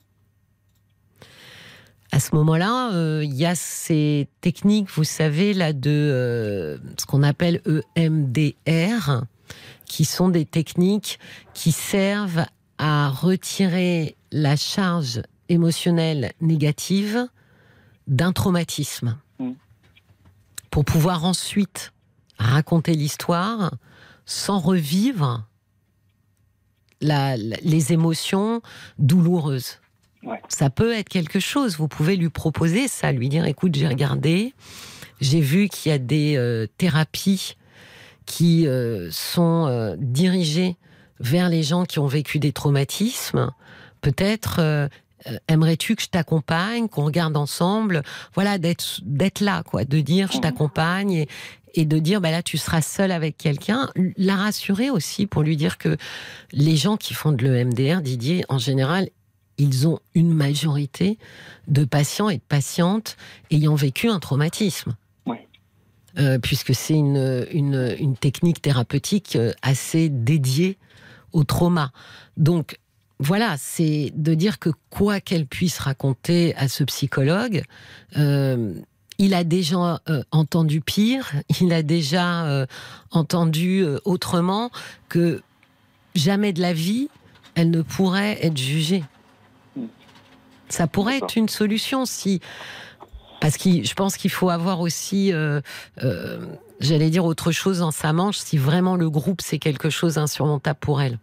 [2.13, 7.23] À ce moment-là, euh, il y a ces techniques, vous savez, là, de ce qu'on
[7.23, 7.63] appelle
[7.97, 9.23] EMDR,
[9.87, 11.19] qui sont des techniques
[11.55, 12.45] qui servent
[12.79, 17.27] à retirer la charge émotionnelle négative
[18.07, 19.17] d'un traumatisme.
[19.39, 19.51] Mm.
[20.71, 21.93] Pour pouvoir ensuite
[22.41, 23.75] raconter l'histoire
[24.27, 25.45] sans revivre
[27.01, 28.63] la- la- les émotions
[28.99, 29.79] douloureuses.
[30.23, 30.41] Ouais.
[30.49, 31.77] Ça peut être quelque chose.
[31.79, 34.55] Vous pouvez lui proposer ça, lui dire écoute, j'ai regardé,
[35.21, 37.57] j'ai vu qu'il y a des euh, thérapies
[38.27, 40.77] qui euh, sont euh, dirigées
[41.21, 43.51] vers les gens qui ont vécu des traumatismes.
[44.01, 44.89] Peut-être
[45.49, 48.03] aimerais-tu que je t'accompagne, qu'on regarde ensemble,
[48.35, 50.43] voilà, d'être là, quoi, de dire je Mhm.
[50.43, 51.29] t'accompagne et,
[51.75, 55.57] et de dire bah là tu seras seul avec quelqu'un, la rassurer aussi pour lui
[55.57, 55.97] dire que
[56.53, 59.09] les gens qui font de l'EMDR, Didier, en général,
[59.59, 61.19] ils ont une majorité
[61.69, 63.17] de patients et de patientes
[63.51, 64.97] ayant vécu un traumatisme.
[65.27, 65.37] Oui.
[66.19, 70.79] Euh, puisque c'est une, une, une technique thérapeutique euh, assez dédiée
[71.33, 71.93] au trauma.
[72.37, 72.79] Donc,
[73.21, 77.63] voilà, c'est de dire que quoi qu'elle puisse raconter à ce psychologue,
[78.17, 78.75] euh,
[79.21, 82.67] il a déjà euh, entendu pire, il a déjà euh,
[83.11, 84.71] entendu euh, autrement
[85.11, 85.43] que
[86.15, 87.11] jamais de la vie,
[87.55, 89.05] elle ne pourrait être jugée.
[89.77, 89.85] Mm.
[90.71, 92.41] Ça pourrait être une solution si...
[93.43, 95.33] Parce que je pense qu'il faut avoir aussi,
[96.79, 100.79] j'allais dire autre chose dans sa manche, si vraiment le groupe c'est quelque chose d'insurmontable
[100.79, 101.19] pour elle.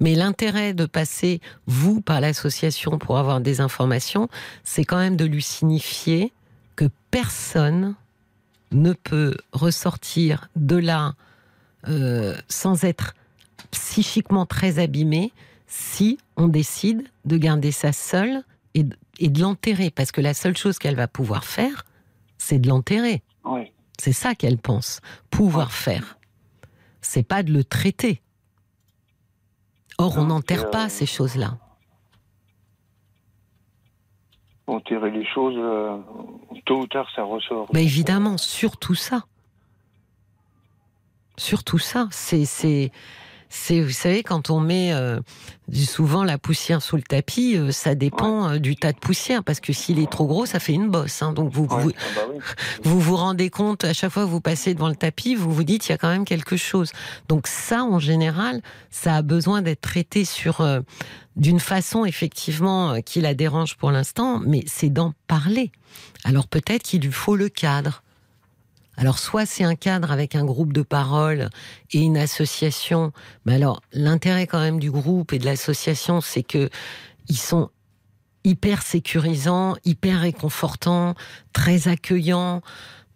[0.00, 4.28] Mais l'intérêt de passer, vous, par l'association pour avoir des informations,
[4.64, 6.32] c'est quand même de lui signifier
[6.76, 7.94] que personne
[8.72, 11.14] ne peut ressortir de là
[11.88, 13.14] euh, sans être
[13.70, 15.32] psychiquement très abîmé
[15.66, 18.42] si on décide de garder ça seule
[18.74, 19.90] et, de- et de l'enterrer.
[19.90, 21.84] Parce que la seule chose qu'elle va pouvoir faire,
[22.38, 23.22] c'est de l'enterrer.
[23.44, 23.72] Oui.
[23.98, 26.18] C'est ça qu'elle pense pouvoir faire.
[27.02, 28.20] C'est pas de le traiter.
[30.02, 31.58] Or, on Non, n'enterre c'est, pas euh, ces choses-là.
[34.66, 35.96] Enterrer les choses, euh,
[36.64, 37.68] tôt ou tard, ça ressort.
[37.72, 39.22] Mais évidemment, surtout ça.
[41.36, 42.08] Surtout ça.
[42.10, 42.90] C'est,
[43.54, 45.20] c'est, vous savez, quand on met euh,
[45.74, 49.60] souvent la poussière sous le tapis, euh, ça dépend euh, du tas de poussière, parce
[49.60, 51.20] que s'il est trop gros, ça fait une bosse.
[51.22, 51.32] hein.
[51.32, 51.82] donc vous, Ouais.
[51.82, 52.38] vous, Ah bah oui.
[52.84, 55.64] vous vous rendez compte, à chaque fois que vous passez devant le tapis, vous vous
[55.64, 56.92] dites, il y a quand même quelque chose.
[57.28, 60.80] Donc ça, en général, ça a besoin d'être traité sur euh,
[61.36, 65.72] d'une façon, effectivement, euh, qui la dérange pour l'instant, mais c'est d'en parler.
[66.24, 68.02] Alors peut-être qu'il lui faut le cadre.
[68.96, 71.48] Alors soit c'est un cadre avec un groupe de parole
[71.92, 73.12] et une association,
[73.46, 76.68] mais alors l'intérêt quand même du groupe et de l'association, c'est que
[77.28, 77.70] ils sont
[78.44, 81.14] hyper sécurisants, hyper réconfortants,
[81.52, 82.60] très accueillants.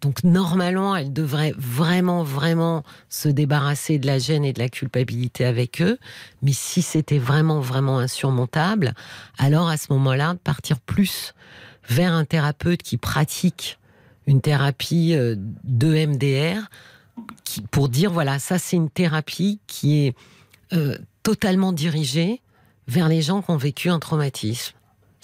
[0.01, 5.43] Donc normalement, elle devrait vraiment, vraiment se débarrasser de la gêne et de la culpabilité
[5.43, 5.97] avec eux.
[6.41, 8.93] Mais si c'était vraiment, vraiment insurmontable,
[9.37, 11.33] alors à ce moment-là, partir plus
[11.89, 13.79] vers un thérapeute qui pratique
[14.27, 16.69] une thérapie euh, de MDR,
[17.71, 20.15] pour dire voilà, ça c'est une thérapie qui est
[20.73, 22.41] euh, totalement dirigée
[22.87, 24.76] vers les gens qui ont vécu un traumatisme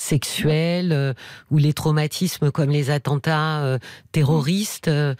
[0.04, 1.14] sexuel euh,
[1.52, 3.78] ou les traumatismes comme les attentats euh,
[4.12, 4.88] terroristes.
[4.88, 5.16] euh,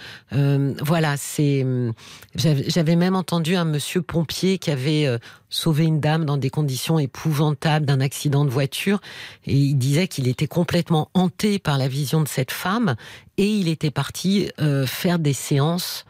[0.82, 1.64] voilà, c'est.
[1.64, 1.94] hum,
[2.36, 5.08] J'avais même entendu un monsieur pompier qui avait
[5.50, 9.00] sauvé une dame dans des conditions épouvantables d'un accident de voiture
[9.46, 12.96] et il disait qu'il était complètement hanté par la vision de cette femme
[13.38, 16.06] et il était parti euh, faire des séances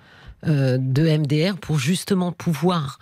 [0.48, 3.00] euh, de MDR pour justement pouvoir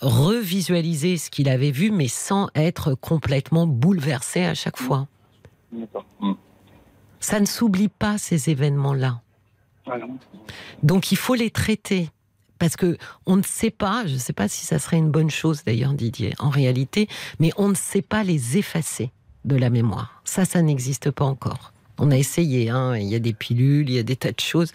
[0.00, 5.08] revisualiser ce qu'il avait vu, mais sans être complètement bouleversé à chaque fois.
[7.20, 9.20] Ça ne s'oublie pas ces événements-là.
[9.86, 9.96] Ah.
[10.82, 12.10] Donc il faut les traiter.
[12.58, 15.30] Parce que on ne sait pas, je ne sais pas si ça serait une bonne
[15.30, 19.12] chose d'ailleurs Didier, en réalité, mais on ne sait pas les effacer
[19.44, 20.20] de la mémoire.
[20.24, 21.72] Ça, ça n'existe pas encore.
[21.98, 22.96] On a essayé, hein.
[22.96, 24.72] il y a des pilules, il y a des tas de choses.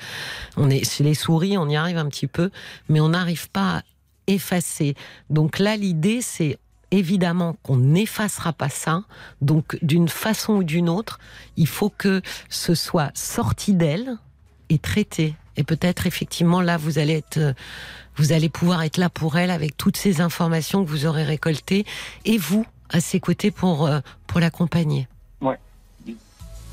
[0.57, 2.51] On est chez les souris, on y arrive un petit peu,
[2.89, 3.81] mais on n'arrive pas à
[4.27, 4.95] effacer.
[5.29, 6.57] Donc là, l'idée, c'est
[6.91, 9.03] évidemment qu'on n'effacera pas ça.
[9.41, 11.19] Donc, d'une façon ou d'une autre,
[11.57, 14.17] il faut que ce soit sorti d'elle
[14.69, 15.35] et traité.
[15.57, 17.53] Et peut-être effectivement là, vous allez être, euh,
[18.15, 21.85] vous allez pouvoir être là pour elle avec toutes ces informations que vous aurez récoltées
[22.25, 25.07] et vous à ses côtés pour euh, pour l'accompagner.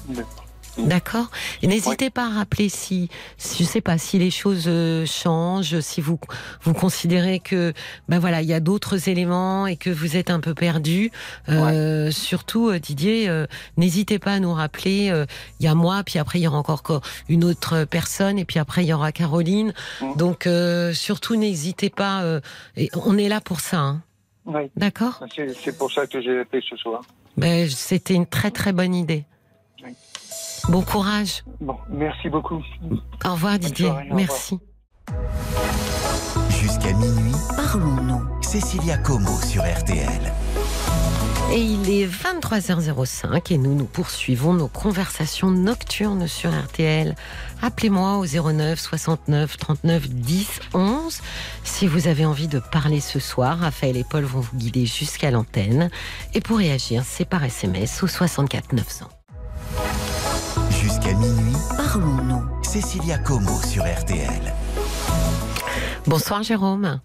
[0.08, 0.49] D'accord.
[0.78, 1.30] D'accord.
[1.62, 3.08] N'hésitez pas à rappeler si,
[3.38, 6.18] je sais pas, si les choses euh, changent, si vous
[6.62, 7.72] vous considérez que,
[8.08, 11.10] ben voilà, il y a d'autres éléments et que vous êtes un peu perdu.
[11.48, 13.46] Euh, Surtout, euh, Didier, euh,
[13.76, 15.10] n'hésitez pas à nous rappeler.
[15.10, 15.26] euh,
[15.58, 18.44] Il y a moi, puis après il y aura encore co- une autre personne, et
[18.44, 19.72] puis après il y aura Caroline.
[20.16, 22.22] Donc euh, surtout, n'hésitez pas.
[22.22, 22.40] euh,
[22.76, 24.02] et on est là pour ça, hein.
[24.46, 24.62] Oui.
[24.76, 27.02] d'accord C'est c'est pour ça que j'ai appelé ce soir.
[27.36, 29.24] Ben, C'était une très très bonne idée.
[30.68, 31.42] Bon courage.
[31.60, 32.62] Bon, merci beaucoup.
[33.24, 33.86] Au revoir Didier.
[33.86, 34.08] soirée.
[34.12, 34.58] Merci.
[36.50, 38.42] Jusqu'à minuit, Parlons-nous.
[38.42, 40.32] Cécilia Como sur RTL.
[41.52, 47.16] Et il est 23h05 et nous nous poursuivons nos conversations nocturnes sur RTL.
[47.60, 51.20] Appelez-moi au 09 69 39 10 11
[51.64, 53.58] si vous avez envie de parler ce soir.
[53.58, 55.90] Raphaël et Paul vont vous guider jusqu'à l'antenne.
[56.34, 59.06] Et pour réagir, c'est par SMS au 64 900.
[61.10, 62.62] Jusqu'à minuit, Parlons-nous.
[62.62, 64.54] Cécilia Como sur RTL.
[66.06, 67.00] Bonsoir Jérôme.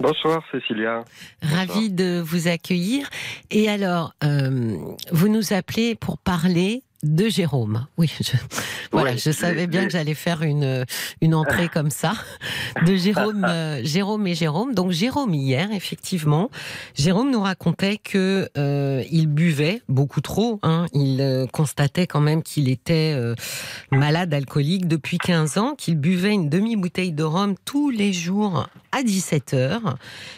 [0.00, 1.04] Bonsoir Cécilia.
[1.42, 3.08] Ravi de vous accueillir.
[3.50, 4.76] Et alors, euh,
[5.10, 7.86] vous nous appelez pour parler de Jérôme.
[7.96, 8.32] Oui, je,
[8.92, 10.84] voilà, Ouais, je savais bien que j'allais faire une,
[11.20, 12.14] une entrée comme ça
[12.84, 14.74] de Jérôme, euh, Jérôme et Jérôme.
[14.74, 16.50] Donc Jérôme hier, effectivement,
[16.94, 20.58] Jérôme nous racontait que euh, il buvait beaucoup trop.
[20.62, 20.86] Hein.
[20.92, 23.16] Il euh, constatait quand même qu'il était
[23.90, 29.02] malade alcoolique depuis 15 ans, qu'il buvait une demi-bouteille de rhum tous les jours à
[29.02, 29.96] 17 heures.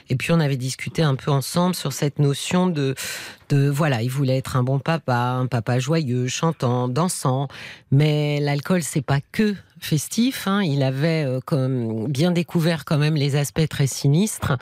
[0.09, 2.95] Et puis on avait discuté un peu ensemble sur cette notion de,
[3.49, 7.49] de voilà, il voulait être un bon papa, un papa joyeux, chantant, dansant.
[7.91, 10.47] Mais l'alcool, c'est pas que festif.
[10.47, 10.63] Hein.
[10.63, 14.57] Il avait euh, bien découvert quand même les aspects très sinistres.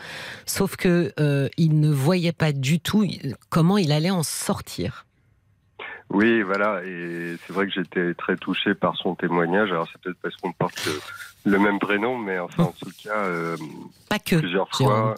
[0.46, 3.06] Sauf que euh, il ne voyait pas du tout
[3.50, 5.04] comment il allait en sortir.
[6.10, 9.70] Oui, voilà, et c'est vrai que j'étais très touché par son témoignage.
[9.70, 10.88] Alors c'est peut-être parce qu'on porte
[11.44, 13.56] le, même prénom, mais enfin en tout cas, euh,
[14.08, 14.36] Pas que.
[14.36, 14.94] plusieurs Jérôme.
[14.94, 15.14] fois,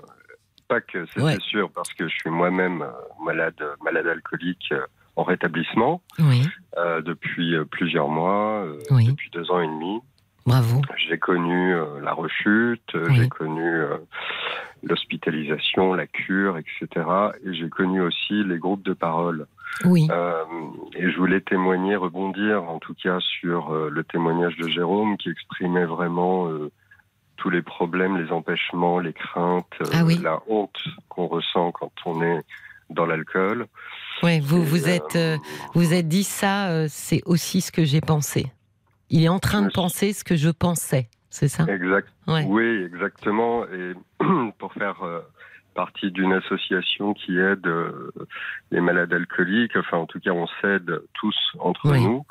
[0.69, 1.39] pas que, c'est Ouais.
[1.41, 2.91] sûr, parce que je suis moi-même euh,
[3.25, 4.81] malade, malade alcoolique euh,
[5.17, 6.49] en rétablissement Oui,
[6.79, 9.07] euh, depuis plusieurs mois, euh, Oui.
[9.07, 10.01] depuis deux ans et demi.
[10.47, 10.81] bravo.
[11.09, 13.17] J'ai connu la rechute, Oui.
[13.17, 13.83] j'ai connu
[14.83, 17.07] l'hospitalisation, la cure, etc.
[17.45, 19.47] Et j'ai connu aussi les groupes de parole.
[19.85, 20.45] Oui, Euh,
[20.97, 25.31] et je voulais témoigner, rebondir en tout cas sur euh, le témoignage de Jérôme qui
[25.31, 26.71] exprimait vraiment euh,
[27.37, 30.19] tous les problèmes, les empêchements, les craintes, Ah oui.
[30.23, 30.77] la honte
[31.09, 32.41] qu'on ressent quand on est
[32.91, 33.67] dans l'alcool.
[34.23, 35.19] ouais, vous Et, vous êtes
[35.75, 36.89] vous êtes dit ça.
[36.89, 38.53] c'est aussi ce que j'ai pensé.
[39.09, 39.73] Il est en train de Oui.
[39.75, 41.09] penser ce que je pensais.
[41.31, 41.65] C'est ça?
[41.69, 42.09] Exact.
[42.27, 42.45] Ouais.
[42.47, 43.65] Oui, exactement.
[43.67, 43.95] Et
[44.59, 44.97] pour faire
[45.75, 48.11] partie d'une association qui aide euh,
[48.71, 52.05] les malades alcooliques, enfin en tout cas on s'aide tous entre Oui.
[52.05, 52.25] nous.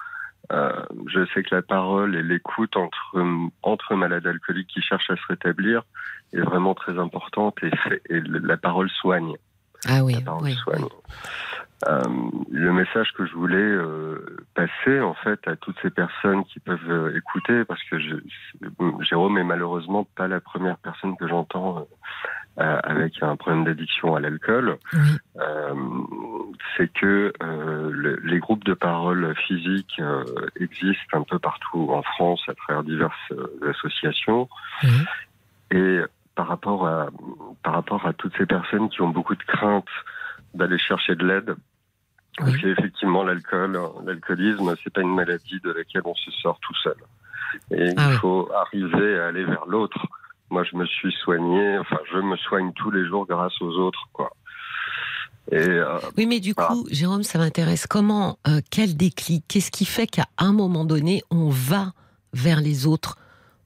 [0.52, 0.72] Euh,
[1.08, 3.16] je sais que la parole et l'écoute entre
[3.62, 5.84] entre malades alcooliques qui cherchent à se rétablir
[6.34, 9.34] est vraiment très importante et, fait- et le- la parole soigne.
[9.88, 10.54] Ah oui, La parole oui.
[10.56, 10.86] soigne.
[11.88, 12.02] Euh,
[12.52, 16.90] le message que je voulais euh, passer en fait à toutes ces personnes qui peuvent
[16.90, 18.16] euh, écouter, parce que je,
[19.02, 21.88] Jérôme est malheureusement pas la première personne que j'entends
[22.60, 25.00] avec un problème d'addiction à l'alcool, Oui,
[25.40, 25.74] euh,
[26.76, 30.24] c'est que euh, le- les groupes de parole physique euh,
[30.60, 34.50] existent un peu partout en France à travers diverses euh, associations.
[34.84, 34.90] oui,
[35.72, 36.00] Et
[36.36, 37.08] par rapport à
[37.64, 39.86] par rapport à toutes ces personnes qui ont beaucoup de craintes
[40.54, 41.56] d'aller chercher de l'aide,
[42.38, 46.96] parce qu'effectivement l'alcool, l'alcoolisme, c'est pas une maladie de laquelle on se sort tout seul.
[47.72, 50.00] Et Ah il faut arriver à aller vers l'autre.
[50.50, 54.08] Moi, je me suis soigné, enfin, je me soigne tous les jours grâce aux autres,
[54.14, 54.32] quoi.
[55.52, 56.68] Et euh, Oui, mais du Ah.
[56.68, 57.88] coup, Jérôme, ça m'intéresse.
[57.88, 59.44] Comment, euh, quel déclic?
[59.48, 61.94] Qu'est-ce qui fait qu'à un moment donné, on va
[62.34, 63.16] vers les autres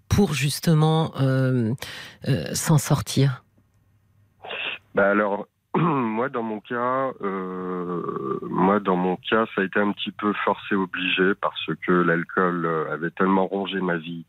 [0.10, 1.74] pour justement euh,
[2.54, 3.44] s'en sortir?
[4.96, 9.92] Bah alors, moi dans mon cas, euh, moi dans mon cas, ça a été un
[9.92, 14.24] petit peu forcé obligé parce que l'alcool avait tellement rongé ma vie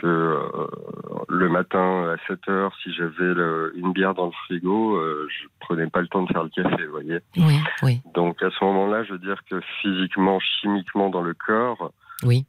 [0.00, 0.66] que euh,
[1.28, 3.32] le matin à 7 heures, si j'avais
[3.74, 6.84] une bière dans le frigo, euh, je prenais pas le temps de faire le café,
[6.86, 7.18] vous voyez.
[7.36, 11.92] Oui, oui, Donc à ce moment-là, je veux dire que physiquement, chimiquement dans le corps,
[12.24, 12.44] oui.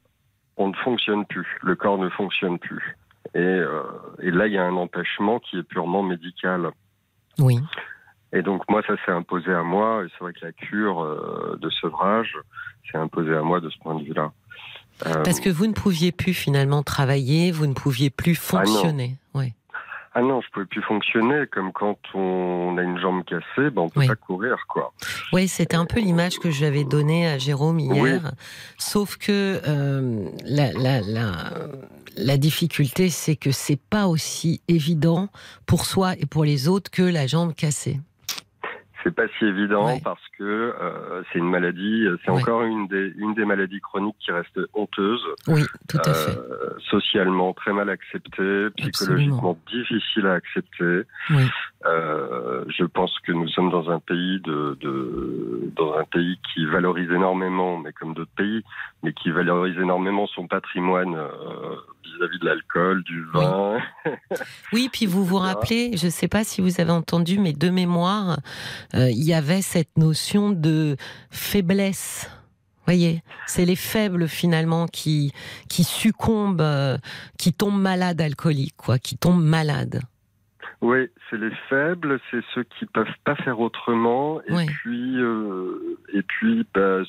[0.57, 1.47] on ne fonctionne plus.
[1.61, 2.97] Le corps ne fonctionne plus.
[3.35, 3.83] Et, euh,
[4.21, 6.69] et là, il y a un empêchement qui est purement médical.
[7.39, 7.57] Oui,
[8.31, 10.03] Et donc moi, ça s'est imposé à moi.
[10.03, 12.37] Et c'est vrai que la cure euh, de sevrage
[12.91, 14.31] s'est imposée à moi de ce point de vue-là.
[15.05, 19.17] Euh, Parce que vous ne pouviez plus finalement travailler, vous ne pouviez plus Ah fonctionner.
[20.15, 21.47] Ah non, je pouvais plus fonctionner.
[21.51, 24.07] Comme quand on a une jambe cassée, ben on peut Oui.
[24.07, 24.93] pas courir, quoi.
[25.31, 28.31] Oui, c'était un peu l'image que j'avais donnée à Jérôme hier.
[28.77, 31.31] Sauf que euh, la, la, la,
[32.15, 35.29] la difficulté, c'est que c'est pas aussi évident
[35.65, 37.99] pour soi et pour les autres que la jambe cassée.
[39.03, 39.99] C'est pas si évident Ouais.
[40.03, 42.05] parce que euh, c'est une maladie.
[42.23, 42.41] C'est Ouais.
[42.41, 45.21] encore une des une des maladies chroniques qui reste honteuse.
[45.47, 46.37] Oui, tout à fait.
[46.37, 51.01] Euh, socialement très mal accepté, psychologiquement difficile à accepter.
[51.31, 51.43] Oui.
[51.85, 56.65] Euh, je pense que nous sommes dans un pays de, de dans un pays qui
[56.65, 58.63] valorise énormément, mais comme d'autres pays,
[59.03, 63.79] mais qui valorise énormément son patrimoine euh, vis-à-vis de l'alcool, du vin.
[64.71, 67.69] Oui, puis vous vous rappelez, je ne sais pas si vous avez entendu, mais de
[67.69, 68.39] mémoire,
[68.95, 70.95] euh, il y avait cette notion de
[71.31, 72.29] faiblesse.
[72.85, 75.31] Voyez, c'est les faibles finalement qui
[75.69, 76.97] qui succombent, euh,
[77.37, 80.01] qui tombent malades alcooliques, quoi, qui tombent malades.
[80.81, 84.65] Oui, c'est les faibles, c'est ceux qui peuvent pas faire autrement, et Oui.
[84.65, 87.03] puis euh, et puis bah,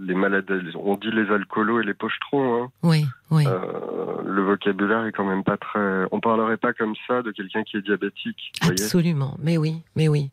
[0.00, 2.64] les malades, on dit les alcoolos et les pochetrons.
[2.64, 2.70] Hein.
[2.82, 3.44] Oui, oui.
[3.46, 6.04] Euh, le vocabulaire est quand même pas très.
[6.10, 8.52] On parlerait pas comme ça de quelqu'un qui est diabétique.
[8.62, 10.30] Absolument, mais oui, mais oui.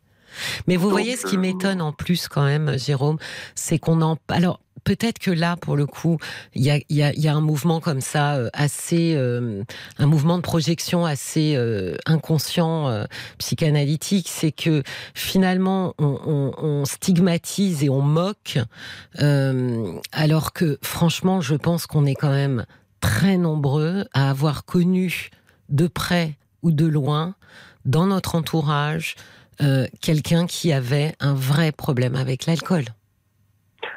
[0.67, 3.17] Mais vous Donc, voyez, ce qui euh, m'étonne en plus quand même, Jérôme,
[3.55, 4.17] c'est qu'on en...
[4.29, 6.17] Alors, peut-être que là, pour le coup,
[6.55, 9.13] il y a, il y, a, il y a un mouvement comme ça, euh, assez...
[9.15, 9.63] euh,
[9.97, 13.05] un mouvement de projection assez euh, inconscient, euh,
[13.37, 18.57] psychanalytique, c'est que finalement, on, on- on stigmatise et on moque,
[20.11, 22.65] alors que franchement, je pense qu'on est quand même
[22.99, 25.29] très nombreux à avoir connu
[25.69, 27.35] de près ou de loin,
[27.85, 29.15] dans notre entourage,
[29.61, 32.83] euh, quelqu'un qui avait un vrai problème avec l'alcool.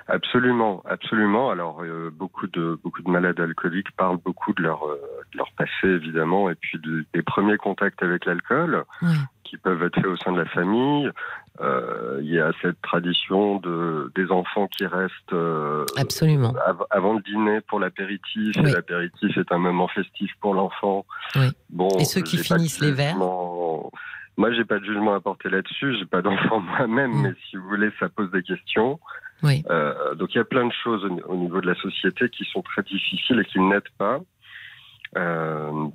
[0.08, 1.50] Absolument, absolument.
[1.50, 5.00] Alors euh, beaucoup de beaucoup de malades alcooliques parlent beaucoup de leur euh,
[5.32, 9.08] de leur passé évidemment, et puis de- des premiers contacts avec l'alcool Oui,
[9.42, 11.10] qui peuvent être faits au sein de la famille.
[11.60, 15.32] Euh, Il y a cette tradition de des enfants qui restent
[15.96, 16.54] absolument.
[16.66, 18.54] av- avant le dîner pour l'apéritif.
[18.62, 18.70] Oui.
[18.72, 21.04] L'apéritif est un moment festif pour l'enfant.
[21.34, 21.48] Oui.
[21.70, 23.16] Bon, Et ceux qui finissent les verres
[24.36, 25.96] Moi, j'ai pas de jugement à porter là-dessus.
[25.98, 27.22] J'ai pas d'enfant moi-même, Mm.
[27.22, 28.98] mais si vous voulez, ça pose des questions.
[29.42, 32.28] Oui, Euh, donc il y a plein de choses au, au niveau de la société
[32.30, 34.18] qui sont très difficiles et qui n'aident pas.
[35.16, 35.86] Euh,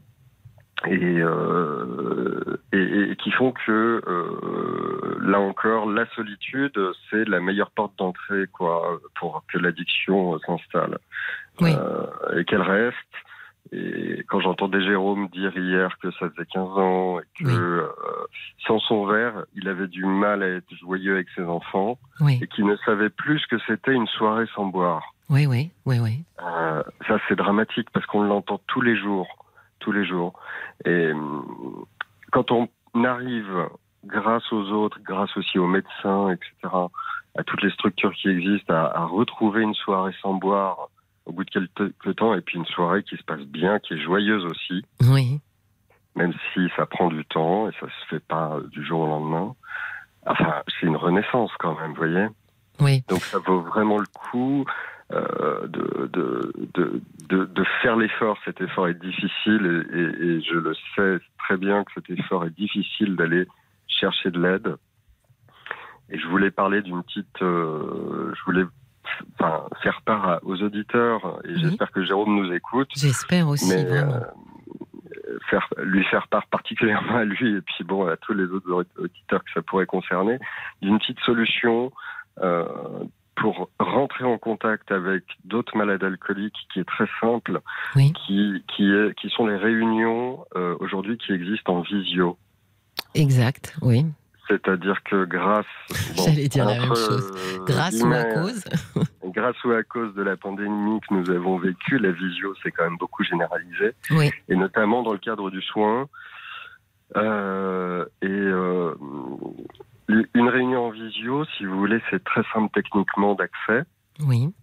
[0.87, 6.79] et, euh, et, et qui font que euh, là encore, la solitude,
[7.09, 10.97] c'est la meilleure porte d'entrée quoi pour que l'addiction euh, s'installe
[11.61, 11.71] Oui.
[11.75, 12.95] Euh, et qu'elle reste.
[13.73, 17.53] Et quand j'entendais Jérôme dire hier que ça faisait 15 ans et que Oui.
[17.55, 17.87] euh,
[18.67, 22.47] sans son verre, il avait du mal à être joyeux avec ses enfants oui, et
[22.47, 25.13] qui ne savait plus ce que c'était une soirée sans boire.
[25.29, 26.23] oui, oui, oui, oui.
[26.43, 29.27] Euh, ça, c'est dramatique parce qu'on l'entend tous les jours,
[29.79, 30.33] tous les jours.
[30.83, 31.85] Et hum,
[32.31, 32.67] quand on
[33.05, 33.69] arrive,
[34.03, 36.75] grâce aux autres, grâce aussi aux médecins, etc.,
[37.37, 40.89] à toutes les structures qui existent, à, à retrouver une soirée sans boire
[41.31, 44.01] au bout de quelques temps, et puis une soirée qui se passe bien, qui est
[44.01, 45.39] joyeuse aussi, Oui,
[46.15, 49.55] même si ça prend du temps et ça se fait pas du jour au lendemain.
[50.25, 52.27] Enfin, c'est une renaissance quand même, vous voyez.
[52.81, 54.65] oui, Donc ça vaut vraiment le coup
[55.13, 56.53] euh, de, de,
[57.29, 58.37] de, de, faire l'effort.
[58.45, 62.45] Cet effort est difficile et, et, et je le sais très bien que cet effort
[62.45, 63.47] est difficile d'aller
[63.87, 64.75] chercher de l'aide.
[66.09, 67.41] Et je voulais parler d'une petite...
[67.41, 68.65] euh, je voulais
[69.39, 71.59] enfin, faire part aux auditeurs, et Oui.
[71.61, 74.13] j'espère que Jérôme nous écoute, j'espère aussi, mais vraiment.
[74.15, 78.85] euh, faire, lui faire part particulièrement à lui et puis bon à tous les autres
[78.97, 80.37] auditeurs que ça pourrait concerner
[80.81, 81.91] d'une petite solution
[82.41, 82.65] euh,
[83.35, 87.61] pour rentrer en contact avec d'autres malades alcooliques qui est très simple,
[87.95, 88.13] Oui.
[88.13, 92.37] qui qui est qui sont les réunions euh, aujourd'hui qui existent en visio.
[93.15, 94.05] Exact, oui.
[94.51, 95.65] C'est-à-dire que grâce,
[96.17, 97.31] J'allais dire la même chose.
[97.55, 98.63] euh, Grâce ou à cause.
[99.25, 102.83] grâce ou à cause de la pandémie que nous avons vécue, la visio s'est quand
[102.83, 106.09] même beaucoup généralisée Oui, et notamment dans le cadre du soin.
[107.15, 108.93] Euh, et euh,
[110.33, 113.83] une réunion en visio, si vous voulez, c'est très simple techniquement d'accès.
[114.27, 114.53] oui,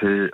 [0.00, 0.30] C'est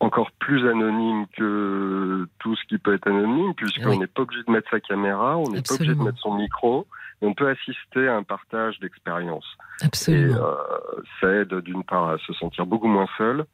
[0.00, 3.98] encore plus anonyme que tout ce qui peut être anonyme, puisqu'on Oui.
[3.98, 6.86] n'est pas obligé de mettre sa caméra, on n'est pas obligé de mettre son micro,
[7.22, 9.46] et on peut assister à un partage d'expérience.
[9.82, 10.36] Et absolument.
[10.36, 13.44] euh, ça aide d'une part à se sentir beaucoup moins seul,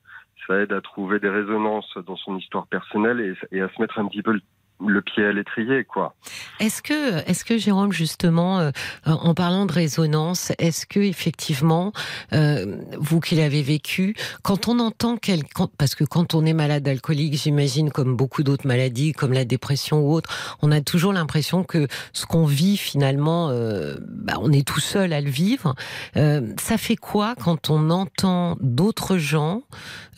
[0.47, 3.99] ça aide à trouver des résonances dans son histoire personnelle et, et à se mettre
[3.99, 4.39] un petit peu
[4.85, 6.15] le pied à l'étrier, quoi.
[6.61, 8.71] Est-ce que, est-ce que Jérôme, justement, euh,
[9.05, 11.93] en parlant de résonance, est-ce que effectivement,
[12.33, 16.87] euh, vous qui l'avez vécu, quand on entend quelqu'un, parce que quand on est malade
[16.87, 20.31] alcoolique, j'imagine comme beaucoup d'autres maladies, comme la dépression ou autre,
[20.63, 25.13] on a toujours l'impression que ce qu'on vit finalement, euh, bah, on est tout seul
[25.13, 25.75] à le vivre.
[26.17, 29.63] Euh, ça fait quoi quand on entend d'autres gens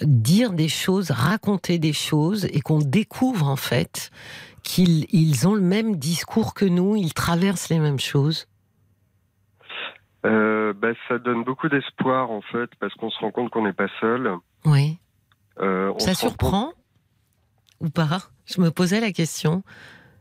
[0.02, 4.10] dire des choses, raconter des choses, et qu'on découvre en fait
[4.62, 8.46] qu'ils ils ont le même discours que nous, ils traversent les mêmes choses
[10.26, 13.72] Euh, bah, ça donne beaucoup d'espoir en fait, parce qu'on se rend compte qu'on n'est
[13.72, 14.30] pas seul.
[14.64, 14.98] Oui.
[15.60, 16.72] Euh, Ça compte- surprend
[17.80, 18.18] ou pas?
[18.46, 19.62] Je me posais la question.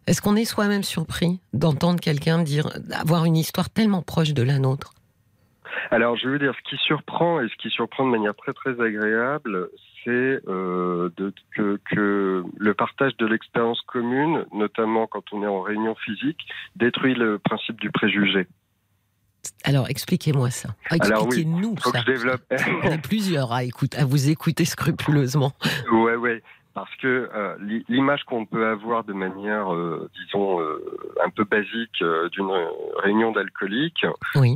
[0.06, 4.60] Est-ce qu'on est soi-même surpris d'entendre quelqu'un dire, avoir une histoire tellement proche de la
[4.60, 4.94] nôtre?
[5.92, 8.80] Alors, je veux dire, ce qui surprend et ce qui surprend de manière très très
[8.82, 9.70] agréable,
[10.08, 11.10] c'est euh,
[11.55, 16.39] que, que le partage de l'expérience commune, notamment quand on est en réunion physique,
[16.78, 18.47] détruit le principe du préjugé.
[19.64, 20.70] Alors, expliquez-moi ça.
[20.91, 21.99] Oui, Expliquez-nous Faut ça.
[22.01, 22.41] que je développe.
[22.84, 25.51] On est plusieurs à, écoute, à vous écouter scrupuleusement.
[25.91, 26.41] ouais, ouais.
[26.78, 30.78] Parce que euh, l'i- l'image qu'on peut avoir de manière, euh, disons, euh,
[31.25, 32.03] un peu basique
[32.34, 32.51] d'une
[32.97, 34.05] réunion d'alcooliques,
[34.36, 34.55] Oui.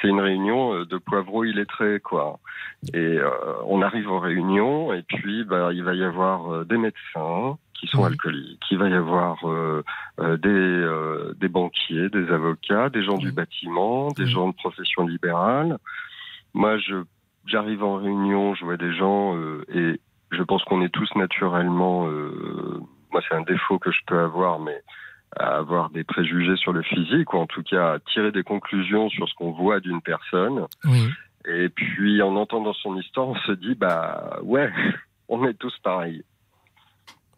[0.00, 2.38] C'est une réunion de poivreaux illettrés, quoi.
[2.94, 3.18] Et
[3.66, 8.02] on arrive en réunion, et puis bah, il va y avoir des médecins qui sont
[8.04, 8.10] Oui.
[8.12, 9.82] alcooliques, il va y avoir euh,
[10.20, 14.30] euh, des, euh, des banquiers, des avocats, des gens du bâtiment, des Oui.
[14.30, 15.78] gens de profession libérale.
[16.54, 16.94] Moi, je
[17.46, 19.34] j'arrive en réunion, je vois des gens,
[19.74, 19.98] et
[20.30, 22.08] je pense qu'on est tous naturellement.
[22.08, 22.80] euh,
[23.12, 24.82] moi, c'est un défaut que je peux avoir, mais
[25.36, 29.08] à avoir des préjugés sur le physique, ou en tout cas à tirer des conclusions
[29.10, 30.66] sur ce qu'on voit d'une personne.
[30.84, 31.08] Oui.
[31.46, 34.70] Et puis, en entendant son histoire, on se dit, bah ouais,
[35.28, 36.22] on est tous pareils.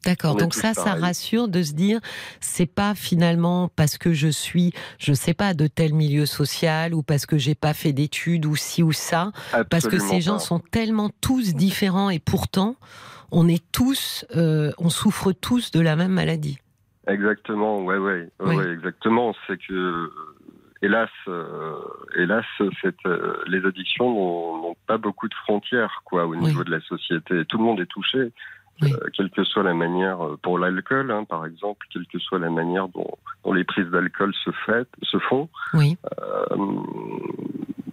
[0.04, 0.36] D'accord.
[0.36, 2.00] Donc ça, ça rassure de se dire,
[2.40, 7.02] c'est pas finalement parce que je suis, je sais pas, de tel milieu social ou
[7.02, 9.30] parce que j'ai pas fait d'études ou ci ou ça,
[9.70, 12.76] parce que ces gens sont tellement tous différents et pourtant,
[13.30, 16.58] on est tous, euh, on souffre tous de la même maladie.
[17.08, 18.56] Exactement, ouais, ouais, ouais, Oui.
[18.56, 19.34] ouais, exactement.
[19.46, 20.10] C'est que,
[20.82, 21.74] hélas, euh,
[22.16, 24.08] hélas, euh, les addictions
[24.60, 26.40] n'ont pas beaucoup de frontières, quoi, au Oui.
[26.40, 27.44] niveau de la société.
[27.46, 28.32] Tout le monde est touché,
[28.80, 28.92] Oui.
[28.92, 32.38] euh, quelle que soit la manière, euh, pour l'alcool, hein, par exemple, quelle que soit
[32.38, 33.10] la manière dont,
[33.44, 35.48] dont les prises d'alcool se, fait, se font.
[35.74, 35.96] Oui.
[36.20, 36.56] Euh,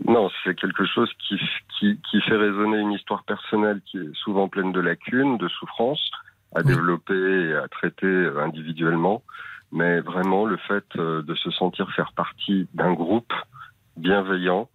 [0.07, 1.39] non, c'est quelque chose qui,
[1.77, 6.09] qui, qui fait résonner une histoire personnelle qui est souvent pleine de lacunes, de souffrances,
[6.55, 6.67] à Oui.
[6.67, 9.21] développer et à traiter individuellement.
[9.71, 13.31] Mais vraiment, le fait de se sentir faire partie d'un groupe
[13.97, 14.67] bienveillant,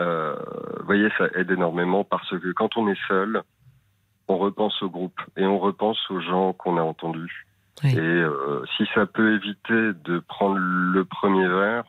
[0.00, 0.36] euh,
[0.78, 3.42] vous voyez, ça aide énormément parce que quand on est seul,
[4.28, 7.46] on repense au groupe et on repense aux gens qu'on a entendus.
[7.84, 7.94] Oui.
[7.94, 11.84] Et euh, si ça peut éviter de prendre le premier verre,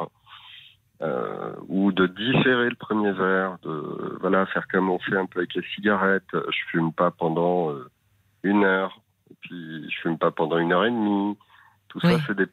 [1.01, 5.39] euh, ou de différer le premier verre, de voilà faire comme on fait un peu
[5.39, 6.27] avec les cigarettes.
[6.33, 7.89] Je fume pas pendant euh,
[8.43, 8.99] une heure,
[9.31, 11.37] et puis je fume pas pendant une heure et demie.
[11.87, 12.11] Tout Oui.
[12.13, 12.45] ça, c'est des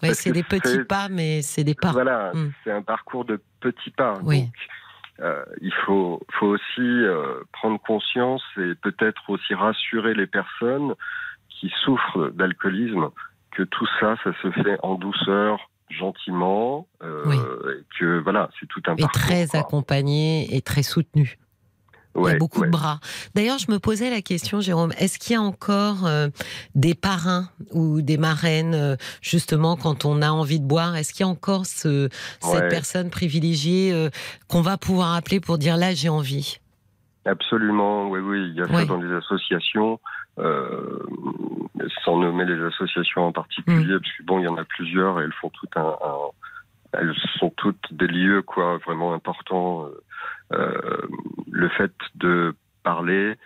[0.00, 1.90] Parce c'est des petits pas, mais c'est des pas.
[1.92, 2.52] voilà, Mm.
[2.64, 4.14] c'est un parcours de petits pas.
[4.22, 4.42] Oui.
[4.42, 4.52] Donc,
[5.22, 10.94] euh, il faut, faut aussi euh, prendre conscience et peut-être aussi rassurer les personnes
[11.48, 13.10] qui souffrent d'alcoolisme
[13.52, 17.36] que tout ça, ça se fait en douceur, gentiment, euh, Oui.
[17.36, 19.20] et que voilà, c'est tout un Et parcours.
[19.22, 19.60] très quoi.
[19.60, 21.36] accompagné et très soutenu.
[22.14, 22.66] Il y a beaucoup ouais.
[22.66, 23.00] de bras.
[23.34, 26.28] D'ailleurs, je me posais la question, Jérôme, est-ce qu'il y a encore euh,
[26.74, 30.94] des parrains ou des marraines, euh, justement, quand on a envie de boire?
[30.94, 32.08] Est-ce qu'il y a encore ce,
[32.40, 32.68] cette Ouais.
[32.68, 34.10] personne privilégiée euh,
[34.48, 36.58] qu'on va pouvoir appeler pour dire là, j'ai envie?
[37.24, 39.98] Absolument, oui, oui, il y a ça dans les associations,
[42.04, 44.00] sans nommer les associations en particulier, Mm.
[44.00, 46.30] parce que bon, il y en a plusieurs et elles font tout un, un-
[46.98, 49.86] elles sont toutes des lieux quoi vraiment importants.
[50.52, 51.00] Euh,
[51.50, 53.36] le fait de parler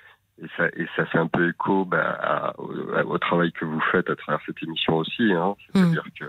[0.43, 2.73] et ça et ça fait un peu écho bah, à- au,
[3.09, 5.33] au travail que vous faites à travers cette émission aussi.
[5.33, 6.25] Hein, C'est-à-dire que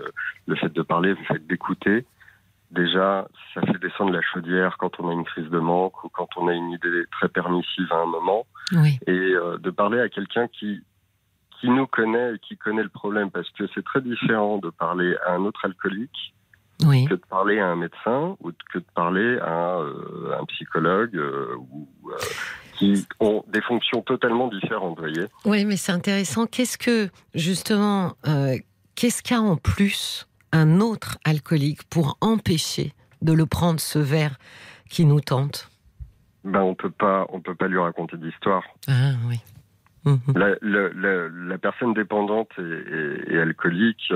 [0.46, 2.06] le fait de parler, le fait d'écouter,
[2.70, 6.28] déjà, ça fait descendre la chaudière quand on a une crise de manque ou quand
[6.36, 8.46] on a une idée très permissive à un moment.
[8.72, 10.82] Oui, Et euh, de parler à quelqu'un qui,
[11.60, 15.16] qui nous connaît et qui connaît le problème, parce que c'est très différent de parler
[15.26, 16.34] à un autre alcoolique
[16.84, 17.04] oui.
[17.06, 21.54] que de parler à un médecin ou que de parler à euh, un psychologue euh,
[21.70, 22.16] ou, euh,
[22.74, 25.24] qui ont des fonctions totalement différentes, voyez.
[25.44, 26.46] Oui, mais c'est intéressant.
[26.46, 28.12] Qu'est-ce que, justement,
[28.94, 34.38] qu'est-ce qu'a en plus un autre alcoolique pour empêcher de le prendre ce verre
[34.88, 35.68] qui nous tente?
[36.44, 38.62] Ben on peut pas, on peut pas lui raconter d'histoire.
[38.86, 39.40] Ah oui.
[40.04, 40.18] Mhm.
[40.36, 44.12] La, la- la- la personne dépendante et, et- et alcoolique,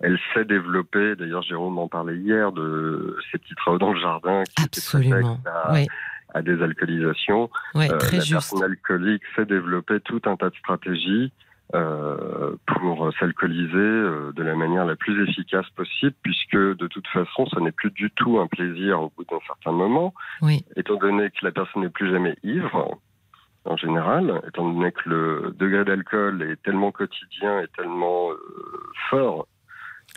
[0.00, 4.42] elle sait développer, d'ailleurs Jérôme en parlait hier, de ces petits travaux dans le jardin
[4.44, 5.38] qui Absolument.
[5.46, 5.86] à, Oui,
[6.32, 7.50] à des alcoolisations.
[7.74, 11.32] ouais, Euh, très la personne alcoolique sait développer tout un tas de stratégies
[11.74, 17.46] euh, pour s'alcooliser euh, de la manière la plus efficace possible, puisque de toute façon,
[17.46, 21.30] ce n'est plus du tout un plaisir au bout d'un certain moment, Oui, étant donné
[21.30, 22.98] que la personne n'est plus jamais ivre.
[23.66, 28.36] En général, étant donné que le degré d'alcool est tellement quotidien et tellement euh,
[29.10, 29.46] fort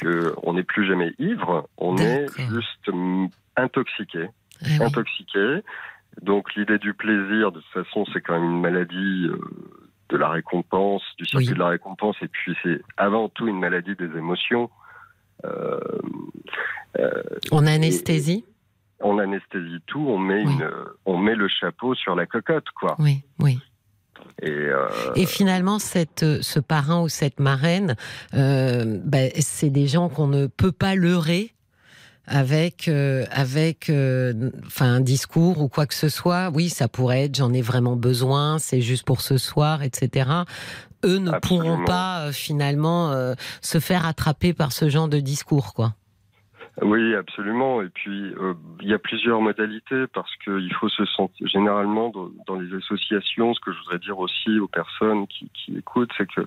[0.01, 2.89] qu'on n'est plus jamais ivre, on est juste
[3.55, 4.27] intoxiqué
[4.61, 4.83] Ah oui.
[4.83, 5.59] intoxiqué.
[6.21, 9.39] Donc l'idée du plaisir, de toute façon, c'est quand même une maladie euh,
[10.09, 11.53] de la récompense, du circuit Oui.
[11.53, 14.69] de la récompense, et puis c'est avant tout une maladie des émotions.
[15.45, 15.79] Euh,
[17.51, 18.45] On anesthésie
[19.05, 20.53] on anesthésie tout, on met, Oui.
[20.53, 20.69] une,
[21.05, 22.95] on met le chapeau sur la cocotte, quoi.
[22.99, 23.59] Oui, oui.
[24.41, 27.95] Et, euh, Et finalement, cette, euh, ce parrain ou cette marraine,
[28.33, 31.53] euh, ben, c'est des gens qu'on ne peut pas leurrer
[32.25, 33.91] avec, euh, avec
[34.65, 36.49] enfin, un discours ou quoi que ce soit.
[36.53, 40.29] Oui, ça pourrait être j'en ai vraiment besoin, c'est juste pour ce soir, etc.
[41.03, 45.95] Eux ne pourront pas finalement se faire attraper par ce genre de discours, quoi.
[46.81, 47.81] Oui, absolument.
[47.81, 51.47] Et puis, euh, il y a plusieurs modalités parce qu'il faut se sentir.
[51.47, 55.77] Généralement, dans, dans les associations, ce que je voudrais dire aussi aux personnes qui, qui
[55.77, 56.41] écoutent, c'est que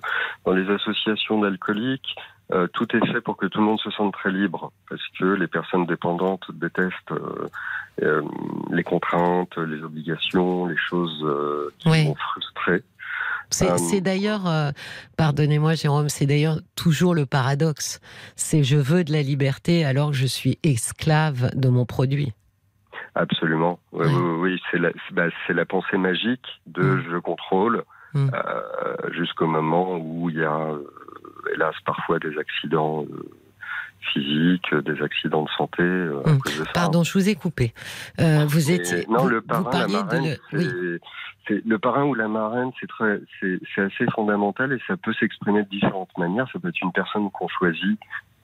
[0.45, 2.15] dans les associations d'alcooliques,
[2.53, 5.25] euh, tout est fait pour que tout le monde se sente très libre, parce que
[5.25, 7.49] les personnes dépendantes détestent euh,
[8.03, 8.21] euh,
[8.71, 11.25] les contraintes, les obligations, les choses
[11.79, 12.05] qui Oui.
[12.05, 12.83] vont frustrer.
[13.49, 14.71] C'est Euh, c'est d'ailleurs, euh,
[15.17, 17.99] pardonnez-moi Jérôme, c'est d'ailleurs toujours le paradoxe.
[18.35, 22.33] C'est je veux de la liberté alors que je suis esclave de mon produit.
[23.15, 23.79] Absolument.
[23.93, 24.13] Oui, Oui.
[24.13, 27.03] oui, oui, oui, c'est la, c'est- bah, c'est la pensée magique de Mm.
[27.11, 27.83] je contrôle
[28.13, 28.29] Mm.
[28.33, 30.83] euh, jusqu'au moment où il y a, euh,
[31.53, 33.29] hélas, parfois des accidents euh,
[34.13, 36.39] physiques, des accidents de santé euh, à Mm.
[36.39, 36.71] cause de ça.
[36.73, 37.73] Pardon, je vous ai coupé.
[38.19, 39.05] Euh, vous Et étiez.
[39.09, 40.57] non, vous, le vous parrain, la marraine, de.
[40.57, 40.99] le-
[41.49, 45.63] Oui, parrain ou la marraine, c'est très, c'est c'est assez fondamental et ça peut s'exprimer
[45.63, 46.47] de différentes manières.
[46.51, 47.99] Ça peut être une personne qu'on choisit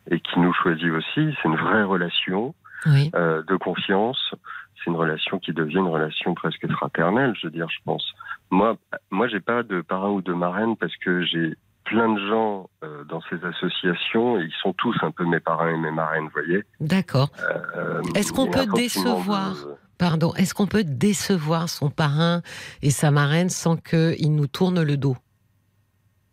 [0.09, 1.35] et qui nous choisit aussi.
[1.41, 2.53] C'est une vraie relation
[2.85, 4.33] oui, euh, de confiance.
[4.77, 8.05] C'est une relation qui devient une relation presque fraternelle, je veux dire, je pense.
[8.51, 8.75] Moi,
[9.11, 11.55] moi, j'ai pas de parrain ou de marraine parce que j'ai
[11.85, 15.69] plein de gens euh, dans ces associations et ils sont tous un peu mes parrains
[15.73, 16.63] et mes marraines, vous voyez.
[16.79, 17.29] d'accord.
[17.75, 22.41] Euh, Est-ce qu'on peut décevoir de- Pardon, est-ce qu'on peut décevoir son parrain
[22.81, 25.15] et sa marraine sans qu'il nous tourne le dos?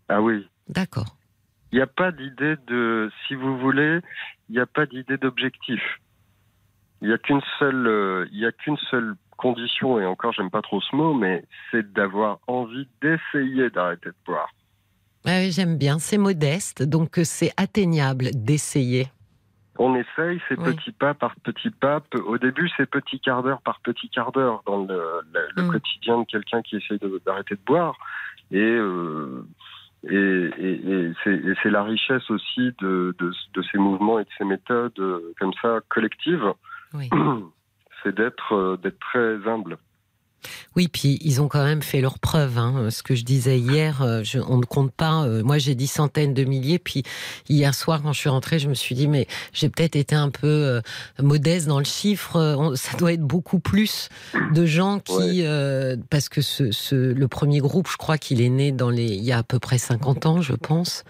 [0.09, 0.49] Ah oui.
[0.69, 1.17] D'accord.
[1.73, 4.01] Il n'y a pas d'idée de, si vous voulez,
[4.49, 5.81] il n'y a pas d'idée d'objectif.
[7.01, 10.51] Il n'y a qu'une seule, euh, il y a qu'une seule condition, et encore, j'aime
[10.51, 14.51] pas trop ce mot, mais c'est d'avoir envie d'essayer d'arrêter de boire.
[15.27, 19.09] Ah J'aime bien, c'est modeste, donc euh, c'est atteignable d'essayer.
[19.79, 20.75] On essaye, c'est Oui.
[20.75, 22.03] petit pas par petit pas.
[22.27, 25.01] Au début, c'est petit quart d'heure par petit quart d'heure dans le,
[25.33, 25.71] le- le Mm.
[25.71, 27.97] quotidien de quelqu'un qui essaye de- d'arrêter de boire.
[28.51, 29.47] Et, euh,
[30.09, 34.45] et, et- et c'est la richesse aussi de, de, de ces mouvements et de ces
[34.45, 36.53] méthodes euh, comme ça collectives,
[36.95, 37.09] Oui.
[38.03, 39.79] c'est d'être d'être très humble.
[40.77, 42.59] Oui, puis ils ont quand même fait leurs preuves.
[42.59, 42.89] Hein.
[42.91, 45.25] Ce que je disais hier, euh, je- on ne compte pas.
[45.25, 46.79] euh, moi, j'ai dit centaines de milliers.
[46.79, 47.03] Puis
[47.49, 50.31] hier soir, quand je suis rentrée, je me suis dit, mais j'ai peut-être été un
[50.31, 50.81] peu euh,
[51.21, 52.37] modeste dans le chiffre.
[52.59, 54.09] On- ça doit être beaucoup plus
[54.55, 58.49] de gens qui, euh, parce que ce, ce- le premier groupe, je crois qu'il est
[58.49, 61.05] né dans les, il y a à peu près 50 ans, je pense,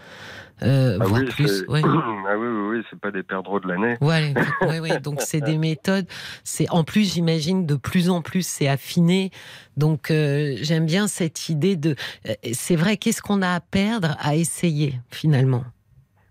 [0.62, 1.64] euh, Ah voire oui, plus.
[1.68, 1.82] ouais.
[1.84, 3.96] ah oui, oui, oui, c'est pas des perdreaux de l'année.
[4.00, 6.06] Ouais, ouais, ouais, donc c'est des méthodes.
[6.44, 9.30] C'est en plus, j'imagine, de plus en plus, c'est affiné.
[9.76, 11.94] Donc euh, j'aime bien cette idée de.
[12.28, 15.64] euh, C'est vrai, qu'est-ce qu'on a à perdre à essayer finalement?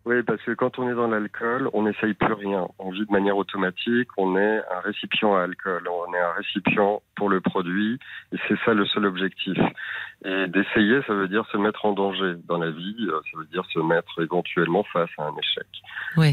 [0.10, 2.68] Oui, parce que quand on est dans l'alcool, on n'essaye plus rien.
[2.80, 7.04] On vit de manière automatique, on est un récipient à alcool, on est un récipient
[7.16, 8.00] pour le produit,
[8.34, 9.56] et c'est ça le seul objectif.
[10.26, 13.46] Et d'essayer, ça veut dire se mettre en danger dans la vie, euh, ça veut
[13.52, 15.68] dire se mettre éventuellement face à un échec.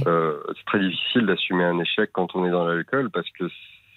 [0.07, 3.45] Euh, c'est très difficile d'assumer un échec quand on est dans l'alcool, parce que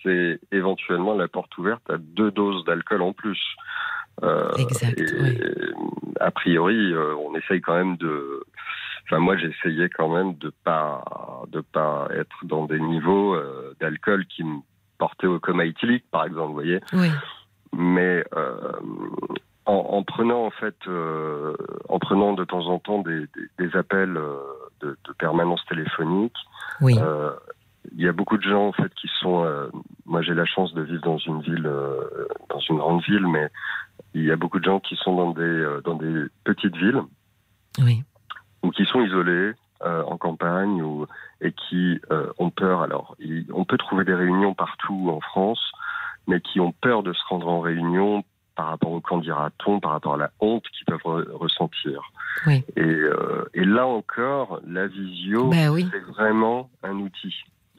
[0.03, 3.41] c'est éventuellement la porte ouverte à deux doses d'alcool en plus.
[4.23, 4.99] Euh, exact.
[4.99, 5.05] et,
[6.19, 8.43] a priori, euh, on essaye quand même de.
[9.09, 11.03] Enfin, moi, j'essayais quand même de pas
[11.51, 14.59] de pas être dans des niveaux euh, d'alcool qui me
[14.99, 16.79] portaient au coma éthylique, par exemple, vous voyez.
[16.93, 17.09] Oui,
[17.75, 18.71] Mais euh,
[19.65, 21.55] en, en prenant en fait, euh,
[21.87, 24.13] en prenant de temps en temps des, des, des appels
[24.81, 26.35] de, de permanence téléphonique,
[26.81, 26.95] oui.
[27.95, 29.43] il y a beaucoup de gens en fait qui sont.
[30.05, 31.67] moi, j'ai la chance de vivre dans une ville,
[32.49, 33.49] dans une grande ville, mais
[34.13, 37.01] il y a beaucoup de gens qui sont dans des dans des petites villes
[37.79, 38.03] Oui.
[38.63, 39.53] Ou qui sont isolés
[39.85, 41.05] euh, en campagne ou
[41.41, 42.81] et qui euh, ont peur.
[42.81, 45.71] Alors, il- on peut trouver des réunions partout en France,
[46.27, 48.23] mais qui ont peur de se rendre en réunion
[48.55, 52.01] par rapport au qu'en dira-t-on, par rapport à la honte qu'ils peuvent re- ressentir.
[52.45, 52.65] Oui.
[52.75, 55.87] Et, euh, et là encore, la visio, Ben oui.
[55.91, 57.33] c'est vraiment un outil.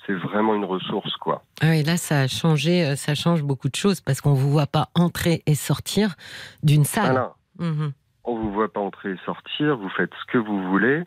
[0.07, 1.45] C'est vraiment une ressource, quoi.
[1.61, 4.67] Ah oui, là, ça a changé, ça change beaucoup de choses parce qu'on vous voit
[4.67, 6.15] pas entrer et sortir
[6.63, 7.11] d'une salle.
[7.13, 7.35] Voilà.
[7.59, 7.93] Mhm.
[8.25, 11.03] On vous voit pas entrer et sortir, vous faites ce que vous voulez.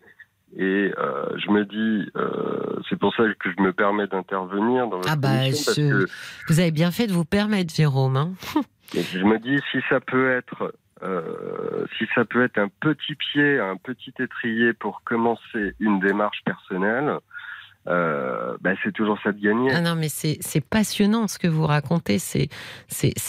[0.55, 4.97] Et euh, je me dis, euh, c'est pour ça que je me permets d'intervenir dans
[4.97, 6.05] votre Ah bah, parce que
[6.47, 8.17] Vous avez bien fait de vous permettre, Jérôme.
[8.17, 8.33] hein.
[8.93, 13.59] je me dis si ça peut être, euh, si ça peut être un petit pied,
[13.59, 17.17] un petit étrier pour commencer une démarche personnelle,
[17.87, 19.71] euh, bah, c'est toujours ça de gagner.
[19.73, 22.49] Ah non, mais c'est passionnant ce que vous racontez, c'est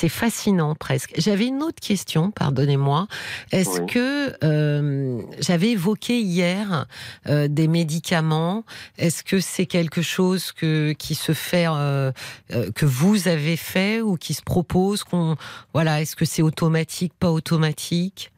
[0.08, 1.12] fascinant presque.
[1.18, 3.06] J'avais une autre question, pardonnez-moi.
[3.52, 3.86] Est-ce Oui.
[3.86, 6.86] que euh, j'avais évoqué hier
[7.26, 8.64] euh, des médicaments
[8.98, 12.12] Est-ce que c'est quelque chose que qui se fait euh,
[12.52, 15.36] euh, que vous avez fait ou qui se propose qu'on
[15.72, 18.30] voilà Est-ce que c'est automatique, pas automatique?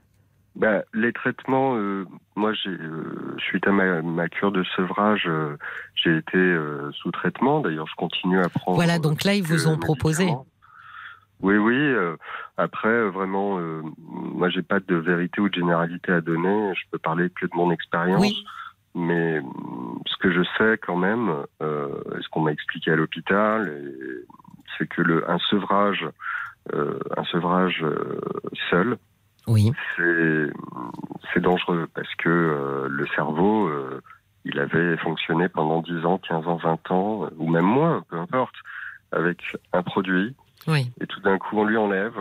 [0.57, 5.57] Bah, les traitements, euh, moi, j'ai, euh, suite à ma, ma cure de sevrage, euh,
[5.95, 7.61] j'ai été euh, sous traitement.
[7.61, 8.77] D'ailleurs, je continue à prendre.
[8.77, 10.33] Voilà, donc là ils vous ont proposé.
[11.43, 11.77] Oui, oui.
[11.77, 12.17] euh,
[12.57, 16.73] après, euh, vraiment, euh, moi, j'ai pas de vérité ou de généralité à donner.
[16.75, 18.23] Je peux parler que de mon expérience.
[18.23, 18.43] Oui.
[18.95, 21.31] Mais hum, ce que je sais quand même,
[21.61, 21.89] euh,
[22.23, 23.71] ce qu'on m'a expliqué à l'hôpital,
[24.79, 26.07] c'est que le, un sevrage,
[26.73, 28.19] euh, un sevrage euh,
[28.71, 28.97] seul,
[29.47, 34.01] Oui, c'est dangereux parce que euh, le cerveau, euh,
[34.45, 38.17] il avait fonctionné pendant 10 ans, 15 ans, 20 ans, euh, ou même moins, peu
[38.17, 38.55] importe,
[39.13, 39.39] avec
[39.73, 40.35] un produit,
[40.67, 42.19] oui, et tout d'un coup on lui enlève.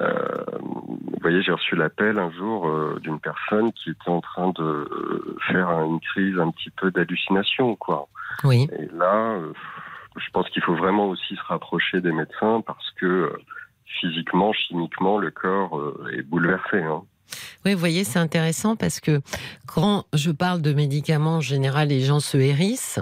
[0.00, 4.48] Euh, vous voyez, j'ai reçu l'appel un jour euh, d'une personne qui était en train
[4.50, 8.08] de euh, faire une crise un petit peu d'hallucination, quoi.
[8.42, 8.68] oui.
[8.76, 9.38] Et là,
[10.16, 13.32] je pense qu'il faut vraiment aussi se rapprocher des médecins parce que
[14.00, 16.78] physiquement, chimiquement, le corps euh, est bouleversé.
[16.78, 17.02] Hein.
[17.64, 19.20] Oui, vous voyez, c'est intéressant parce que
[19.66, 23.00] quand je parle de médicaments, en général, les gens se hérissent,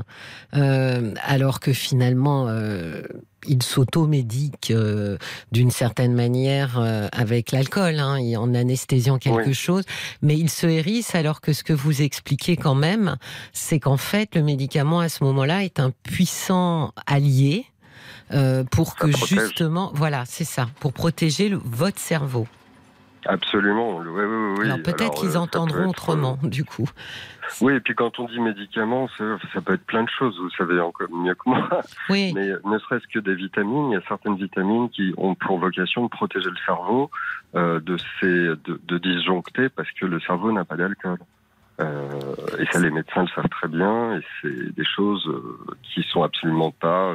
[0.54, 3.02] euh, alors que finalement, euh,
[3.48, 5.18] ils s'automédiquent euh,
[5.50, 6.80] d'une certaine manière
[7.12, 9.54] avec l'alcool, hein, en anesthésiant quelque Oui.
[9.54, 9.84] chose,
[10.22, 13.16] mais ils se hérissent alors que ce que vous expliquez quand même,
[13.52, 17.66] c'est qu'en fait, le médicament à ce moment-là est un puissant allié.
[18.34, 19.28] Euh, pour Ça que protège.
[19.40, 22.46] justement, voilà, c'est ça, pour protéger le- votre cerveau.
[23.24, 23.98] Absolument.
[23.98, 24.64] Oui, oui, oui.
[24.66, 26.82] Alors peut-être qu'ils euh, entendront peut être, autrement, du coup.
[26.88, 30.36] euh, Oui, et puis quand on dit médicaments, ça, ça peut être plein de choses.
[30.40, 31.68] Vous savez encore mieux que moi.
[32.10, 35.58] Oui, Mais ne serait-ce que des vitamines, il y a certaines vitamines qui ont pour
[35.60, 37.10] vocation de protéger le cerveau
[37.54, 41.18] euh, de ces de, de disjoncter parce que le cerveau n'a pas d'alcool.
[41.80, 42.18] Euh,
[42.58, 44.16] et ça, les médecins le savent très bien.
[44.18, 45.58] Et c'est des choses euh,
[45.94, 47.14] qui sont absolument pas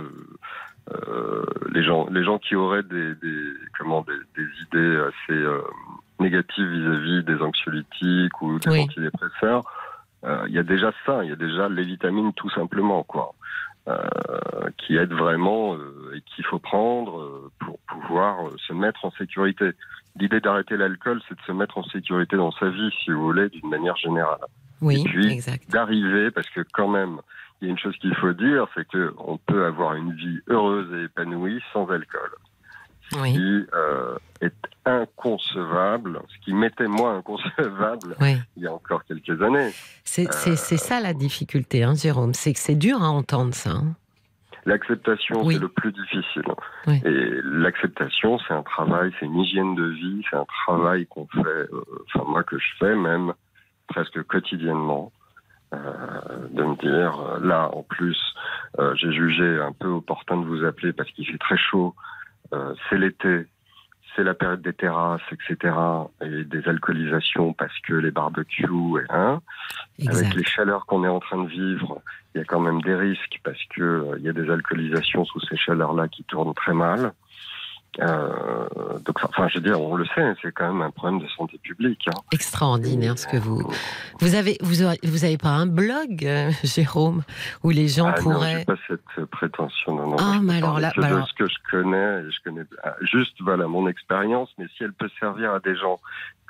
[0.93, 1.43] euh,
[1.73, 3.43] les gens les gens qui auraient des, des
[3.77, 5.61] comment des, des idées assez euh,
[6.19, 8.81] négatives vis-à-vis des anxiolytiques ou des Oui.
[8.81, 9.63] antidépresseurs.
[10.23, 13.33] euh, Il y a déjà ça, il y a déjà les vitamines tout simplement quoi
[14.77, 15.75] qui aident vraiment
[16.13, 19.71] et qu'il faut prendre pour pouvoir se mettre en sécurité.
[20.19, 23.47] L'idée d'arrêter l'alcool, c'est de se mettre en sécurité dans sa vie, si vous voulez,
[23.47, 24.39] d'une manière générale.
[24.81, 25.69] oui, et puis, exact.
[25.71, 27.19] D'arriver, parce que quand même,
[27.61, 30.39] il y a une chose qu'il faut dire, c'est que on peut avoir une vie
[30.47, 32.29] heureuse et épanouie sans alcool,
[33.11, 34.53] ce Oui, qui euh, est
[34.85, 38.37] inconcevable, ce qui m'était moi inconcevable oui.
[38.55, 39.71] il y a encore quelques années.
[40.03, 42.33] C'est c'est- ça la difficulté, hein, Jérôme.
[42.33, 43.71] C'est que c'est dur à entendre ça.
[43.71, 43.95] hein.
[44.65, 45.53] L'acceptation, Oui.
[45.55, 46.43] c'est le plus difficile.
[46.87, 47.01] Oui.
[47.05, 51.39] Et l'acceptation, c'est un travail, c'est une hygiène de vie, c'est un travail qu'on fait,
[51.39, 51.69] euh,
[52.13, 53.33] enfin moi que je fais même
[53.87, 55.11] presque quotidiennement.
[55.71, 58.17] De me dire, là en plus,
[58.79, 61.95] euh, j'ai jugé un peu opportun de vous appeler parce qu'il fait très chaud,
[62.53, 63.47] euh, c'est l'été,
[64.15, 65.75] c'est la période des terrasses, etc.
[66.21, 68.65] Et des alcoolisations parce que les barbecues,
[69.99, 72.01] et, avec les chaleurs qu'on est en train de vivre,
[72.33, 75.25] il y a quand même des risques parce que euh, il y a des alcoolisations
[75.25, 77.13] sous ces chaleurs-là qui tournent très mal.
[77.99, 78.67] Euh,
[79.05, 81.57] donc, enfin, je veux dire, on le sait, c'est quand même un problème de santé
[81.57, 82.07] publique.
[82.07, 82.17] hein.
[82.31, 83.61] Extraordinaire ce que vous.
[84.19, 87.23] Vous avez, vous avez pas un blog, euh, Jérôme,
[87.63, 88.59] où les gens Ah non, pourraient.
[88.59, 89.95] j'ai pas cette prétention.
[89.95, 92.95] Non, non, Ah, mais alors là- bah alors- ce que je connais, je connais ah,
[93.01, 95.99] juste voilà mon expérience, mais si elle peut servir à des gens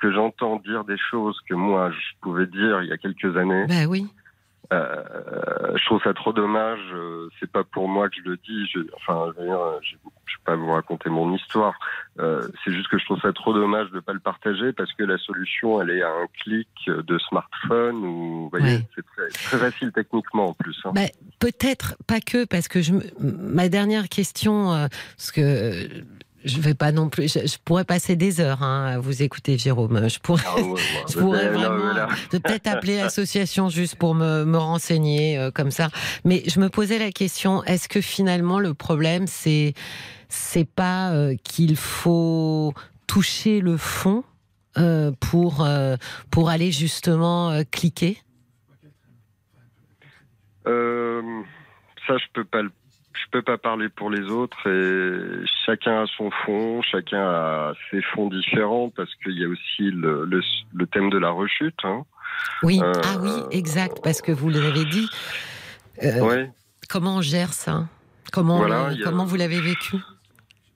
[0.02, 3.66] que j'entends dire des choses que moi je pouvais dire il y a quelques années,
[3.68, 4.08] Ben oui.
[4.74, 6.80] Euh, je trouve ça trop dommage.
[6.94, 8.68] euh, C'est pas pour moi que je le dis.
[8.74, 11.74] Je, enfin, je dire, je, je vais pas vous raconter mon histoire.
[12.20, 15.04] Euh, c'est juste que je trouve ça trop dommage de pas le partager parce que
[15.04, 18.84] la solution, elle est à un clic de smartphone ou, vous voyez, Oui.
[18.96, 20.78] c'est très, très facile techniquement en plus.
[20.86, 20.92] hein.
[20.94, 21.02] Bah,
[21.40, 25.88] Peut-être pas que, parce que je, ma dernière question, euh, parce que euh,
[26.46, 29.58] je vais pas non plus, je, je pourrais passer des heures hein, à vous écouter,
[29.58, 30.08] Jérôme.
[30.08, 31.94] Je pourrais, Ah ouais, ouais, je ouais, pourrais vraiment
[32.32, 35.90] de peut-être appeler l'association juste pour me, me renseigner euh, comme ça.
[36.26, 39.74] Mais je me posais la question est-ce que finalement le problème c'est
[40.30, 42.74] c'est pas euh, qu'il faut
[43.08, 44.24] toucher le fond
[44.78, 45.96] euh, pour euh,
[46.32, 48.18] pour aller justement euh, cliquer?
[50.68, 51.22] Euh,
[52.06, 52.72] ça, je peux pas le-
[53.24, 58.02] je peux pas parler pour les autres et chacun a son fond, chacun a ses
[58.02, 60.42] fonds différents parce qu'il y a aussi le, le,
[60.74, 61.80] le thème de la rechute.
[61.84, 62.04] Hein.
[62.64, 65.10] Oui, Euh, ah oui, exact, parce que vous l'avez dit.
[66.04, 66.52] Euh, Ouais.
[66.90, 67.86] Comment on gère ça?
[68.32, 69.98] Comment, Voilà, a- comment vous l'avez vécu?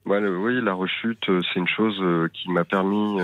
[0.04, 1.96] Oui, la rechute, euh, c'est une chose
[2.32, 3.20] qui m'a permis,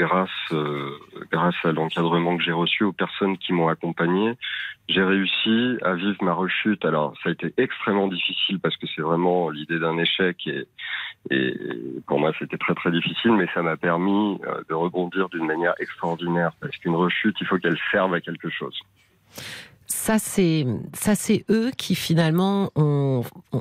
[0.00, 0.98] grâce, euh,
[1.30, 4.34] grâce à l'encadrement que j'ai reçu aux personnes qui m'ont accompagné,
[4.88, 6.84] j'ai réussi à vivre ma rechute.
[6.86, 10.66] Alors, ça a été extrêmement difficile parce que c'est vraiment l'idée d'un échec et,
[12.06, 15.74] pour moi, c'était très très difficile, mais ça m'a permis euh, de rebondir d'une manière
[15.78, 18.76] extraordinaire parce qu'une rechute, il faut qu'elle serve à quelque chose.
[19.86, 22.70] Ça, c'est ça, c'est eux qui finalement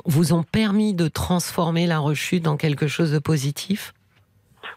[0.06, 3.94] vous ont permis de transformer la rechute en quelque chose de positif?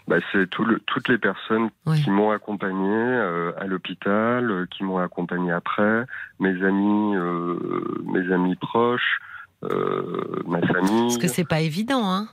[0.09, 1.97] Bah, c'est tout le- toutes les personnes Ouais.
[2.03, 6.05] qui m'ont accompagné euh, à l'hôpital, euh, qui m'ont accompagné après,
[6.41, 7.57] mes amis, euh,
[8.05, 9.21] mes amis proches,
[9.63, 11.07] ma famille.
[11.07, 12.29] Parce que c'est pas évident, hein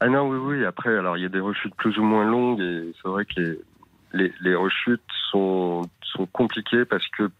[0.00, 0.64] Ah non, oui, oui.
[0.66, 3.40] Après, alors il y a des rechutes plus ou moins longues et c'est vrai que
[3.40, 3.58] les,
[4.12, 5.00] les, les rechutes
[5.30, 7.30] sont, sont compliquées parce que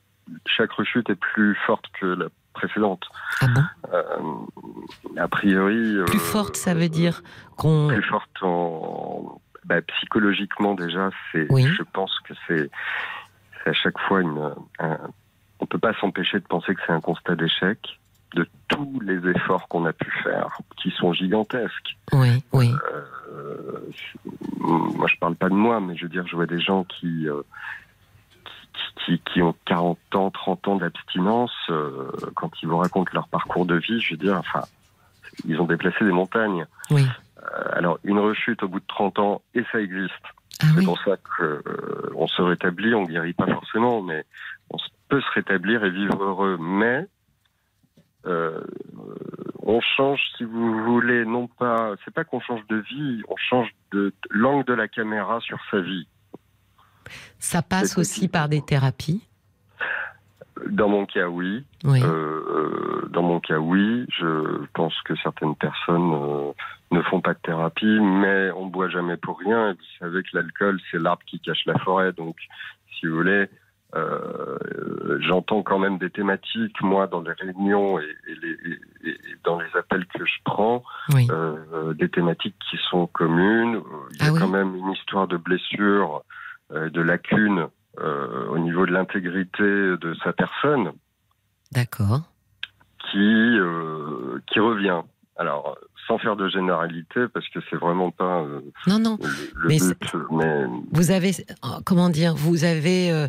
[0.46, 2.26] chaque rechute est plus forte que la
[2.60, 3.04] précédente.
[3.40, 3.62] Ah bon
[3.92, 5.96] Euh, a priori.
[6.06, 7.22] Plus euh, forte, ça veut dire
[7.56, 7.88] qu'on.
[7.88, 11.64] plus forte en bah, psychologiquement déjà c'est Oui.
[11.78, 12.70] je pense que c'est
[13.62, 14.98] c'est à chaque fois une un-
[15.60, 17.78] on peut pas s'empêcher de penser que c'est un constat d'échec
[18.34, 20.48] de tous les efforts qu'on a pu faire
[20.80, 22.72] qui sont gigantesques Oui, oui.
[23.30, 23.90] Euh,
[24.58, 27.28] moi je parle pas de moi mais je veux dire je vois des gens qui
[27.28, 27.42] euh,
[29.24, 33.76] qui, ont 40 ans, 30 ans d'abstinence, euh, quand ils vous racontent leur parcours de
[33.76, 34.62] vie, je veux dire, enfin,
[35.46, 36.66] ils ont déplacé des montagnes.
[36.90, 37.06] Oui.
[37.38, 40.12] Euh, alors, une rechute au bout de 30 ans, et ça existe.
[40.62, 40.84] Ah C'est oui.
[40.84, 44.24] pour ça qu'on se rétablit, on guérit pas forcément, mais
[44.70, 44.76] on
[45.08, 46.58] peut se rétablir et vivre heureux.
[46.60, 47.06] Mais
[48.26, 48.60] euh,
[49.62, 53.68] on change, si vous voulez, non pas, c'est pas qu'on change de vie, on change
[53.68, 56.06] de de l'angle de la caméra sur sa vie.
[57.38, 59.26] Ça passe aussi par des thérapies.
[60.68, 61.64] Dans mon cas, oui.
[61.84, 62.00] Oui.
[62.02, 64.06] Euh, dans mon cas, oui.
[64.18, 66.52] Je pense que certaines personnes euh,
[66.90, 69.70] ne font pas de thérapie, mais on ne boit jamais pour rien.
[69.70, 72.12] Et vous savez que l'alcool, c'est l'arbre qui cache la forêt.
[72.12, 72.36] Donc,
[72.98, 73.48] si vous voulez,
[73.96, 74.58] euh,
[75.20, 78.80] j'entends quand même des thématiques, moi, dans les réunions et, et les, et-
[79.10, 80.82] et dans les appels que je prends,
[81.14, 81.26] oui.
[81.30, 83.80] euh, des thématiques qui sont communes.
[84.12, 84.38] Il y a Ah oui.
[84.40, 86.20] quand même une histoire de blessure, euh,
[86.72, 87.66] de lacune
[87.98, 90.92] euh, au niveau de l'intégrité de sa personne
[91.72, 92.22] D'accord.
[93.10, 95.00] qui euh, qui revient.
[95.36, 95.76] Alors,
[96.06, 99.18] sans faire de généralité, parce que c'est vraiment pas euh, Non, non.
[99.22, 99.28] le,
[99.62, 101.30] le Mais but, mais Vous avez,
[101.84, 103.28] comment dire, vous avez, euh,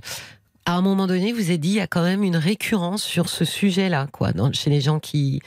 [0.65, 3.29] à un moment donné, vous avez dit, il y a quand même une récurrence sur
[3.29, 5.41] ce sujet-là, quoi, dans- chez les gens qui,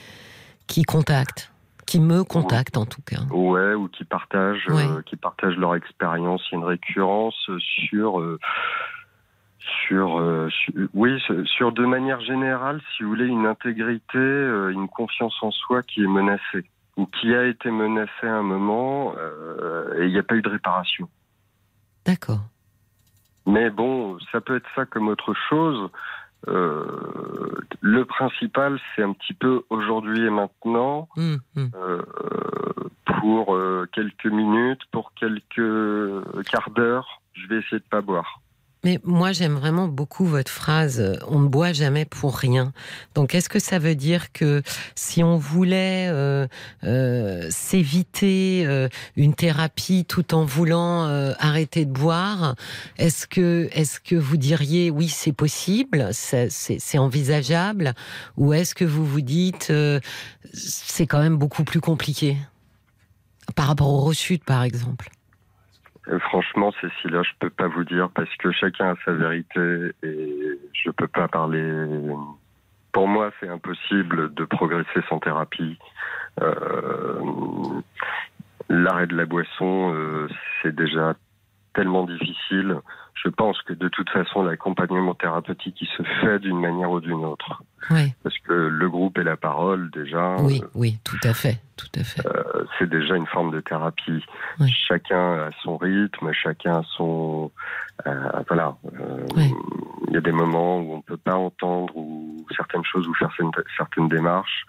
[0.67, 1.51] qui contactent,
[1.85, 3.21] qui me contactent en tout cas.
[3.31, 4.87] ouais, ou qui partagent, Ouais.
[4.87, 6.41] euh, qui partagent leur expérience.
[6.51, 8.39] Il y a une récurrence sur euh,
[9.87, 15.35] sur, euh, sur- oui, sur- de manière générale, si vous voulez, une intégrité, une confiance
[15.41, 16.65] en soi qui est menacée
[16.97, 19.13] ou qui a été menacée à un moment
[19.97, 21.09] et il n'y a pas eu de réparation.
[22.05, 22.41] D'accord.
[23.47, 25.89] Mais bon, ça peut être ça comme autre chose.
[26.47, 26.85] Euh,
[27.81, 31.69] le principal, c'est un petit peu aujourd'hui et maintenant, Hum, hum.
[31.75, 32.01] euh,
[33.21, 38.41] pour euh, quelques minutes, pour quelques quarts d'heure, je vais essayer de pas boire.
[38.85, 42.71] Mais moi, j'aime vraiment beaucoup votre phrase euh, on ne boit jamais pour rien.
[43.15, 44.61] Donc, est-ce que ça veut dire que
[44.93, 46.45] si on voulait euh,
[46.83, 48.67] euh, s'éviter
[49.15, 51.05] une thérapie tout en voulant
[51.39, 52.55] arrêter de boire,
[52.99, 57.95] est-ce que, est-ce que vous diriez oui, c'est possible, c'est, envisageable,
[58.37, 59.73] ou est-ce que vous vous dites
[60.53, 62.37] c'est quand même beaucoup plus compliqué
[63.55, 65.09] par rapport aux rechutes, par exemple?
[66.07, 70.59] Euh, Franchement, Cécilia, je peux pas vous dire parce que chacun a sa vérité et
[70.73, 71.63] je peux pas parler.
[72.91, 75.77] Pour moi, c'est impossible de progresser sans thérapie.
[76.41, 77.19] Euh,
[78.69, 80.27] L'arrêt de la boisson, euh,
[80.61, 81.13] c'est déjà
[81.73, 82.77] tellement difficile.
[83.23, 87.23] Je pense que de toute façon, l'accompagnement thérapeutique, il se fait d'une manière ou d'une
[87.25, 87.63] autre.
[87.89, 91.87] Oui, Parce que le groupe et la parole, déjà, oui, oui, tout à fait, tout
[91.99, 92.25] à fait.
[92.27, 94.23] euh, c'est déjà une forme de thérapie.
[94.59, 94.71] Oui.
[94.87, 97.51] Chacun a son rythme, chacun a son...
[98.05, 98.75] euh, voilà.
[98.99, 99.51] Euh, Oui.
[100.07, 103.13] Il y a des moments où on ne peut pas entendre ou certaines choses ou
[103.15, 104.65] faire certaines, certaines démarches.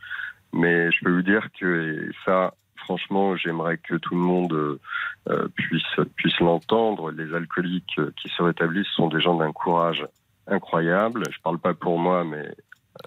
[0.53, 2.55] Mais je peux vous dire que et ça,
[2.87, 4.81] franchement, j'aimerais que tout le monde euh,
[5.29, 5.83] euh, puisse,
[6.17, 7.11] puisse l'entendre.
[7.11, 10.07] Les alcooliques euh, qui se rétablissent sont des gens d'un courage
[10.47, 11.25] incroyable.
[11.31, 12.49] Je parle pas pour moi, mais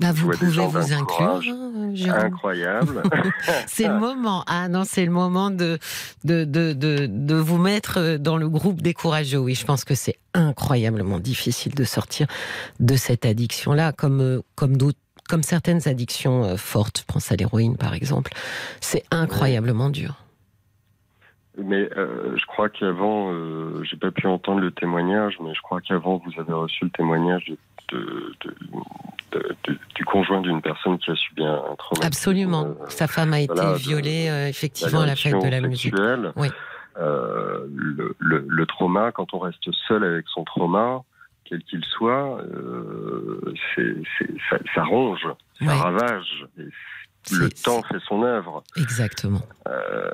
[0.01, 2.19] Bah, vous pouvez vous inclure, hein, Jérôme.
[2.19, 3.01] incroyable.
[3.67, 4.43] C'est le moment.
[4.47, 5.79] Ah non, c'est le moment de,
[6.25, 9.39] de, de, de, de vous mettre dans le groupe des courageux.
[9.39, 12.27] Oui, je pense que c'est incroyablement difficile de sortir
[12.79, 14.99] de cette addiction-là, comme, comme d'autres.
[15.29, 18.31] Comme certaines addictions euh, fortes, pense à l'héroïne par exemple,
[18.81, 20.15] c'est incroyablement dur.
[21.57, 25.81] Mais euh, je crois qu'avant, euh, j'ai pas pu entendre le témoignage, mais je crois
[25.81, 27.57] qu'avant vous avez reçu le témoignage de,
[27.91, 28.55] de- de-
[29.33, 32.07] de- de- du conjoint d'une personne qui a subi un, un traumatisme.
[32.07, 32.65] Absolument.
[32.65, 35.93] euh, Sa femme a été voilà, violée effectivement à la fête de la musique.
[36.37, 36.47] Oui.
[36.97, 41.03] Le, le- le trauma, quand on reste seul avec son trauma,
[41.49, 43.53] quel qu'il soit, euh,
[44.49, 45.27] ça, ça ronge,
[45.63, 46.45] ça ravage.
[47.31, 48.63] Le temps fait son œuvre.
[48.77, 49.41] Exactement.
[49.67, 50.09] Euh,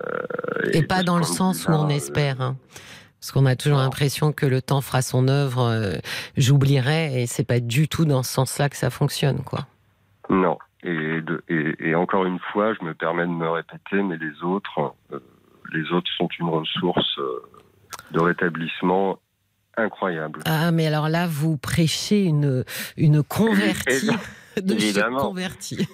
[0.73, 2.41] Et pas dans le sens où on vue-là, espère.
[2.41, 2.55] hein.
[3.19, 5.61] Parce qu'on a toujours l'impression que le temps fera son œuvre.
[5.61, 5.93] euh,
[6.37, 9.59] J'oublierai, et c'est pas du tout dans ce sens-là que ça fonctionne, quoi.
[10.29, 10.57] Non.
[10.83, 14.43] Et, de- et, et encore une fois, je me permets de me répéter, mais les
[14.43, 15.19] autres, euh,
[15.73, 17.41] les autres sont une ressource euh,
[18.11, 19.17] de rétablissement
[19.77, 20.41] incroyable.
[20.45, 22.63] Ah, mais alors là, vous prêchez une
[22.97, 24.09] une convertie
[24.61, 25.19] de Évidemment.
[25.19, 25.87] convertie.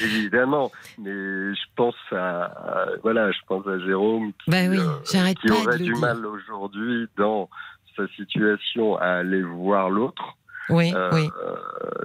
[0.00, 5.34] Évidemment, mais je pense à, à- voilà, je pense à Jérôme qui, Bah oui, euh,
[5.40, 7.48] qui aurait du mal aujourd'hui dans
[7.96, 10.36] sa situation à aller voir l'autre.
[10.70, 11.28] Oui, Euh, oui.
[11.44, 11.54] euh,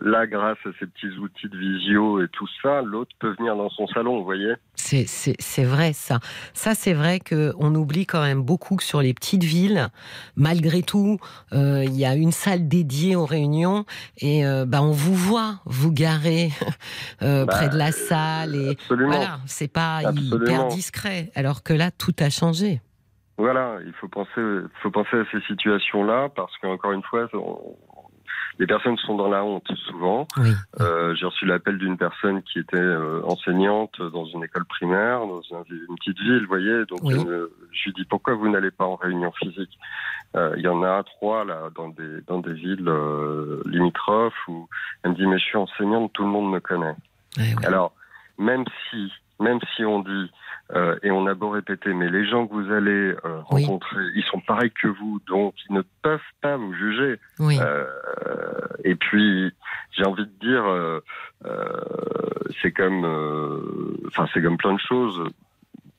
[0.02, 3.69] là, grâce à ces petits outils de visio et tout ça, l'autre peut venir dans
[3.69, 4.53] son salon, vous voyez.
[4.76, 5.06] C'est-
[5.64, 6.19] vrai ça.
[6.53, 9.88] Ça c'est vrai que on oublie quand même beaucoup que sur les petites villes,
[10.36, 11.19] malgré tout,
[11.53, 13.86] euh, il y a une salle dédiée aux réunions
[14.18, 16.49] et euh, bah on vous voit vous garer
[17.22, 19.10] Bah, près de la salle et Absolument.
[19.18, 21.31] voilà, c'est pas hyper discret.
[21.36, 22.81] Alors que là tout a changé.
[23.38, 27.77] Voilà, il faut penser, il faut penser à ces situations-là parce qu'encore une fois, on-
[28.60, 30.27] les personnes sont dans la honte souvent.
[30.38, 30.52] Oui.
[30.81, 35.41] Euh, J'ai reçu l'appel d'une personne qui était euh, enseignante dans une école primaire, dans
[35.53, 36.86] un- une petite ville, vous voyez.
[36.86, 37.15] Donc, Oui.
[37.15, 39.77] euh, je lui dis pourquoi vous n'allez pas en réunion physique?
[40.36, 42.88] Euh, Il y en a trois là dans des dans des villes
[43.65, 44.68] limitrophes où
[45.03, 46.95] elle me dit mais je suis enseignante, tout le monde me connaît.
[47.38, 47.56] Ouais.
[47.65, 47.94] Alors,
[48.38, 50.32] même si, même si on dit,
[50.76, 53.64] euh, et on a beau répéter, mais les gens que vous allez euh, Oui.
[53.66, 57.20] rencontrer, ils sont pareils que vous, donc ils ne peuvent pas vous juger.
[57.40, 57.57] Oui.
[57.61, 57.86] Euh,
[58.84, 59.52] et puis,
[59.98, 60.99] j'ai envie de dire, euh,
[61.45, 61.82] euh,
[62.61, 65.22] c'est comme, euh, enfin, c'est comme plein de choses.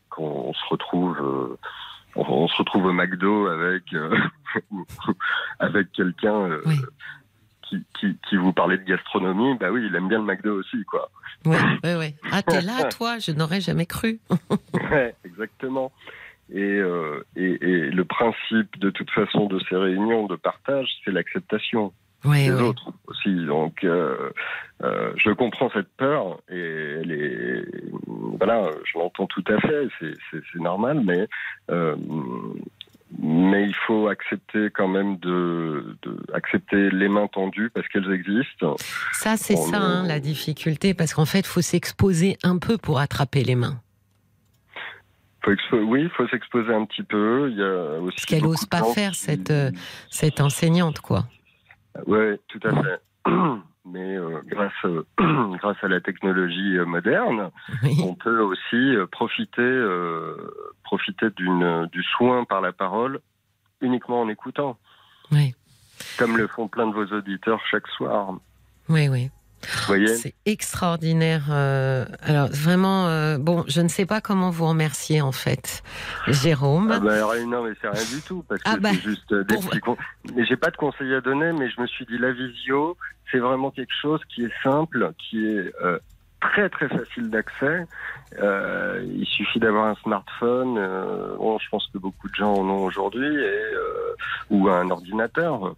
[0.09, 1.57] Quand on se retrouve, euh,
[2.17, 4.15] on, on se retrouve au McDo avec euh,
[5.59, 6.49] avec quelqu'un.
[6.67, 6.81] Oui.
[7.70, 10.84] Qui, qui, qui vous parlait de gastronomie, bah oui, il aime bien le McDo aussi,
[10.86, 11.09] quoi.
[11.47, 12.14] Ouais, ouais, ouais.
[12.32, 14.18] Ah t'es là toi, je n'aurais jamais cru.
[14.90, 15.92] Ouais, exactement.
[16.52, 21.12] Et, euh, et, et le principe, de toute façon, de ces réunions de partage, c'est
[21.12, 21.92] l'acceptation
[22.24, 22.60] Ouais, des ouais.
[22.62, 23.47] autres aussi.
[23.47, 24.30] Donc, euh,
[24.82, 26.59] euh, je comprends cette peur et
[27.01, 27.64] elle est,
[28.06, 29.88] voilà, je l'entends tout à fait.
[30.01, 31.28] C'est, normal, mais
[33.19, 38.77] mais il faut accepter quand même de, de accepter les mains tendues parce qu'elles existent.
[39.12, 43.43] Ça c'est ça hein, la difficulté parce qu'en fait faut s'exposer un peu pour attraper
[43.43, 43.81] les mains.
[45.43, 47.49] Faut oui, il faut s'exposer un petit peu.
[47.51, 49.70] Il y a aussi Parce qu'elle beaucoup ose de pas faire qui- cette, euh,
[50.11, 51.24] Cette enseignante quoi.
[52.07, 53.01] Oui, tout à fait.
[53.86, 55.05] Mais euh, grâce, euh,
[55.59, 57.51] grâce à la technologie euh, moderne,
[57.82, 57.98] Oui.
[58.05, 59.85] on peut aussi profiter,
[60.85, 63.20] profiter d'une, du soin par la parole
[63.81, 64.77] uniquement en écoutant,
[65.32, 65.55] Oui,
[66.19, 68.35] comme le font plein de vos auditeurs chaque soir.
[68.90, 69.31] oui, oui.
[69.62, 71.45] C'est extraordinaire.
[71.51, 75.82] euh, alors vraiment, euh, bon, je ne sais pas comment vous remercier en fait,
[76.28, 76.91] Jérôme.
[76.93, 77.16] ah bah,
[77.47, 79.81] Non, mais c'est rien du tout, parce que Ah bah, c'est juste euh, des petits
[80.35, 82.97] Mais j'ai pas de conseils à donner, mais je me suis dit, la visio,
[83.31, 85.99] c'est vraiment quelque chose qui est simple, qui est euh,
[86.41, 87.87] très très facile d'accès.
[88.41, 90.78] Euh, il suffit d'avoir un smartphone.
[90.78, 94.15] Euh, bon, je pense que beaucoup de gens en ont aujourd'hui, euh,
[94.51, 95.74] ou un ordinateur.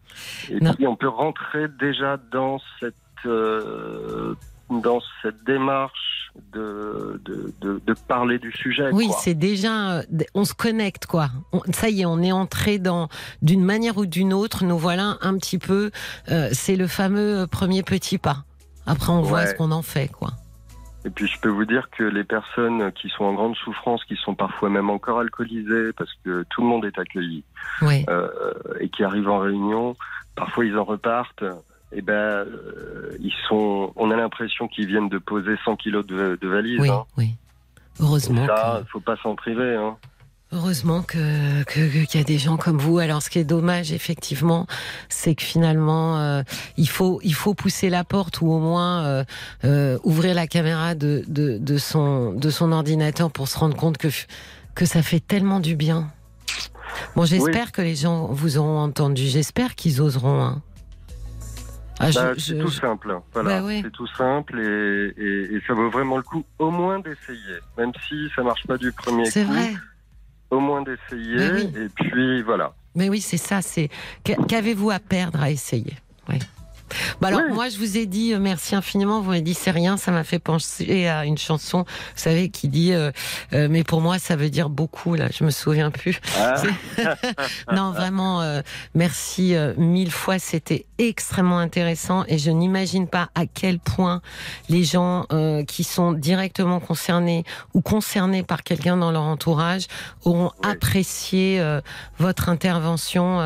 [0.51, 0.73] Et Non.
[0.75, 2.95] puis on peut rentrer déjà dans cette
[3.27, 4.35] euh,
[4.71, 8.89] dans cette démarche de de, de, de parler du sujet.
[8.93, 10.03] Oui, c'est déjà, euh,
[10.35, 11.29] on se connecte quoi.
[11.53, 13.09] On- ça y est, on est entré dans,
[13.43, 15.91] d'une manière ou d'une autre, nous voilà un petit peu.
[16.31, 18.45] euh, c'est le fameux premier petit pas.
[18.87, 20.31] Après, on voit ce qu'on en fait quoi.
[21.05, 24.17] Et puis je peux vous dire que les personnes qui sont en grande souffrance, qui
[24.17, 27.43] sont parfois même encore alcoolisées, parce que tout le monde est accueilli,
[28.09, 28.29] euh,
[28.81, 29.97] et qui arrivent en réunion,
[30.37, 31.45] parfois ils en repartent.
[31.95, 33.93] Et ben, euh, ils sont.
[33.97, 36.81] On a l'impression qu'ils viennent de poser 100 kilos de, de valise.
[36.81, 37.05] Oui, hein.
[37.19, 37.35] oui.
[38.01, 38.47] Heureusement.
[38.47, 39.77] Ça, que- faut pas s'en priver.
[39.77, 39.97] Hein.
[40.55, 42.99] Heureusement que qu'il y a des gens comme vous.
[42.99, 44.67] Alors, ce qui est dommage, effectivement,
[45.09, 46.43] c'est que finalement, euh,
[46.77, 49.25] il faut il faut pousser la porte ou au moins euh,
[49.65, 53.97] euh, ouvrir la caméra de, de de son de son ordinateur pour se rendre compte
[53.97, 54.09] que
[54.75, 56.09] que ça fait tellement du bien.
[57.17, 59.23] Bon, j'espère que les gens vous auront entendu.
[59.27, 60.43] J'espère qu'ils oseront.
[60.43, 60.63] hein.
[62.01, 63.17] Ah, Bah, c'est tout je- simple.
[63.33, 63.81] Voilà, Bah ouais.
[63.85, 67.93] c'est tout simple et, et, et ça vaut vraiment le coup, au moins d'essayer, même
[68.09, 69.53] si ça marche pas du premier C'est coup.
[69.53, 69.75] vrai.
[70.51, 71.51] Au moins d'essayer.
[71.53, 71.73] Oui.
[71.77, 72.75] Et puis voilà.
[72.95, 73.63] Mais oui, c'est ça.
[73.63, 73.89] C'est
[74.25, 75.97] Qu'a- qu'avez-vous à perdre à essayer?
[76.29, 76.39] Oui.
[77.21, 79.21] Bah alors moi je vous ai dit euh, merci infiniment.
[79.21, 79.97] Vous m'avez dit c'est rien.
[79.97, 83.11] Ça m'a fait penser à une chanson, vous savez, qui dit euh,
[83.53, 85.15] euh, mais pour moi ça veut dire beaucoup.
[85.15, 86.21] Là, je me souviens plus.
[86.39, 86.55] Ah,
[87.73, 88.61] Non, vraiment, euh,
[88.95, 90.39] merci euh, mille fois.
[90.39, 94.21] C'était extrêmement intéressant et je n'imagine pas à quel point
[94.69, 97.45] les gens euh, qui sont directement concernés
[97.75, 99.87] ou concernés par quelqu'un dans leur entourage
[100.25, 100.71] auront Oui.
[100.71, 101.81] apprécié euh,
[102.19, 103.41] votre intervention.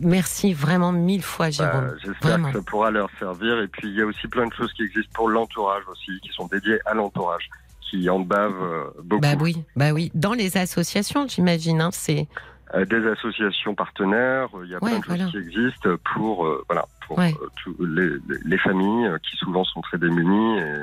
[0.00, 1.96] Merci vraiment mille fois, bah, Jérôme.
[2.04, 3.60] J'espère que ça pourra leur servir.
[3.60, 6.30] Et puis il y a aussi plein de choses qui existent pour l'entourage aussi, qui
[6.32, 7.48] sont dédiées à l'entourage,
[7.80, 9.20] qui en bavent euh, beaucoup.
[9.22, 10.10] Bah oui, bah oui.
[10.14, 11.80] Dans les associations, j'imagine.
[11.80, 12.26] Hein, c'est
[12.74, 15.24] Euh, des associations partenaires, euh, il y a Ouais, plein de voilà.
[15.24, 17.34] choses qui existent pour euh, voilà pour Ouais.
[17.80, 20.74] les, les- les familles qui souvent sont très démunies et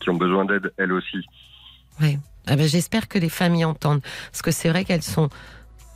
[0.00, 1.18] qui ont besoin d'aide elles aussi.
[2.00, 2.18] Ouais.
[2.46, 4.00] Ah ben, J'espère que les familles entendent.
[4.30, 5.28] Parce que c'est vrai qu'elles sont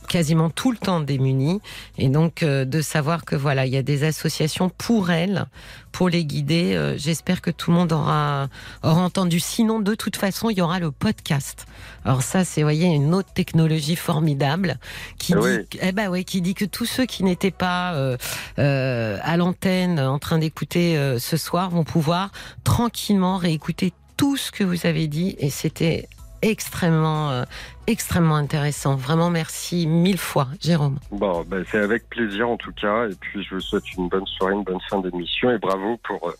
[0.09, 1.61] quasiment tout le temps démunies.
[1.97, 5.45] Et donc, euh, de savoir que voilà, il y a des associations pour elles,
[5.93, 6.73] pour les guider.
[6.75, 8.49] euh, J'espère que tout le monde aura,
[8.83, 9.39] aura entendu.
[9.39, 11.65] Sinon, de toute façon, il y aura le podcast.
[12.03, 14.77] Alors ça, c'est, voyez, une autre technologie formidable
[15.17, 15.79] qui Ah dit, oui.
[15.81, 18.17] eh ben ouais, qui dit que tous ceux qui n'étaient pas euh,
[18.57, 22.31] euh, à l'antenne en train d'écouter euh, ce soir vont pouvoir
[22.63, 26.09] tranquillement réécouter tout ce que vous avez dit et c'était
[26.41, 27.43] extrêmement euh,
[27.87, 28.95] extrêmement intéressant.
[28.95, 30.99] Vraiment merci mille fois Jérôme.
[31.11, 33.07] Bon, ben, c'est avec plaisir en tout cas.
[33.07, 36.29] Et puis je vous souhaite une bonne soirée, une bonne fin d'émission et bravo pour
[36.29, 36.33] euh,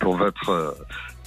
[0.00, 0.70] pour votre euh,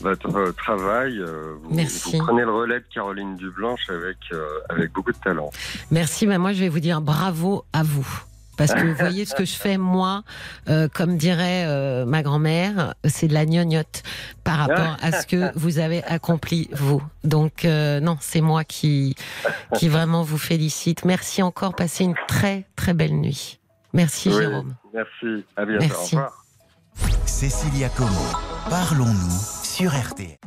[0.02, 1.20] votre travail.
[1.64, 2.18] Vous, Merci.
[2.18, 5.52] vous prenez le relais de Caroline Dublanche avec euh, avec beaucoup de talent.
[5.92, 8.24] Merci mais moi je vais vous dire bravo à vous.
[8.60, 10.24] Parce que vous voyez ce que je fais moi,
[10.68, 14.04] euh, comme dirait euh, ma grand-mère, c'est de la gnognotte
[14.44, 17.02] par rapport à ce que vous avez accompli vous.
[17.24, 19.16] Donc euh, non, c'est moi qui
[19.76, 21.06] qui vraiment vous félicite.
[21.06, 23.62] Merci encore, passez une très très belle nuit.
[23.94, 24.36] Merci Oui.
[24.36, 24.76] Jérôme.
[24.94, 25.46] Merci.
[25.56, 25.86] À bientôt.
[25.88, 26.16] Merci.
[26.16, 26.46] Au revoir.
[27.26, 28.10] Cécilia Como,
[28.70, 30.38] parlons-nous sur RTL.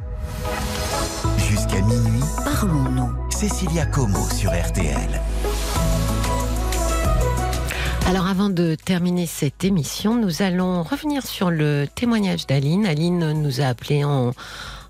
[1.38, 3.30] Jusqu'à minuit, Parlons-nous.
[3.30, 5.20] Cécilia Como sur RTL.
[8.06, 12.84] Alors avant de terminer cette émission, nous allons revenir sur le témoignage d'Aline.
[12.84, 14.32] Aline nous a appelé en,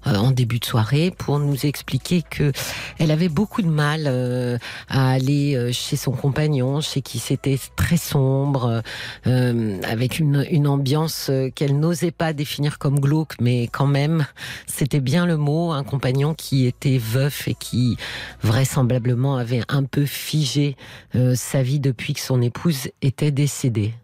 [0.05, 2.53] en début de soirée pour nous expliquer que
[2.99, 4.59] elle avait beaucoup de mal euh,
[4.89, 8.83] à aller euh, chez son compagnon, chez qui c'était très sombre,
[9.27, 14.27] euh, avec une, une ambiance euh, qu'elle n'osait pas définir comme glauque, mais quand même,
[14.67, 17.97] c'était bien le mot, un compagnon qui était veuf et qui
[18.43, 20.77] vraisemblablement avait un peu figé
[21.15, 23.95] euh, sa vie depuis que son épouse était décédée.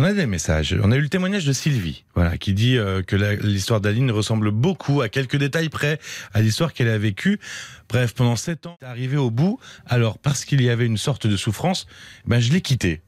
[0.00, 0.76] On a des messages.
[0.80, 4.52] On a eu le témoignage de Sylvie, voilà, qui dit euh, que l'histoire d'Aline ressemble
[4.52, 5.98] beaucoup, à quelques détails près,
[6.32, 7.40] à l'histoire qu'elle a vécue.
[7.88, 9.58] Bref, pendant sept ans, arrivé au bout.
[9.86, 11.88] Alors, parce qu'il y avait une sorte de souffrance,
[12.26, 13.00] ben je l'ai quitté.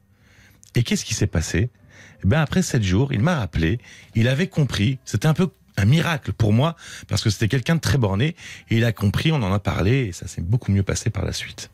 [0.75, 1.71] Et qu'est-ce qui s'est passé?
[2.25, 3.79] Eh Ben après sept jours, il m'a rappelé.
[4.17, 4.99] Il avait compris.
[5.05, 6.75] C'était un peu un miracle pour moi
[7.07, 8.35] parce que c'était quelqu'un de très borné
[8.69, 9.31] et il a compris.
[9.31, 11.71] On en a parlé et ça s'est beaucoup mieux passé par la suite.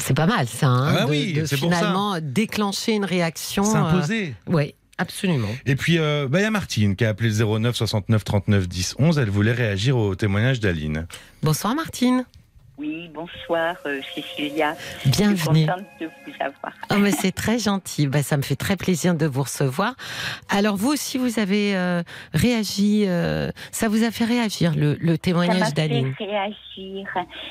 [0.00, 1.76] C'est pas mal ça, hein, Ah bah de, oui, de c'est pour ça.
[1.78, 3.64] finalement déclencher une réaction.
[3.64, 4.34] S'imposer.
[4.48, 5.48] oui, absolument.
[5.66, 8.68] Et puis, euh, bah, il y a Martine qui a appelé le 09 69 39
[8.68, 9.18] 10 11.
[9.18, 11.06] Elle voulait réagir au témoignage d'Aline.
[11.42, 12.24] Bonsoir Martine.
[12.80, 14.74] Oui, bonsoir euh, Cécilia.
[15.04, 15.36] Bienvenue.
[15.36, 16.72] Je suis contente de vous avoir.
[16.90, 18.06] Oh, mais c'est très gentil.
[18.06, 19.94] Bah, ça me fait très plaisir de vous recevoir.
[20.48, 22.02] Alors vous aussi, vous avez euh,
[22.32, 23.04] réagi.
[23.06, 27.06] euh, ça vous a fait réagir le, le Ça témoignage m'a fait réagir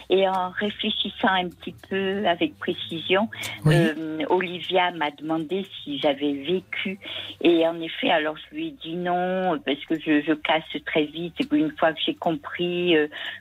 [0.09, 3.29] et en réfléchissant un petit peu avec précision,
[3.65, 3.75] Oui.
[3.75, 6.97] euh, Olivia m'a demandé si j'avais vécu
[7.41, 11.03] et en effet, alors je lui ai dit non parce que je, je casse très
[11.05, 12.95] vite et qu'une fois que j'ai compris,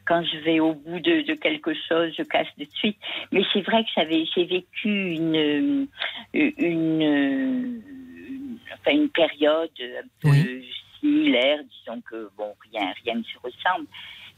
[0.07, 2.99] quand je vais au bout de, de quelque chose, je casse de suite.
[3.33, 5.89] Mais c'est vrai que j'avais j'ai vécu une
[6.35, 7.83] une,
[8.75, 10.63] enfin une période un peu
[11.01, 13.87] similaire, disons que bon rien rien ne se ressemble.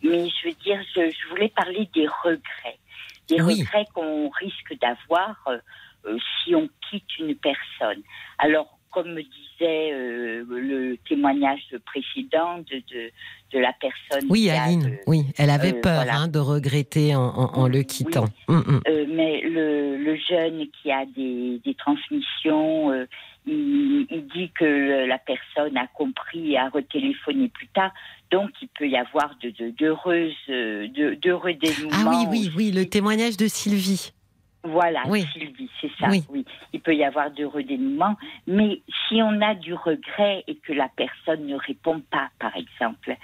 [0.03, 2.79] Mais je veux dire, je, je voulais parler des regrets,
[3.29, 3.61] des Oui.
[3.61, 5.37] regrets qu'on risque d'avoir
[6.07, 8.03] euh, si on quitte une personne.
[8.39, 9.23] Alors, comme me
[9.61, 13.11] disait euh, le témoignage précédent de, de,
[13.53, 14.27] de la personne.
[14.31, 14.87] Oui, qui a, Aline.
[14.87, 16.17] euh, Oui, elle avait euh, peur voilà.
[16.17, 18.27] hein, de regretter en, en- en le quittant.
[18.49, 18.81] Hum, hum.
[18.89, 22.93] euh, mais le, le jeune qui a des, des transmissions,
[23.47, 27.93] il, il dit que la personne a compris et a retéléphoné plus tard.
[28.31, 31.91] Donc, il peut y avoir de, de, de, d'heureux dénouements.
[31.93, 34.13] Ah oui, oui, oui, le témoignage de Sylvie.
[34.63, 35.23] Voilà, Oui.
[35.33, 36.09] Sylvie, c'est ça.
[36.11, 36.23] Oui.
[36.29, 36.45] Oui.
[36.75, 38.17] il peut y avoir d'heureux dénouements.
[38.47, 43.17] Mais si on a du regret et que la personne ne répond pas, par exemple,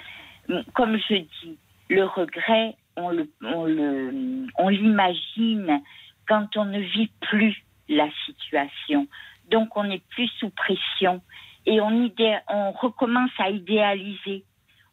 [0.75, 1.59] comme je dis,
[1.91, 5.83] le regret, on le, on le, on l'imagine
[6.27, 9.07] quand on ne vit plus la situation.
[9.51, 11.21] Donc on n'est plus sous pression
[11.67, 14.43] et on, idé- on recommence à idéaliser.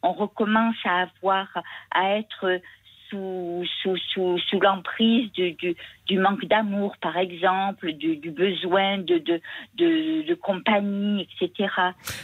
[0.02, 1.48] On recommence à avoir,
[1.90, 2.60] à être
[3.14, 5.76] sous, sous, sous, sous l'emprise du, du,
[6.06, 9.40] du manque d'amour, par exemple, du, du besoin de, de,
[9.76, 11.68] de, de compagnie, etc.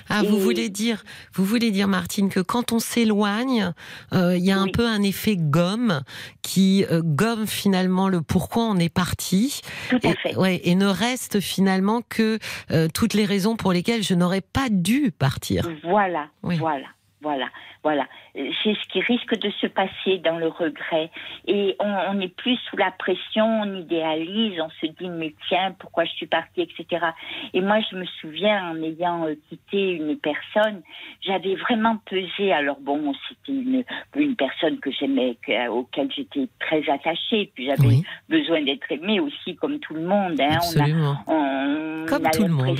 [0.08, 1.02] Ah, vous voulez dire,
[1.34, 3.72] vous voulez dire, Martine, que quand on s'éloigne,
[4.12, 4.72] euh, il y a un Oui.
[4.72, 6.00] peu un effet gomme
[6.42, 9.60] qui euh, gomme finalement le pourquoi on est parti.
[9.88, 10.36] Tout à Et, fait.
[10.36, 12.38] ouais, et ne reste finalement que
[12.70, 15.68] euh, toutes les raisons pour lesquelles je n'aurais pas dû partir.
[15.84, 16.56] Voilà, Oui.
[16.56, 16.86] voilà,
[17.22, 17.48] voilà,
[17.82, 18.06] voilà.
[18.34, 21.10] C'est ce qui risque de se passer dans le regret.
[21.46, 26.04] Et on n'est plus sous la pression, on idéalise, on se dit mais tiens, pourquoi
[26.04, 27.06] je suis partie, etc.
[27.52, 30.82] Et moi, je me souviens en ayant euh, quitté une personne,
[31.20, 32.52] j'avais vraiment pesé.
[32.52, 33.84] Alors bon, c'était une,
[34.16, 39.20] une personne que j'aimais, que- auquel j'étais très attachée, puis j'avais Oui, besoin d'être aimée
[39.20, 40.40] aussi, comme tout le monde.
[40.40, 40.58] Hein.
[40.62, 40.84] On a
[41.26, 42.78] on Comme a tout le monde.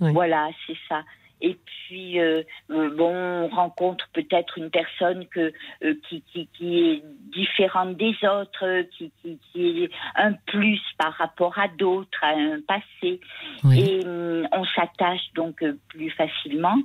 [0.00, 0.12] Oui.
[0.12, 1.02] Voilà, c'est ça.
[1.42, 5.52] Et puis, euh, euh, bon, on rencontre peut-être une personne que,
[5.84, 7.02] euh, qui, qui, qui est
[7.32, 12.60] différente des autres, qui, qui, qui est un plus par rapport à d'autres, à un
[12.66, 13.20] passé.
[13.64, 13.80] Oui.
[13.80, 16.78] Et hum, on s'attache donc plus facilement.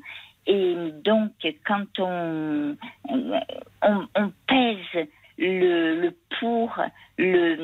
[0.48, 1.32] Et donc,
[1.66, 2.76] quand on,
[3.08, 5.08] on, on pèse
[5.38, 6.78] le, le pour,
[7.18, 7.56] le,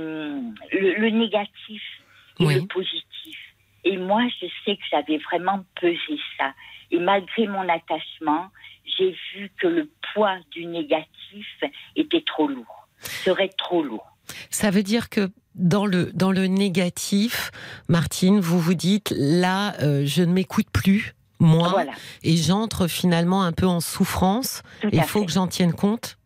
[0.72, 1.84] le, le négatif
[2.40, 2.56] et Oui.
[2.56, 3.04] le positif.
[3.88, 6.54] Et moi, je sais que j'avais vraiment pesé ça.
[6.92, 8.48] Et malgré mon attachement,
[8.98, 11.48] j'ai vu que le poids du négatif
[11.96, 14.12] était trop lourd, serait trop lourd.
[14.50, 17.52] Ça veut dire que dans le dans le négatif,
[17.88, 21.92] Martine, vous vous dites là, euh, je ne m'écoute plus moi Voilà,
[22.24, 24.64] et j'entre finalement un peu en souffrance.
[24.92, 25.26] Il faut fait.
[25.28, 26.18] que j'en tienne compte.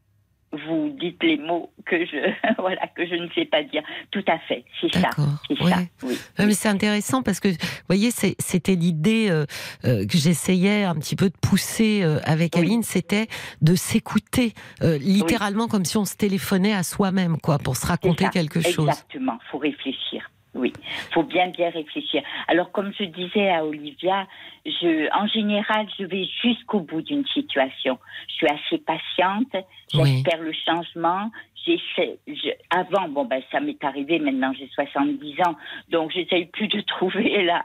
[0.52, 3.84] Vous dites les mots que je, voilà, que je ne sais pas dire.
[4.12, 5.10] Tout à fait, c'est ça.
[5.48, 5.72] C'est ouais.
[5.72, 6.18] ça, oui.
[6.38, 7.56] Ouais, mais c'est intéressant parce que, vous
[7.88, 9.46] voyez, c'était l'idée euh,
[9.86, 12.64] euh, que j'essayais un petit peu de pousser euh, avec Oui.
[12.64, 13.28] Aline, c'était
[13.62, 18.62] de s'écouter, littéralement comme si on se téléphonait à soi-même, quoi, pour se raconter quelque
[18.62, 18.90] chose.
[18.90, 20.30] Exactement, faut réfléchir.
[20.54, 20.74] Oui,
[21.12, 22.22] faut bien bien réfléchir.
[22.48, 24.28] Alors comme je disais à Olivia,
[24.66, 27.98] je, en général, je vais jusqu'au bout d'une situation.
[28.28, 30.22] Je suis assez patiente, Oui.
[30.24, 31.32] j'espère le changement.
[31.66, 34.20] J'essaie, je- avant, bon ben ça m'est arrivé.
[34.20, 35.56] Maintenant j'ai 70 ans,
[35.90, 37.64] donc j'essaye plus de trouver la,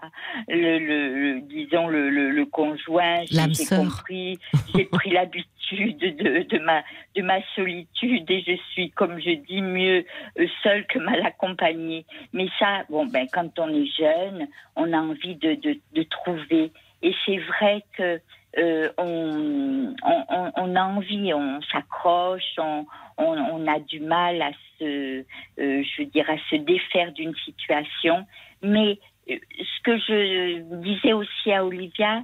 [0.48, 3.24] le, le, le- disons le, le, le conjoint.
[3.30, 3.36] J'ai
[3.76, 4.38] compris,
[4.74, 6.82] j'ai pris l'habitude de, de ma
[7.14, 10.04] de ma solitude et je suis, comme je dis, mieux
[10.38, 12.04] euh, seule que mal accompagnée.
[12.32, 14.46] Mais ça, bon, ben, quand on est jeune,
[14.76, 16.70] on a envie de, de, de trouver.
[17.02, 18.20] Et c'est vrai que
[18.58, 22.86] euh, on, on, on- a envie, on s'accroche, on,
[23.18, 25.24] on, a du mal à se, euh,
[25.58, 28.26] je dire, à se défaire d'une situation.
[28.62, 28.98] Mais
[29.30, 32.22] euh, ce que je disais aussi à Olivia,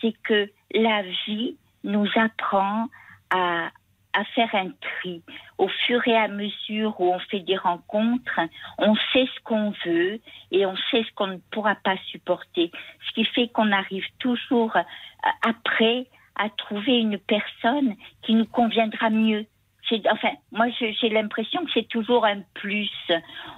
[0.00, 2.86] c'est que la vie nous apprend
[3.30, 3.70] à,
[4.12, 5.22] à faire un tri.
[5.58, 8.40] Au fur et à mesure où on fait des rencontres,
[8.78, 10.20] on sait ce qu'on veut
[10.50, 12.70] et on sait ce qu'on ne pourra pas supporter.
[13.06, 14.82] Ce qui fait qu'on arrive toujours euh,
[15.42, 16.06] après
[16.36, 19.46] à trouver une personne qui nous conviendra mieux.
[20.10, 22.90] enfin, moi, j'ai l'impression que c'est toujours un plus.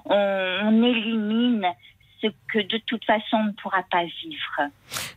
[0.07, 1.67] On élimine
[2.25, 4.71] ce que de toute façon on ne pourra pas vivre.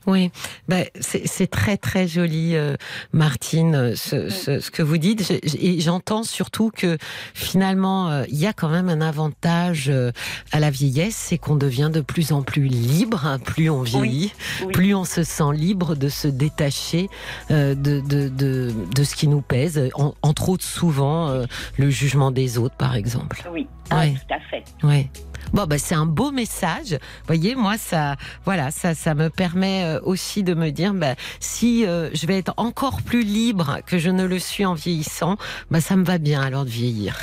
[0.05, 0.31] Oui,
[0.67, 2.75] ben, c'est très très joli, euh,
[3.13, 5.29] Martine, euh, ce, ce, ce que vous dites.
[5.59, 6.97] Et j'entends surtout que
[7.33, 10.11] finalement, euh, il y a quand même un avantage euh,
[10.51, 13.25] à la vieillesse, c'est qu'on devient de plus en plus libre.
[13.25, 14.33] hein, plus on vieillit,
[14.65, 14.71] Oui.
[14.73, 17.09] plus on se sent libre de se détacher
[17.49, 19.89] de, de, de, de ce qui nous pèse.
[19.95, 21.43] En- entre autres, souvent,
[21.77, 23.43] le jugement des autres, par exemple.
[23.51, 24.13] Oui, ah, Ouais.
[24.13, 24.63] tout à fait.
[24.83, 25.09] Ouais.
[25.53, 26.91] Bon, bah, c'est un beau message.
[26.91, 28.15] Vous voyez, moi, ça,
[28.45, 32.37] voilà, ça, ça me permet euh, aussi de me dire, bah, si euh, je vais
[32.37, 35.37] être encore plus libre que je ne le suis en vieillissant,
[35.71, 37.17] bah, ça me va bien alors de vieillir.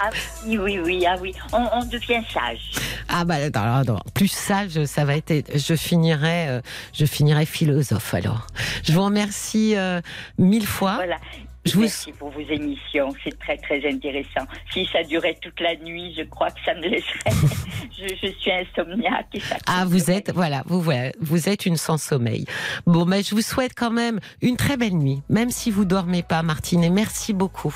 [0.00, 0.10] Ah
[0.46, 1.34] oui, oui, oui, ah oui.
[1.52, 2.72] On, on devient sage.
[3.08, 4.00] Ah bah, non, non, non.
[4.14, 5.56] plus sage, ça va être.
[5.56, 6.60] Je finirai, euh,
[6.92, 8.46] je finirai philosophe alors.
[8.84, 10.00] Je vous remercie euh,
[10.38, 10.94] mille fois.
[10.96, 11.16] Voilà.
[11.64, 14.46] Je vous- Merci pour vos émissions, c'est très très intéressant.
[14.72, 17.30] Si ça durait toute la nuit, je crois que ça me laisserait.
[17.98, 19.28] je, je suis insomniaque.
[19.34, 22.46] Et ça Ah, vous êtes, voilà, vous, voilà, vous êtes une sans sommeil.
[22.86, 26.22] Bon, mais je vous souhaite quand même une très belle nuit, même si vous dormez
[26.24, 27.74] pas, Martine, et merci beaucoup.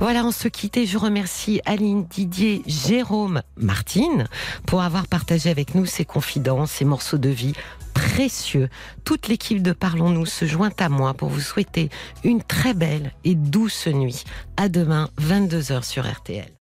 [0.00, 4.28] Voilà, on se quitte je remercie Aline Didier, Jérôme, Martine
[4.66, 7.52] pour avoir partagé avec nous ces confidences, ces morceaux de vie
[7.92, 8.70] précieux.
[9.04, 11.90] Toute l'équipe de Parlons-nous se joint à moi pour vous souhaiter
[12.24, 14.24] une très belle et douce nuit.
[14.56, 16.59] À demain, 22h sur RTL.